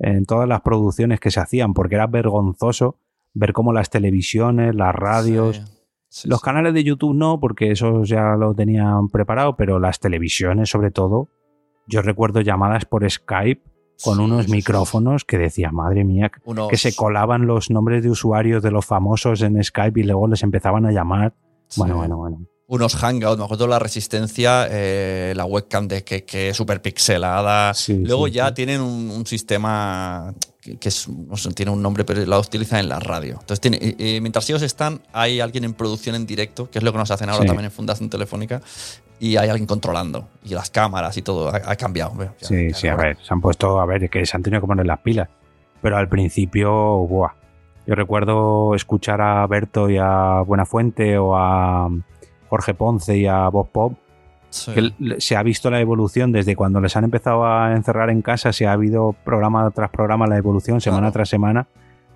en 0.00 0.26
todas 0.26 0.48
las 0.48 0.60
producciones 0.60 1.18
que 1.18 1.30
se 1.30 1.40
hacían, 1.40 1.74
porque 1.74 1.96
era 1.96 2.06
vergonzoso 2.06 2.98
ver 3.34 3.52
cómo 3.52 3.72
las 3.72 3.90
televisiones, 3.90 4.74
las 4.74 4.94
radios, 4.94 5.62
los 6.24 6.40
canales 6.40 6.74
de 6.74 6.84
YouTube 6.84 7.14
no, 7.14 7.40
porque 7.40 7.72
eso 7.72 8.04
ya 8.04 8.36
lo 8.36 8.54
tenían 8.54 9.08
preparado, 9.08 9.56
pero 9.56 9.78
las 9.78 10.00
televisiones 10.00 10.70
sobre 10.70 10.90
todo, 10.90 11.28
yo 11.86 12.02
recuerdo 12.02 12.40
llamadas 12.40 12.84
por 12.84 13.08
Skype 13.08 13.62
con 14.04 14.20
unos 14.20 14.48
micrófonos 14.48 15.24
que 15.24 15.38
decía, 15.38 15.72
madre 15.72 16.04
mía, 16.04 16.30
que 16.70 16.76
se 16.76 16.94
colaban 16.94 17.46
los 17.46 17.70
nombres 17.70 18.02
de 18.04 18.10
usuarios 18.10 18.62
de 18.62 18.70
los 18.70 18.86
famosos 18.86 19.42
en 19.42 19.62
Skype 19.62 20.00
y 20.00 20.04
luego 20.04 20.28
les 20.28 20.42
empezaban 20.44 20.86
a 20.86 20.92
llamar. 20.92 21.34
Bueno, 21.76 21.96
bueno, 21.96 22.16
bueno. 22.16 22.46
Unos 22.70 22.94
hangouts, 22.96 23.38
me 23.38 23.44
acuerdo 23.44 23.66
la 23.66 23.78
resistencia, 23.78 24.66
eh, 24.70 25.32
la 25.34 25.46
webcam 25.46 25.88
de 25.88 26.04
que, 26.04 26.24
que 26.24 26.50
es 26.50 26.56
súper 26.56 26.82
pixelada. 26.82 27.72
Sí, 27.74 27.94
Luego 28.04 28.26
sí, 28.26 28.32
ya 28.34 28.48
sí. 28.48 28.54
tienen 28.54 28.80
un, 28.82 29.10
un 29.10 29.26
sistema 29.26 30.34
que, 30.60 30.76
que 30.76 30.90
es, 30.90 31.08
no 31.08 31.36
sé, 31.38 31.50
tiene 31.52 31.72
un 31.72 31.80
nombre, 31.80 32.04
pero 32.04 32.24
la 32.26 32.38
utilizan 32.38 32.80
en 32.80 32.90
la 32.90 33.00
radio. 33.00 33.38
Entonces, 33.40 33.60
tiene, 33.60 33.96
mientras 34.20 34.48
ellos 34.50 34.60
están, 34.62 35.00
hay 35.14 35.40
alguien 35.40 35.64
en 35.64 35.72
producción 35.72 36.14
en 36.14 36.26
directo, 36.26 36.70
que 36.70 36.78
es 36.78 36.84
lo 36.84 36.92
que 36.92 36.98
nos 36.98 37.10
hacen 37.10 37.30
ahora 37.30 37.46
también 37.46 37.64
en 37.64 37.70
Fundación 37.72 38.10
Telefónica, 38.10 38.60
y 39.18 39.36
hay 39.36 39.48
alguien 39.48 39.66
controlando. 39.66 40.28
Y 40.44 40.50
las 40.50 40.68
cámaras 40.68 41.16
y 41.16 41.22
todo 41.22 41.48
ha, 41.48 41.56
ha 41.64 41.76
cambiado. 41.76 42.12
Ya- 42.18 42.34
Sí, 42.46 42.68
ya 42.70 42.74
sí, 42.76 42.86
a 42.88 42.96
ver, 42.96 43.16
se 43.26 43.32
han 43.32 43.40
puesto, 43.40 43.80
a 43.80 43.86
ver, 43.86 44.10
que 44.10 44.26
se 44.26 44.36
han 44.36 44.42
tenido 44.42 44.60
que 44.60 44.66
poner 44.66 44.84
las 44.86 45.00
pilas. 45.00 45.28
Pero 45.80 45.96
al 45.96 46.08
principio, 46.08 46.70
buah. 46.70 47.32
Yo 47.86 47.94
recuerdo 47.94 48.74
escuchar 48.74 49.22
a 49.22 49.46
Berto 49.46 49.88
y 49.88 49.96
a 49.96 50.42
Buenafuente 50.46 51.16
o 51.16 51.34
a 51.34 51.88
Jorge 52.48 52.74
Ponce 52.74 53.16
y 53.16 53.26
a 53.26 53.48
Bob 53.48 53.68
Pop, 53.70 53.94
Sí. 54.50 54.72
que 54.72 54.80
l- 54.80 55.20
se 55.20 55.36
ha 55.36 55.42
visto 55.42 55.70
la 55.70 55.78
evolución 55.80 56.32
desde 56.32 56.56
cuando 56.56 56.80
les 56.80 56.96
han 56.96 57.04
empezado 57.04 57.44
a 57.44 57.74
encerrar 57.74 58.08
en 58.10 58.22
casa, 58.22 58.52
se 58.52 58.66
ha 58.66 58.72
habido 58.72 59.14
programa 59.24 59.70
tras 59.72 59.90
programa 59.90 60.26
la 60.26 60.38
evolución, 60.38 60.80
semana 60.80 61.02
Claro. 61.02 61.12
tras 61.12 61.28
semana, 61.28 61.66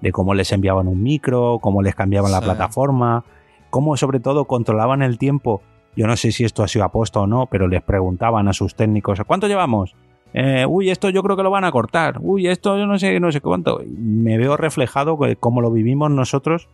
de 0.01 0.12
cómo 0.12 0.33
les 0.35 0.51
enviaban 0.53 0.89
un 0.89 1.03
micro, 1.03 1.59
cómo 1.61 1.83
les 1.83 1.95
cambiaban 1.95 2.33
la 2.33 2.41
plataforma, 2.41 3.24
cómo 3.70 3.97
sobre 3.97 4.18
todo 4.20 4.47
controlaban 4.47 5.03
el 5.03 5.18
tiempo. 5.18 5.61
Yo 5.95 6.07
no 6.07 6.16
sé 6.16 6.33
si 6.33 6.45
esto 6.45 6.62
ha 6.64 6.68
sido 6.68 6.87
aposta 6.87 7.20
o 7.20 7.26
no, 7.26 7.47
pero 7.47 7.68
les 7.68 7.83
preguntaban 7.83 8.49
a 8.49 8.55
sus 8.55 8.74
técnicos, 8.74 9.20
¿cuánto 9.26 9.47
llevamos? 9.47 9.95
Eh, 10.35 10.64
uy, 10.66 10.91
esto 10.91 11.11
yo 11.11 11.22
creo 11.22 11.37
que 11.37 11.43
lo 11.43 11.51
van 11.51 11.64
a 11.64 11.72
cortar. 11.72 12.18
Uy, 12.20 12.47
esto 12.47 12.78
yo 12.78 12.87
no 12.87 12.99
sé, 12.99 13.20
no 13.20 13.30
sé 13.30 13.41
cuánto. 13.41 13.80
Me 13.87 14.39
veo 14.39 14.57
reflejado 14.57 15.18
cómo 15.39 15.61
lo 15.61 15.70
vivimos 15.70 16.11
nosotros 16.11 16.68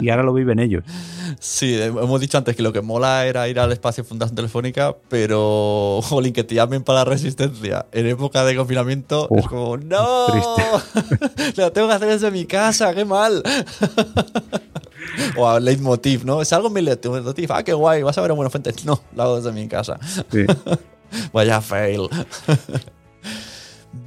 y 0.00 0.10
ahora 0.10 0.22
lo 0.22 0.32
viven 0.32 0.58
ellos. 0.58 0.84
Sí, 1.38 1.74
eh, 1.74 1.86
hemos 1.86 2.20
dicho 2.20 2.36
antes 2.36 2.56
que 2.56 2.62
lo 2.62 2.72
que 2.72 2.82
mola 2.82 3.24
era 3.24 3.48
ir 3.48 3.60
al 3.60 3.72
espacio 3.72 4.04
Fundación 4.04 4.34
Telefónica, 4.34 4.96
pero, 5.08 6.00
jolín, 6.02 6.32
que 6.32 6.44
te 6.44 6.54
llamen 6.54 6.82
para 6.82 7.00
la 7.00 7.04
resistencia 7.04 7.86
en 7.92 8.06
época 8.06 8.44
de 8.44 8.56
confinamiento 8.56 9.28
es 9.30 9.44
Uf, 9.44 9.50
como, 9.50 9.76
¡no! 9.76 10.26
Lo 11.56 11.72
tengo 11.72 11.88
que 11.88 11.94
hacer 11.94 12.08
desde 12.08 12.30
mi 12.30 12.44
casa, 12.44 12.92
qué 12.94 13.04
mal. 13.04 13.42
o 15.36 15.48
a 15.48 15.60
Leitmotiv, 15.60 16.24
¿no? 16.24 16.42
Es 16.42 16.52
algo 16.52 16.68
mi 16.68 16.82
Leitmotiv, 16.82 17.52
ah, 17.52 17.62
qué 17.62 17.72
guay, 17.72 18.02
vas 18.02 18.18
a 18.18 18.22
ver 18.22 18.32
a 18.32 18.34
Buena 18.34 18.50
Fuente. 18.50 18.74
No, 18.84 19.00
lo 19.14 19.22
hago 19.22 19.36
desde 19.36 19.52
mi 19.52 19.68
casa. 19.68 19.98
Sí. 20.30 20.44
Vaya 21.32 21.60
fail. 21.60 22.08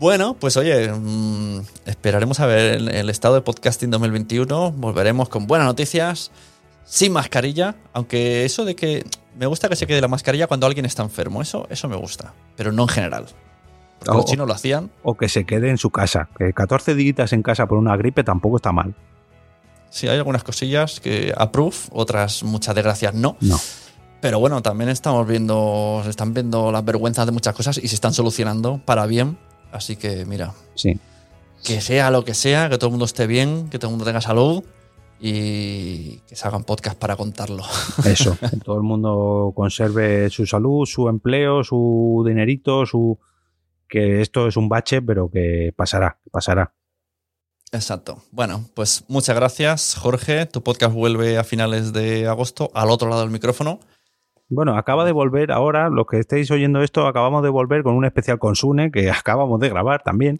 Bueno, 0.03 0.33
pues 0.37 0.57
oye, 0.57 0.91
mm, 0.91 1.61
esperaremos 1.85 2.41
a 2.41 2.45
ver 2.45 2.73
el, 2.75 2.89
el 2.89 3.09
estado 3.09 3.35
de 3.35 3.41
podcasting 3.41 3.89
2021. 3.89 4.73
Volveremos 4.73 5.29
con 5.29 5.47
buenas 5.47 5.65
noticias, 5.65 6.29
sin 6.83 7.13
mascarilla, 7.13 7.75
aunque 7.93 8.43
eso 8.43 8.65
de 8.65 8.75
que 8.75 9.05
me 9.37 9.45
gusta 9.45 9.69
que 9.69 9.77
se 9.77 9.87
quede 9.87 10.01
la 10.01 10.09
mascarilla 10.09 10.47
cuando 10.47 10.67
alguien 10.67 10.85
está 10.85 11.03
enfermo, 11.03 11.41
eso, 11.41 11.67
eso 11.69 11.87
me 11.87 11.95
gusta, 11.95 12.33
pero 12.57 12.73
no 12.73 12.81
en 12.83 12.89
general. 12.89 13.27
Porque 13.99 14.11
O- 14.11 14.15
los 14.15 14.25
chinos 14.25 14.45
lo 14.45 14.53
hacían. 14.53 14.91
O 15.03 15.15
que 15.15 15.29
se 15.29 15.45
quede 15.45 15.69
en 15.69 15.77
su 15.77 15.89
casa. 15.89 16.27
Que 16.37 16.51
14 16.51 16.95
días 16.95 17.31
en 17.31 17.41
casa 17.41 17.65
por 17.65 17.77
una 17.77 17.95
gripe 17.95 18.25
tampoco 18.25 18.57
está 18.57 18.73
mal. 18.73 18.93
Sí, 19.89 20.09
hay 20.09 20.17
algunas 20.17 20.43
cosillas 20.43 20.99
que 20.99 21.33
approve, 21.37 21.77
otras 21.93 22.43
muchas 22.43 22.75
desgracias 22.75 23.13
no. 23.13 23.37
No. 23.39 23.57
Pero 24.19 24.39
bueno, 24.39 24.61
también 24.61 24.89
estamos 24.89 25.25
viendo, 25.25 26.01
se 26.03 26.09
están 26.09 26.33
viendo 26.33 26.73
las 26.73 26.83
vergüenzas 26.83 27.25
de 27.25 27.31
muchas 27.31 27.55
cosas 27.55 27.77
y 27.77 27.87
se 27.87 27.95
están 27.95 28.13
solucionando 28.13 28.81
para 28.83 29.05
bien. 29.05 29.37
Así 29.73 29.95
que 29.97 30.25
mira, 30.25 30.53
Sí. 30.75 30.97
que 31.63 31.81
sea 31.81 32.09
lo 32.11 32.23
que 32.23 32.33
sea, 32.33 32.69
que 32.69 32.77
todo 32.77 32.87
el 32.87 32.91
mundo 32.91 33.05
esté 33.05 33.27
bien, 33.27 33.69
que 33.69 33.77
todo 33.79 33.89
el 33.89 33.93
mundo 33.93 34.05
tenga 34.05 34.21
salud 34.21 34.63
y 35.19 36.17
que 36.27 36.35
se 36.35 36.47
hagan 36.47 36.63
podcast 36.63 36.97
para 36.97 37.15
contarlo. 37.15 37.63
Eso. 38.05 38.37
que 38.39 38.57
todo 38.57 38.77
el 38.77 38.83
mundo 38.83 39.51
conserve 39.55 40.29
su 40.29 40.45
salud, 40.45 40.85
su 40.85 41.09
empleo, 41.09 41.63
su 41.63 42.23
dinerito, 42.27 42.85
su. 42.85 43.17
Que 43.87 44.21
esto 44.21 44.47
es 44.47 44.57
un 44.57 44.69
bache, 44.69 45.01
pero 45.01 45.29
que 45.29 45.71
pasará, 45.75 46.17
pasará. 46.31 46.73
Exacto. 47.71 48.21
Bueno, 48.31 48.65
pues 48.75 49.03
muchas 49.07 49.35
gracias, 49.35 49.95
Jorge. 49.95 50.45
Tu 50.45 50.61
podcast 50.63 50.93
vuelve 50.93 51.37
a 51.37 51.43
finales 51.43 51.93
de 51.93 52.27
agosto 52.27 52.71
al 52.73 52.89
otro 52.89 53.09
lado 53.09 53.21
del 53.21 53.31
micrófono. 53.31 53.79
Bueno, 54.53 54.77
acaba 54.77 55.03
de 55.03 55.11
volver 55.11 55.51
ahora, 55.51 55.89
los 55.89 56.05
que 56.05 56.19
estéis 56.19 56.51
oyendo 56.51 56.81
esto, 56.83 57.07
acabamos 57.07 57.41
de 57.41 57.49
volver 57.49 57.81
con 57.81 57.95
un 57.95 58.05
especial 58.05 58.37
con 58.37 58.55
Sune, 58.55 58.91
que 58.91 59.09
acabamos 59.11 59.59
de 59.59 59.69
grabar 59.69 60.03
también, 60.03 60.39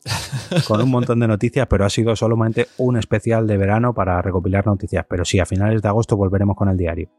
con 0.68 0.82
un 0.82 0.91
montón 0.91 1.20
de 1.20 1.28
noticias, 1.28 1.66
pero 1.68 1.84
ha 1.86 1.89
sido 1.89 2.16
solamente 2.16 2.68
un 2.78 2.97
especial 2.97 3.47
de 3.47 3.57
verano 3.57 3.93
para 3.93 4.22
recopilar 4.22 4.68
noticias. 4.68 5.05
Pero 5.09 5.26
sí, 5.26 5.39
a 5.39 5.45
finales 5.45 5.82
de 5.82 5.88
agosto 5.88 6.16
volveremos 6.16 6.55
con 6.55 6.70
el 6.70 6.78
diario. 6.78 7.09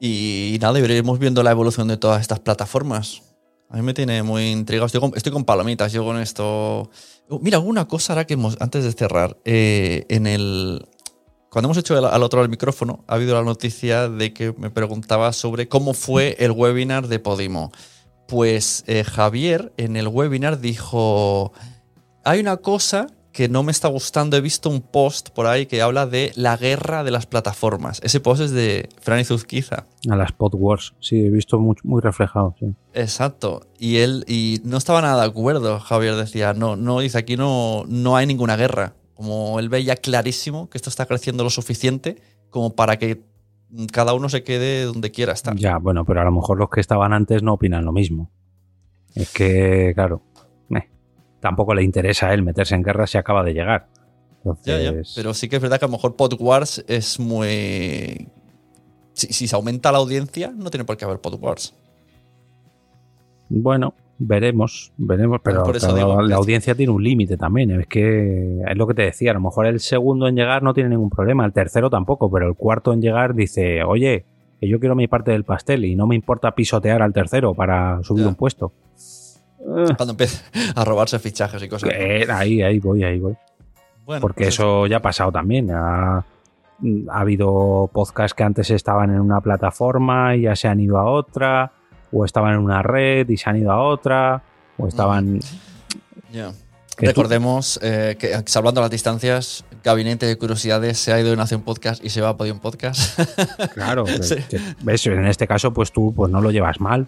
Y 0.00 0.58
nada, 0.60 0.78
iremos 0.80 1.18
viendo 1.18 1.42
la 1.42 1.52
evolución 1.52 1.86
de 1.88 1.96
todas 1.96 2.20
estas 2.20 2.40
plataformas. 2.40 3.22
A 3.70 3.76
mí 3.76 3.82
me 3.82 3.94
tiene 3.94 4.22
muy 4.22 4.50
intrigado. 4.50 4.86
Estoy 4.86 5.00
con, 5.00 5.12
estoy 5.14 5.32
con 5.32 5.44
palomitas, 5.44 5.92
yo 5.92 6.04
con 6.04 6.18
esto. 6.18 6.90
Uh, 7.28 7.38
Mira, 7.40 7.58
una 7.58 7.86
cosa 7.86 8.14
ahora 8.14 8.26
que 8.26 8.34
hemos, 8.34 8.56
antes 8.60 8.84
de 8.84 8.92
cerrar, 8.92 9.36
eh, 9.44 10.06
en 10.08 10.26
el. 10.26 10.86
Cuando 11.50 11.68
hemos 11.68 11.78
hecho 11.78 11.96
el- 11.98 12.04
al 12.04 12.22
otro 12.22 12.38
lado 12.38 12.44
del 12.44 12.50
micrófono, 12.50 13.04
ha 13.06 13.14
habido 13.14 13.34
la 13.34 13.42
noticia 13.42 14.08
de 14.08 14.32
que 14.34 14.52
me 14.58 14.70
preguntaba 14.70 15.32
sobre 15.32 15.66
cómo 15.68 15.94
fue 15.94 16.36
el 16.38 16.50
webinar 16.52 17.08
de 17.08 17.18
Podimo. 17.18 17.72
Pues 18.26 18.84
eh, 18.86 19.04
Javier 19.04 19.72
en 19.78 19.96
el 19.96 20.08
webinar 20.08 20.60
dijo: 20.60 21.52
Hay 22.24 22.40
una 22.40 22.58
cosa 22.58 23.06
que 23.32 23.48
no 23.48 23.62
me 23.62 23.72
está 23.72 23.88
gustando. 23.88 24.36
He 24.36 24.40
visto 24.42 24.68
un 24.68 24.82
post 24.82 25.30
por 25.30 25.46
ahí 25.46 25.64
que 25.66 25.80
habla 25.80 26.06
de 26.06 26.32
la 26.34 26.56
guerra 26.58 27.04
de 27.04 27.10
las 27.12 27.24
plataformas. 27.24 28.00
Ese 28.02 28.20
post 28.20 28.42
es 28.42 28.50
de 28.50 28.88
Franny 29.00 29.24
Zuzquiza. 29.24 29.86
A 30.10 30.16
las 30.16 30.32
Pod 30.32 30.54
Wars, 30.56 30.92
sí, 31.00 31.16
he 31.24 31.30
visto 31.30 31.58
muy, 31.58 31.76
muy 31.84 32.02
reflejado. 32.02 32.54
sí. 32.60 32.66
Exacto. 32.92 33.62
Y 33.78 33.98
él 33.98 34.24
y 34.28 34.60
no 34.64 34.76
estaba 34.76 35.00
nada 35.00 35.22
de 35.22 35.28
acuerdo. 35.28 35.78
Javier 35.80 36.16
decía, 36.16 36.52
no, 36.52 36.76
no, 36.76 37.00
dice 37.00 37.16
aquí 37.16 37.36
no, 37.38 37.84
no 37.88 38.16
hay 38.16 38.26
ninguna 38.26 38.56
guerra. 38.56 38.94
Como 39.18 39.58
él 39.58 39.68
veía 39.68 39.96
clarísimo 39.96 40.70
que 40.70 40.78
esto 40.78 40.90
está 40.90 41.04
creciendo 41.04 41.42
lo 41.42 41.50
suficiente 41.50 42.22
como 42.50 42.76
para 42.76 43.00
que 43.00 43.24
cada 43.92 44.14
uno 44.14 44.28
se 44.28 44.44
quede 44.44 44.84
donde 44.84 45.10
quiera 45.10 45.32
estar. 45.32 45.56
Ya, 45.56 45.78
bueno, 45.78 46.04
pero 46.04 46.20
a 46.20 46.24
lo 46.24 46.30
mejor 46.30 46.56
los 46.56 46.70
que 46.70 46.80
estaban 46.80 47.12
antes 47.12 47.42
no 47.42 47.54
opinan 47.54 47.84
lo 47.84 47.90
mismo. 47.90 48.30
Es 49.16 49.32
que, 49.32 49.90
claro, 49.96 50.22
eh, 50.70 50.88
tampoco 51.40 51.74
le 51.74 51.82
interesa 51.82 52.28
a 52.28 52.32
él 52.32 52.44
meterse 52.44 52.76
en 52.76 52.84
guerra 52.84 53.08
si 53.08 53.18
acaba 53.18 53.42
de 53.42 53.54
llegar. 53.54 53.88
Ya, 54.64 54.78
ya. 54.78 54.88
Entonces, 54.90 55.14
Pero 55.16 55.34
sí 55.34 55.48
que 55.48 55.56
es 55.56 55.62
verdad 55.62 55.80
que 55.80 55.86
a 55.86 55.88
lo 55.88 55.96
mejor 55.96 56.14
Podwars 56.14 56.84
es 56.86 57.18
muy. 57.18 58.28
Si, 59.14 59.32
si 59.32 59.48
se 59.48 59.56
aumenta 59.56 59.90
la 59.90 59.98
audiencia, 59.98 60.52
no 60.54 60.70
tiene 60.70 60.84
por 60.84 60.96
qué 60.96 61.06
haber 61.06 61.18
Podwars. 61.18 61.74
Bueno, 63.48 63.94
veremos, 64.18 64.92
veremos, 64.96 65.40
pero 65.42 65.62
Por 65.62 65.76
eso 65.76 65.88
claro, 65.92 66.08
digo 66.10 66.22
la 66.22 66.36
audiencia 66.36 66.74
tiene 66.74 66.92
un 66.92 67.02
límite 67.02 67.36
también. 67.36 67.70
Es 67.80 67.86
que 67.86 68.60
es 68.66 68.76
lo 68.76 68.86
que 68.86 68.94
te 68.94 69.02
decía, 69.02 69.30
a 69.30 69.34
lo 69.34 69.40
mejor 69.40 69.66
el 69.66 69.80
segundo 69.80 70.26
en 70.28 70.34
llegar 70.36 70.62
no 70.62 70.74
tiene 70.74 70.90
ningún 70.90 71.10
problema, 71.10 71.44
el 71.44 71.52
tercero 71.52 71.88
tampoco, 71.90 72.30
pero 72.30 72.48
el 72.48 72.54
cuarto 72.54 72.92
en 72.92 73.00
llegar 73.00 73.34
dice, 73.34 73.82
oye, 73.84 74.24
que 74.60 74.68
yo 74.68 74.80
quiero 74.80 74.94
mi 74.96 75.06
parte 75.06 75.30
del 75.30 75.44
pastel 75.44 75.84
y 75.84 75.94
no 75.94 76.06
me 76.06 76.16
importa 76.16 76.50
pisotear 76.52 77.00
al 77.02 77.12
tercero 77.12 77.54
para 77.54 78.02
subir 78.02 78.24
Ya. 78.24 78.28
un 78.30 78.34
puesto. 78.34 78.72
Eh, 78.96 79.92
Cuando 79.96 80.12
empiece 80.12 80.42
a 80.74 80.84
robarse 80.84 81.18
fichajes 81.18 81.62
y 81.62 81.68
cosas. 81.68 81.90
que- 81.90 82.26
ahí, 82.30 82.60
ahí 82.62 82.78
voy, 82.80 83.04
ahí 83.04 83.18
voy. 83.20 83.36
Bueno, 84.04 84.20
Porque 84.20 84.44
pues 84.44 84.54
eso 84.54 84.86
ya 84.86 84.96
ha 84.96 85.02
pasado 85.02 85.30
también. 85.30 85.70
Ha, 85.70 86.16
ha 86.18 86.24
habido 87.20 87.90
podcasts 87.92 88.34
que 88.34 88.42
antes 88.42 88.70
estaban 88.70 89.10
en 89.10 89.20
una 89.20 89.40
plataforma 89.40 90.34
y 90.34 90.42
ya 90.42 90.56
se 90.56 90.66
han 90.66 90.80
ido 90.80 90.96
a 90.98 91.04
otra, 91.10 91.72
o 92.12 92.24
estaban 92.24 92.54
en 92.54 92.60
una 92.60 92.82
red 92.82 93.28
y 93.28 93.36
se 93.36 93.48
han 93.50 93.56
ido 93.58 93.70
a 93.72 93.82
otra, 93.82 94.42
o 94.76 94.86
estaban... 94.88 95.40
Tú- 96.30 97.06
Recordemos 97.06 97.78
eh, 97.82 98.16
que, 98.18 98.32
salvando 98.46 98.80
las 98.80 98.90
distancias, 98.90 99.64
Gabinete 99.84 100.26
de 100.26 100.36
Curiosidades 100.36 100.98
se 100.98 101.12
ha 101.12 101.20
ido 101.20 101.30
de 101.30 101.36
Nación 101.36 101.62
Podcast 101.62 102.04
y 102.04 102.10
se 102.10 102.20
va 102.20 102.30
a 102.30 102.36
Podium 102.36 102.58
Podcast. 102.58 103.20
Claro, 103.74 104.04
Sí. 104.06 104.34
que- 104.48 105.12
en 105.12 105.26
este 105.26 105.46
caso 105.46 105.72
pues 105.72 105.92
tú 105.92 106.12
pues 106.14 106.30
no 106.32 106.40
lo 106.40 106.50
llevas 106.50 106.80
mal. 106.80 107.06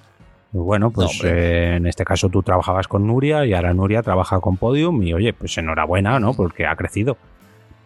Pues 0.53 0.65
bueno, 0.65 0.91
pues 0.93 1.21
eh, 1.25 1.75
en 1.77 1.87
este 1.87 2.05
caso 2.05 2.29
tú 2.29 2.43
trabajabas 2.43 2.87
con 2.89 3.07
Nuria 3.07 3.45
y 3.47 3.53
ahora 3.53 3.73
Nuria 3.75 4.03
trabaja 4.03 4.41
con 4.41 4.57
Podium 4.57 5.03
y 5.03 5.13
oye, 5.13 5.33
pues 5.33 5.57
enhorabuena, 5.59 6.19
¿no? 6.21 6.35
Porque 6.35 6.67
ha 6.67 6.77
crecido. 6.77 7.17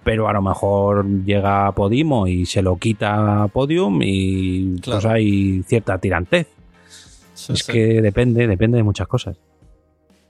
Pero 0.02 0.28
a 0.28 0.32
lo 0.34 0.42
mejor 0.42 1.06
llega 1.24 1.72
Podimo 1.72 2.26
y 2.26 2.44
se 2.44 2.60
lo 2.60 2.76
quita 2.76 3.48
Podium 3.52 4.00
y 4.02 4.78
pues 4.84 5.04
hay 5.06 5.62
cierta 5.66 5.96
tirantez. 5.98 6.48
Sí, 7.46 7.52
es 7.52 7.58
sí. 7.60 7.72
que 7.72 8.00
depende, 8.00 8.46
depende 8.46 8.78
de 8.78 8.82
muchas 8.82 9.06
cosas. 9.06 9.36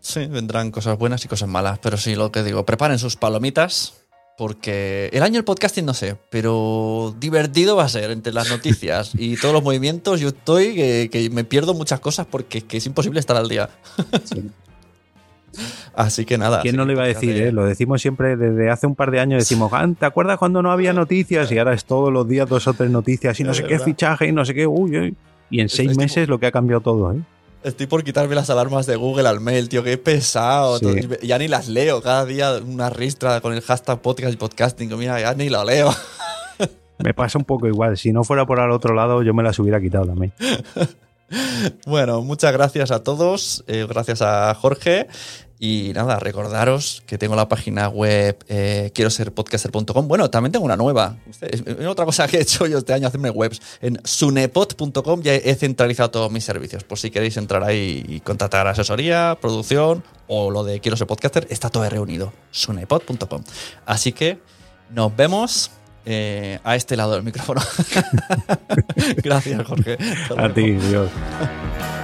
Sí, 0.01 0.27
vendrán 0.27 0.71
cosas 0.71 0.99
buenas 0.99 1.25
y 1.25 1.29
cosas 1.29 1.49
malas, 1.49 1.79
pero 1.79 1.97
sí, 1.97 2.15
lo 2.15 2.31
que 2.33 2.43
digo, 2.43 2.67
preparen 2.67 2.99
sus 2.99 3.17
palomitas, 3.17 3.95
porque 4.37 5.09
el 5.13 5.23
año 5.23 5.35
del 5.35 5.45
podcasting 5.45 5.87
no 5.87 5.95
sé, 5.95 6.17
pero 6.29 7.15
divertido 7.19 7.77
va 7.77 7.85
a 7.85 7.89
ser 7.89 8.11
entre 8.11 8.33
las 8.33 8.51
noticias 8.51 9.13
y 9.15 9.37
todos 9.37 9.55
los 9.55 9.63
movimientos. 9.63 10.21
Yo 10.21 10.29
estoy 10.29 10.75
que, 10.75 11.09
que 11.11 11.31
me 11.31 11.45
pierdo 11.45 11.73
muchas 11.73 12.01
cosas 12.01 12.27
porque 12.27 12.59
es 12.59 12.65
que 12.65 12.79
es 12.79 12.87
imposible 12.87 13.21
estar 13.21 13.37
al 13.37 13.49
día. 13.49 13.71
Así 15.95 16.25
que 16.25 16.37
nada. 16.37 16.61
¿Quién 16.63 16.77
no 16.77 16.85
lo 16.85 16.93
iba 16.93 17.05
a 17.05 17.07
decir? 17.07 17.37
Eh? 17.37 17.53
Lo 17.53 17.65
decimos 17.65 18.03
siempre 18.03 18.37
desde 18.37 18.71
hace 18.71 18.87
un 18.87 18.97
par 18.97 19.11
de 19.11 19.21
años. 19.21 19.41
Decimos, 19.41 19.71
ah, 19.73 19.89
¿te 19.99 20.07
acuerdas 20.07 20.39
cuando 20.39 20.63
no 20.63 20.73
había 20.73 20.93
noticias? 20.93 21.51
Y 21.53 21.59
ahora 21.59 21.75
es 21.75 21.85
todos 21.85 22.13
los 22.13 22.29
días 22.29 22.49
dos 22.49 22.67
o 22.67 22.75
tres 22.75 22.91
noticias 22.91 23.39
y 23.41 23.45
no 23.45 23.55
sé 23.55 23.65
qué 23.65 23.79
fichaje 23.79 24.27
y 24.27 24.33
no 24.33 24.45
sé 24.45 24.55
qué. 24.55 24.67
Uy, 24.67 25.15
Y 25.51 25.61
en 25.61 25.69
seis 25.69 25.97
meses 25.97 26.29
lo 26.29 26.39
que 26.39 26.47
ha 26.47 26.53
cambiado 26.53 26.81
todo, 26.81 27.13
¿eh? 27.13 27.21
Estoy 27.63 27.87
por 27.87 28.05
quitarme 28.05 28.35
las 28.35 28.51
alarmas 28.51 28.85
de 28.85 28.97
Google 28.97 29.27
al 29.27 29.41
mail, 29.41 29.71
tío, 29.71 29.83
qué 29.83 29.97
pesado. 29.97 30.79
Ya 31.23 31.39
ni 31.39 31.49
las 31.49 31.69
leo. 31.69 32.03
Cada 32.03 32.27
día 32.27 32.59
una 32.59 32.91
ristra 32.91 33.41
con 33.41 33.55
el 33.55 33.63
hashtag 33.63 34.03
podcast 34.03 34.35
y 34.35 34.37
podcasting. 34.37 34.99
Mira, 34.99 35.19
ya 35.19 35.33
ni 35.33 35.49
lo 35.49 35.65
leo. 35.65 35.91
Me 36.99 37.15
pasa 37.15 37.39
un 37.39 37.45
poco 37.45 37.67
igual. 37.67 37.97
Si 37.97 38.13
no 38.13 38.23
fuera 38.23 38.45
por 38.45 38.61
al 38.61 38.71
otro 38.71 38.95
lado, 38.95 39.23
yo 39.23 39.33
me 39.33 39.43
las 39.43 39.59
hubiera 39.59 39.81
quitado 39.81 40.07
también. 40.07 40.33
bueno, 41.87 42.23
muchas 42.23 42.53
gracias 42.53 42.91
a 42.91 43.03
todos. 43.03 43.65
Eh, 43.67 43.87
gracias 43.89 44.23
a 44.23 44.55
Jorge. 44.55 45.09
Y 45.59 45.93
nada, 45.95 46.19
recordaros 46.19 47.03
que 47.07 47.17
tengo 47.17 47.37
la 47.37 47.49
página 47.49 47.89
web 47.89 48.37
eh, 48.49 48.91
quiero 48.95 49.09
ser 49.09 49.33
podcaster.com. 49.33 50.09
Bueno, 50.09 50.29
también 50.29 50.53
tengo 50.53 50.65
una 50.65 50.77
nueva. 50.77 51.17
otra 51.89 52.05
cosa 52.05 52.27
que 52.29 52.39
he 52.39 52.43
hecho 52.43 52.67
yo 52.67 52.79
este 52.79 52.93
año, 52.93 53.09
hacerme 53.09 53.31
webs. 53.31 53.63
En 53.81 53.99
sunepod.com 54.05 55.23
ya 55.23 55.35
he 55.35 55.55
centralizado 55.55 56.11
todos 56.11 56.31
mis 56.31 56.45
servicios. 56.45 56.85
Por 56.85 56.99
si 56.99 57.11
queréis 57.11 57.37
entrar 57.37 57.63
ahí 57.63 58.05
y 58.07 58.21
contratar 58.21 58.67
asesoría, 58.67 59.39
producción 59.41 60.05
o 60.27 60.51
lo 60.51 60.65
de 60.65 60.81
quiero 60.81 60.97
ser 60.97 61.07
podcaster, 61.07 61.47
está 61.49 61.71
todo 61.71 61.89
reunido. 61.89 62.33
sunepod.com. 62.51 63.45
Así 63.87 64.13
que 64.13 64.41
nos 64.91 65.17
vemos 65.17 65.71
eh, 66.07 66.59
a 66.65 66.77
este 66.77 66.97
lado 66.97 67.15
del 67.15 67.23
micrófono. 67.23 67.61
Gracias, 69.23 69.67
Jorge. 69.67 69.99
A 70.37 70.49
ti, 70.53 70.73
Dios. 70.73 71.11